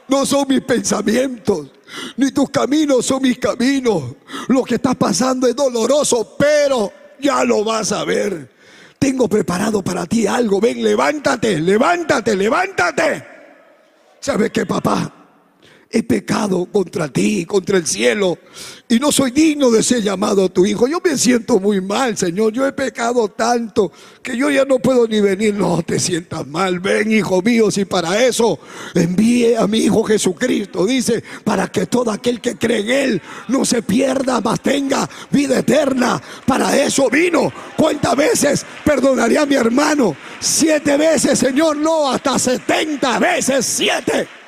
no 0.09 0.27
son 0.27 0.47
mis 0.49 0.61
pensamientos. 0.61 1.71
Ni 2.17 2.31
tus 2.31 2.51
caminos 2.51 3.07
son 3.07 3.23
mis 3.23 3.39
caminos. 3.39 4.15
Lo 4.49 4.63
que 4.65 4.77
estás 4.77 4.97
pasando 4.97 5.47
es 5.47 5.57
doloroso, 5.57 6.37
pero 6.39 6.93
ya 7.21 7.45
lo 7.45 7.65
vas 7.65 7.93
a 7.93 8.05
ver. 8.05 8.51
Tengo 8.99 9.29
preparado 9.29 9.83
para 9.83 10.07
ti 10.07 10.27
algo. 10.27 10.61
Ven, 10.61 10.83
levántate, 10.83 11.59
levántate, 11.61 12.37
levántate. 12.37 13.25
¿Sabes 14.21 14.51
qué, 14.51 14.67
papá? 14.67 15.20
He 15.93 16.05
pecado 16.05 16.67
contra 16.67 17.09
ti, 17.09 17.45
contra 17.45 17.77
el 17.77 17.85
cielo, 17.87 18.39
y 18.89 19.01
no 19.01 19.11
soy 19.11 19.33
digno 19.33 19.71
de 19.71 19.83
ser 19.83 20.03
llamado 20.03 20.49
tu 20.49 20.65
hijo. 20.65 20.87
Yo 20.87 21.01
me 21.05 21.17
siento 21.19 21.59
muy 21.59 21.81
mal, 21.81 22.17
Señor. 22.17 22.53
Yo 22.53 22.67
he 22.67 22.73
pecado 22.73 23.29
tanto 23.29 23.91
que 24.23 24.37
yo 24.37 24.51
ya 24.51 24.65
no 24.65 24.79
puedo 24.79 25.07
ni 25.07 25.21
venir. 25.21 25.55
No 25.55 25.83
te 25.83 25.99
sientas 25.99 26.47
mal. 26.47 26.81
Ven, 26.81 27.11
hijo 27.13 27.43
mío, 27.43 27.71
si 27.71 27.85
para 27.85 28.25
eso 28.25 28.59
envíe 28.95 29.55
a 29.55 29.67
mi 29.67 29.79
hijo 29.79 30.03
Jesucristo. 30.03 30.87
Dice, 30.87 31.23
para 31.45 31.69
que 31.69 31.87
todo 31.87 32.11
aquel 32.11 32.41
que 32.41 32.57
cree 32.57 32.81
en 32.81 32.91
él 32.91 33.23
no 33.49 33.65
se 33.65 33.83
pierda, 33.83 34.41
mas 34.41 34.61
tenga 34.61 35.09
vida 35.31 35.61
eterna. 35.61 36.21
Para 36.45 36.77
eso 36.77 37.09
vino. 37.11 37.53
¿Cuántas 37.77 38.17
veces 38.17 38.67
perdonaría 38.85 39.43
a 39.43 39.47
mi 39.47 39.55
hermano? 39.55 40.17
Siete 40.41 40.97
veces, 40.97 41.39
Señor, 41.39 41.77
no, 41.77 42.11
hasta 42.11 42.39
setenta 42.39 43.21
veces 43.21 43.67
siete. 43.67 44.40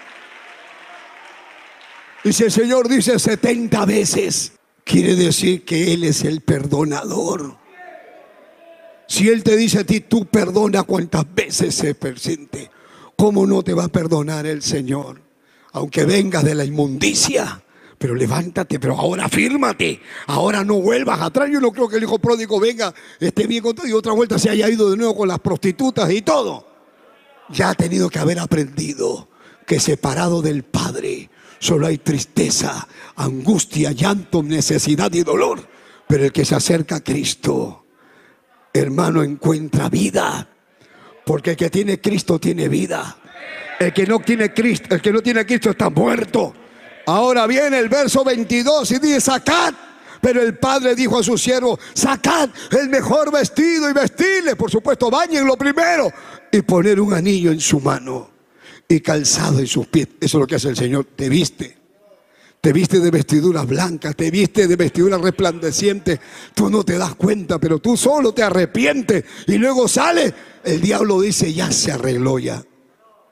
Y 2.24 2.32
si 2.32 2.44
el 2.44 2.52
Señor 2.52 2.88
dice 2.88 3.18
70 3.18 3.84
veces, 3.84 4.52
quiere 4.84 5.16
decir 5.16 5.64
que 5.64 5.92
Él 5.92 6.04
es 6.04 6.22
el 6.22 6.40
perdonador. 6.40 7.56
Si 9.08 9.28
Él 9.28 9.42
te 9.42 9.56
dice 9.56 9.80
a 9.80 9.84
ti, 9.84 10.00
tú 10.00 10.26
perdona 10.26 10.84
cuantas 10.84 11.24
veces 11.34 11.74
se 11.74 11.94
presente, 11.94 12.70
¿cómo 13.16 13.46
no 13.46 13.62
te 13.62 13.74
va 13.74 13.84
a 13.84 13.88
perdonar 13.88 14.46
el 14.46 14.62
Señor? 14.62 15.20
Aunque 15.72 16.04
vengas 16.04 16.44
de 16.44 16.54
la 16.54 16.64
inmundicia, 16.64 17.62
pero 17.98 18.14
levántate, 18.14 18.78
pero 18.78 18.96
ahora 18.96 19.28
fírmate, 19.28 20.00
ahora 20.26 20.64
no 20.64 20.80
vuelvas 20.80 21.20
atrás. 21.20 21.48
Yo 21.50 21.60
no 21.60 21.72
creo 21.72 21.88
que 21.88 21.96
el 21.96 22.04
hijo 22.04 22.18
pródigo 22.18 22.60
venga, 22.60 22.94
esté 23.18 23.46
bien 23.46 23.62
con 23.62 23.74
todo 23.74 23.86
y 23.86 23.92
otra 23.92 24.12
vuelta 24.12 24.38
se 24.38 24.50
haya 24.50 24.68
ido 24.68 24.90
de 24.90 24.96
nuevo 24.96 25.16
con 25.16 25.28
las 25.28 25.40
prostitutas 25.40 26.10
y 26.10 26.22
todo. 26.22 26.66
Ya 27.50 27.70
ha 27.70 27.74
tenido 27.74 28.08
que 28.08 28.18
haber 28.18 28.38
aprendido 28.38 29.28
que 29.66 29.80
separado 29.80 30.40
del 30.40 30.62
Padre 30.62 31.30
Solo 31.62 31.86
hay 31.86 31.98
tristeza, 31.98 32.88
angustia, 33.14 33.92
llanto, 33.92 34.42
necesidad 34.42 35.12
y 35.12 35.22
dolor. 35.22 35.64
Pero 36.08 36.24
el 36.24 36.32
que 36.32 36.44
se 36.44 36.56
acerca 36.56 36.96
a 36.96 37.04
Cristo, 37.04 37.86
hermano, 38.74 39.22
encuentra 39.22 39.88
vida. 39.88 40.48
Porque 41.24 41.50
el 41.50 41.56
que 41.56 41.70
tiene 41.70 42.00
Cristo 42.00 42.40
tiene 42.40 42.66
vida. 42.66 43.16
El 43.78 43.92
que 43.92 44.04
no 44.08 44.18
tiene 44.18 44.52
Cristo, 44.52 44.92
el 44.92 45.00
que 45.00 45.12
no 45.12 45.20
tiene 45.20 45.46
Cristo 45.46 45.70
está 45.70 45.88
muerto. 45.88 46.52
Ahora 47.06 47.46
viene 47.46 47.78
el 47.78 47.88
verso 47.88 48.24
22 48.24 48.90
y 48.90 48.98
dice, 48.98 49.20
sacad. 49.20 49.72
Pero 50.20 50.42
el 50.42 50.58
padre 50.58 50.96
dijo 50.96 51.20
a 51.20 51.22
su 51.22 51.38
siervo, 51.38 51.78
sacad 51.94 52.50
el 52.72 52.88
mejor 52.88 53.30
vestido 53.30 53.88
y 53.88 53.92
vestirle. 53.92 54.56
Por 54.56 54.68
supuesto, 54.68 55.12
bañenlo 55.12 55.56
primero 55.56 56.10
y 56.50 56.60
poner 56.62 57.00
un 57.00 57.14
anillo 57.14 57.52
en 57.52 57.60
su 57.60 57.78
mano 57.78 58.31
y 58.88 59.00
calzado 59.00 59.58
en 59.58 59.66
sus 59.66 59.86
pies. 59.86 60.08
Eso 60.20 60.38
es 60.38 60.40
lo 60.40 60.46
que 60.46 60.56
hace 60.56 60.68
el 60.68 60.76
Señor. 60.76 61.06
Te 61.16 61.28
viste. 61.28 61.82
Te 62.62 62.72
viste 62.72 63.00
de 63.00 63.10
vestiduras 63.10 63.66
blancas, 63.66 64.14
te 64.14 64.30
viste 64.30 64.68
de 64.68 64.76
vestiduras 64.76 65.20
resplandecientes. 65.20 66.20
Tú 66.54 66.70
no 66.70 66.84
te 66.84 66.96
das 66.96 67.16
cuenta, 67.16 67.58
pero 67.58 67.80
tú 67.80 67.96
solo 67.96 68.32
te 68.32 68.44
arrepientes. 68.44 69.24
Y 69.48 69.58
luego 69.58 69.88
sale, 69.88 70.32
el 70.62 70.80
diablo 70.80 71.20
dice, 71.20 71.52
ya 71.52 71.72
se 71.72 71.90
arregló 71.90 72.38
ya. 72.38 72.62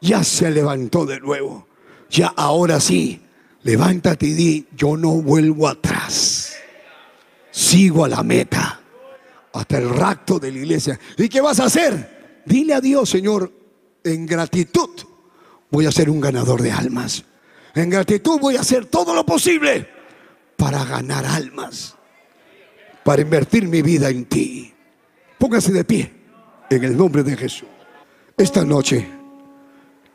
Ya 0.01 0.25
se 0.25 0.51
levantó 0.51 1.07
de 1.07 1.21
nuevo. 1.21 1.69
Ya 2.11 2.27
ahora 2.37 2.81
sí, 2.81 3.21
levántate 3.63 4.27
y 4.27 4.33
di, 4.33 4.67
yo 4.77 4.97
no 4.97 5.23
vuelvo 5.23 5.69
atrás. 5.69 6.55
Sigo 7.53 8.05
a 8.05 8.09
la 8.09 8.25
meta. 8.25 8.81
Hasta 9.53 9.79
el 9.79 9.91
rapto 9.91 10.41
de 10.41 10.51
la 10.51 10.59
iglesia. 10.59 10.99
¿Y 11.17 11.29
qué 11.29 11.41
vas 11.41 11.61
a 11.61 11.67
hacer? 11.67 12.43
Dile 12.47 12.75
a 12.75 12.81
Dios, 12.81 13.09
Señor, 13.09 13.53
en 14.03 14.27
gratitud 14.27 14.91
voy 15.71 15.87
a 15.87 15.93
ser 15.93 16.11
un 16.11 16.21
ganador 16.21 16.63
de 16.63 16.73
almas. 16.73 17.25
En 17.75 17.91
gratitud 17.91 18.39
voy 18.41 18.57
a 18.57 18.61
hacer 18.61 18.87
todo 18.87 19.15
lo 19.15 19.25
posible 19.25 19.89
para 20.57 20.85
ganar 20.85 21.25
almas, 21.25 21.97
para 23.05 23.23
invertir 23.23 23.69
mi 23.69 23.83
vida 23.83 24.09
en 24.09 24.25
ti. 24.25 24.75
Póngase 25.39 25.73
de 25.73 25.85
pie 25.85 26.13
en 26.69 26.85
el 26.85 26.97
nombre 26.97 27.23
de 27.23 27.37
Jesús. 27.37 27.69
Esta 28.37 28.65
noche 28.65 29.09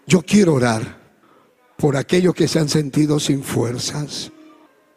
yo 0.08 0.22
quiero 0.22 0.56
orar 0.56 1.00
por 1.78 1.98
aquellos 1.98 2.34
que 2.34 2.48
se 2.48 2.60
han 2.60 2.70
sentido 2.70 3.20
sin 3.20 3.44
fuerzas, 3.44 4.32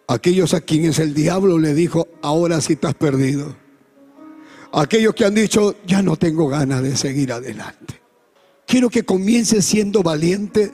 aquellos 0.07 0.55
a 0.55 0.61
quienes 0.61 0.99
el 0.99 1.15
diablo 1.15 1.59
le 1.59 1.75
dijo, 1.75 2.09
ahora 2.23 2.61
sí 2.61 2.75
estás 2.75 2.95
perdido, 2.95 3.57
aquellos 4.73 5.15
que 5.15 5.25
han 5.25 5.35
dicho, 5.35 5.77
ya 5.87 6.03
no 6.03 6.17
tengo 6.17 6.49
ganas 6.49 6.83
de 6.83 6.97
seguir 6.97 7.33
adelante. 7.33 7.98
Quiero 8.69 8.91
que 8.91 9.03
comiences 9.03 9.65
siendo 9.65 10.03
valiente, 10.03 10.71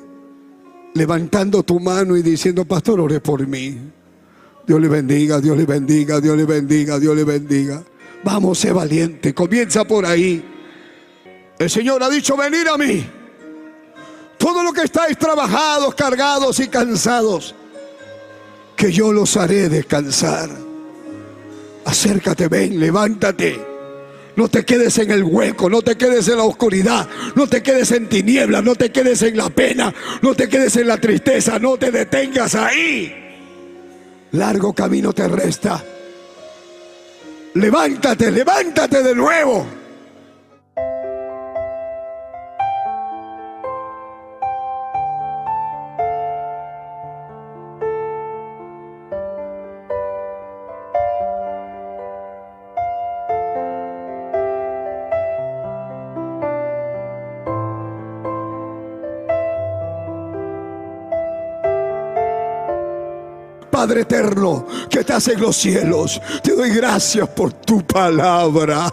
levantando 0.95 1.62
tu 1.62 1.78
mano 1.78 2.16
y 2.16 2.22
diciendo, 2.22 2.64
pastor, 2.64 2.99
ore 2.99 3.20
por 3.20 3.47
mí. 3.47 3.78
Dios 4.66 4.80
le 4.80 4.88
bendiga, 4.88 5.40
Dios 5.40 5.57
le 5.57 5.64
bendiga, 5.64 6.20
Dios 6.20 6.36
le 6.36 6.45
bendiga, 6.45 6.99
Dios 6.99 7.14
le 7.14 7.22
bendiga. 7.22 7.84
Vamos, 8.24 8.59
sé 8.59 8.72
valiente, 8.72 9.32
comienza 9.32 9.84
por 9.84 10.05
ahí. 10.05 10.45
El 11.57 11.70
Señor 11.70 12.03
ha 12.03 12.11
dicho, 12.11 12.36
venir 12.36 12.66
a 12.68 12.76
mí. 12.76 13.07
Todo 14.38 14.64
lo 14.64 14.72
que 14.72 14.82
estáis 14.82 15.16
trabajados, 15.16 15.95
cargados 15.95 16.59
y 16.59 16.66
cansados, 16.66 17.55
que 18.74 18.90
yo 18.90 19.12
los 19.12 19.36
haré 19.36 19.68
descansar. 19.68 20.51
Acércate, 21.84 22.49
ven, 22.49 22.80
levántate. 22.80 23.74
No 24.37 24.49
te 24.49 24.64
quedes 24.64 24.99
en 24.99 25.11
el 25.11 25.22
hueco, 25.22 25.70
no 25.70 25.82
te 25.82 25.97
quedes 25.97 26.26
en 26.28 26.39
la 26.39 26.45
oscuridad, 26.45 27.09
no 27.37 27.47
te 27.47 27.62
quedes 27.62 27.93
en 27.93 28.09
tinieblas, 28.09 28.64
no 28.64 28.74
te 28.74 28.91
quedes 28.91 29.22
en 29.22 29.37
la 29.37 29.49
pena, 29.49 29.95
no 30.22 30.35
te 30.35 30.49
quedes 30.49 30.76
en 30.76 30.89
la 30.89 30.99
tristeza, 30.99 31.59
no 31.59 31.76
te 31.76 31.91
detengas 31.91 32.55
ahí. 32.55 33.14
Largo 34.32 34.72
camino 34.72 35.12
te 35.12 35.28
resta. 35.28 35.85
Levántate, 37.55 38.32
levántate 38.32 39.03
de 39.03 39.14
nuevo. 39.14 39.84
Padre 63.85 64.01
eterno 64.01 64.66
que 64.89 65.01
estás 65.01 65.28
en 65.28 65.43
los 65.43 65.57
cielos, 65.57 66.18
te 66.43 66.57
doy 66.57 66.70
gracias 66.70 67.28
por 67.28 67.53
tu 67.53 67.87
palabra. 67.87 68.89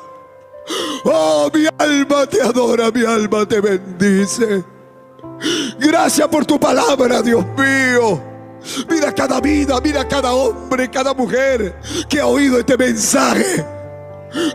Oh, 1.06 1.50
mi 1.54 1.66
alma 1.78 2.28
te 2.28 2.42
adora, 2.42 2.92
mi 2.92 3.06
alma 3.06 3.48
te 3.48 3.62
bendice. 3.62 4.66
Gracias 5.80 6.28
por 6.28 6.46
tu 6.46 6.60
palabra, 6.60 7.22
Dios 7.22 7.46
mío. 7.58 8.22
Mira 8.90 9.16
cada 9.16 9.40
vida, 9.40 9.80
mira 9.80 10.06
cada 10.06 10.34
hombre, 10.34 10.90
cada 10.90 11.14
mujer 11.14 11.80
que 12.10 12.20
ha 12.20 12.28
oído 12.28 12.60
este 12.60 12.76
mensaje 12.76 13.66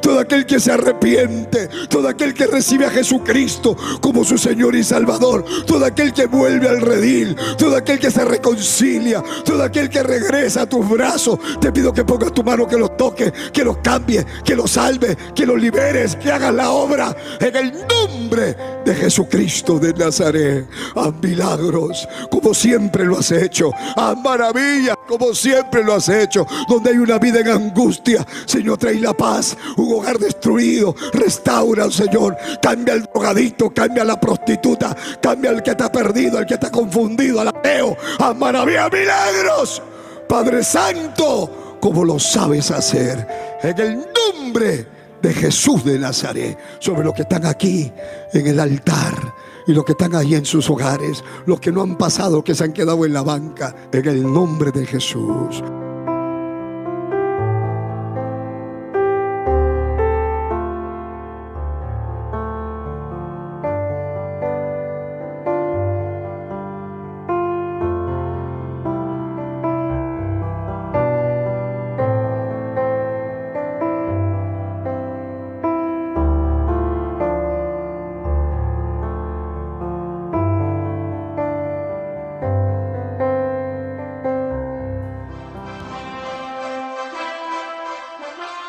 todo 0.01 0.21
aquel 0.21 0.47
que 0.47 0.61
se 0.61 0.73
arrepiente, 0.73 1.69
todo 1.89 2.09
aquel 2.09 2.35
que 2.35 2.47
recibe 2.47 2.87
a 2.87 2.91
Jesucristo 2.91 3.77
como 4.01 4.25
su 4.25 4.39
Señor 4.39 4.75
y 4.75 4.83
Salvador, 4.83 5.45
todo 5.67 5.85
aquel 5.85 6.13
que 6.13 6.27
vuelve 6.27 6.69
al 6.69 6.81
redil, 6.81 7.37
todo 7.59 7.77
aquel 7.77 7.99
que 7.99 8.11
se 8.11 8.25
reconcilia, 8.25 9.23
todo 9.45 9.63
aquel 9.63 9.89
que 9.89 10.03
regresa 10.03 10.63
a 10.63 10.67
tus 10.67 10.89
brazos, 10.89 11.39
te 11.61 11.73
pido 11.73 11.93
que 11.93 12.05
pongas 12.05 12.33
tu 12.33 12.43
mano, 12.43 12.67
que 12.67 12.77
los 12.77 12.97
toque, 12.97 13.33
que 13.53 13.65
los 13.65 13.79
cambie, 13.79 14.25
que 14.45 14.57
los 14.57 14.73
salve, 14.73 15.17
que 15.35 15.47
los 15.47 15.61
liberes, 15.61 16.17
que 16.17 16.31
hagas 16.31 16.55
la 16.55 16.71
obra 16.71 17.17
en 17.41 17.57
el 17.57 17.73
nombre 17.73 18.57
de 18.85 18.95
Jesucristo 18.95 19.79
de 19.79 19.93
Nazaret. 19.93 20.67
A 20.95 21.11
milagros, 21.11 22.09
como 22.31 22.55
siempre 22.55 23.05
lo 23.05 23.19
has 23.19 23.31
hecho. 23.33 23.71
A 23.97 24.15
maravillas, 24.15 24.97
como 25.07 25.35
siempre 25.35 25.85
lo 25.85 25.95
has 25.95 26.09
hecho. 26.09 26.47
Donde 26.69 26.91
hay 26.91 26.99
una 26.99 27.19
vida 27.19 27.41
en 27.41 27.49
angustia, 27.49 28.27
Señor, 28.47 28.79
trae 28.79 29.01
la 29.01 29.13
paz 29.13 29.57
un 29.77 29.95
hogar 29.95 30.19
destruido. 30.19 30.95
Restaura, 31.13 31.91
Señor. 31.91 32.37
Cambia 32.63 32.95
el 32.95 33.03
drogadito, 33.03 33.71
cambia 33.71 34.05
la 34.05 34.19
prostituta, 34.19 34.97
cambia 35.21 35.51
el 35.51 35.63
que 35.63 35.71
está 35.71 35.91
perdido, 35.91 36.39
el 36.39 36.47
que 36.47 36.55
está 36.55 36.71
confundido, 36.71 37.41
al 37.41 37.49
ateo. 37.49 37.97
A 38.19 38.33
maravilla, 38.35 38.89
milagros. 38.89 39.83
Padre 40.29 40.63
Santo, 40.63 41.79
como 41.81 42.05
lo 42.05 42.19
sabes 42.19 42.71
hacer. 42.71 43.27
En 43.63 43.79
el 43.79 44.07
nombre 44.35 44.87
de 45.23 45.33
Jesús 45.33 45.85
de 45.85 45.99
Nazaret, 45.99 46.59
sobre 46.79 47.05
los 47.05 47.15
que 47.15 47.23
están 47.23 47.47
aquí 47.47 47.93
en 48.33 48.47
el 48.47 48.61
altar 48.61 49.35
y 49.67 49.73
los 49.73 49.85
que 49.85 49.93
están 49.93 50.15
ahí 50.15 50.35
en 50.35 50.45
sus 50.45 50.69
hogares, 50.71 51.25
los 51.47 51.61
que 51.61 51.73
no 51.73 51.83
han 51.83 51.97
pasado, 51.97 52.45
que 52.45 52.55
se 52.55 52.65
han 52.65 52.73
quedado 52.73 53.05
en 53.05 53.13
la 53.13 53.23
banca, 53.23 53.75
en 53.93 54.07
el 54.07 54.23
nombre 54.23 54.71
de 54.71 54.87
Jesús. 54.87 55.63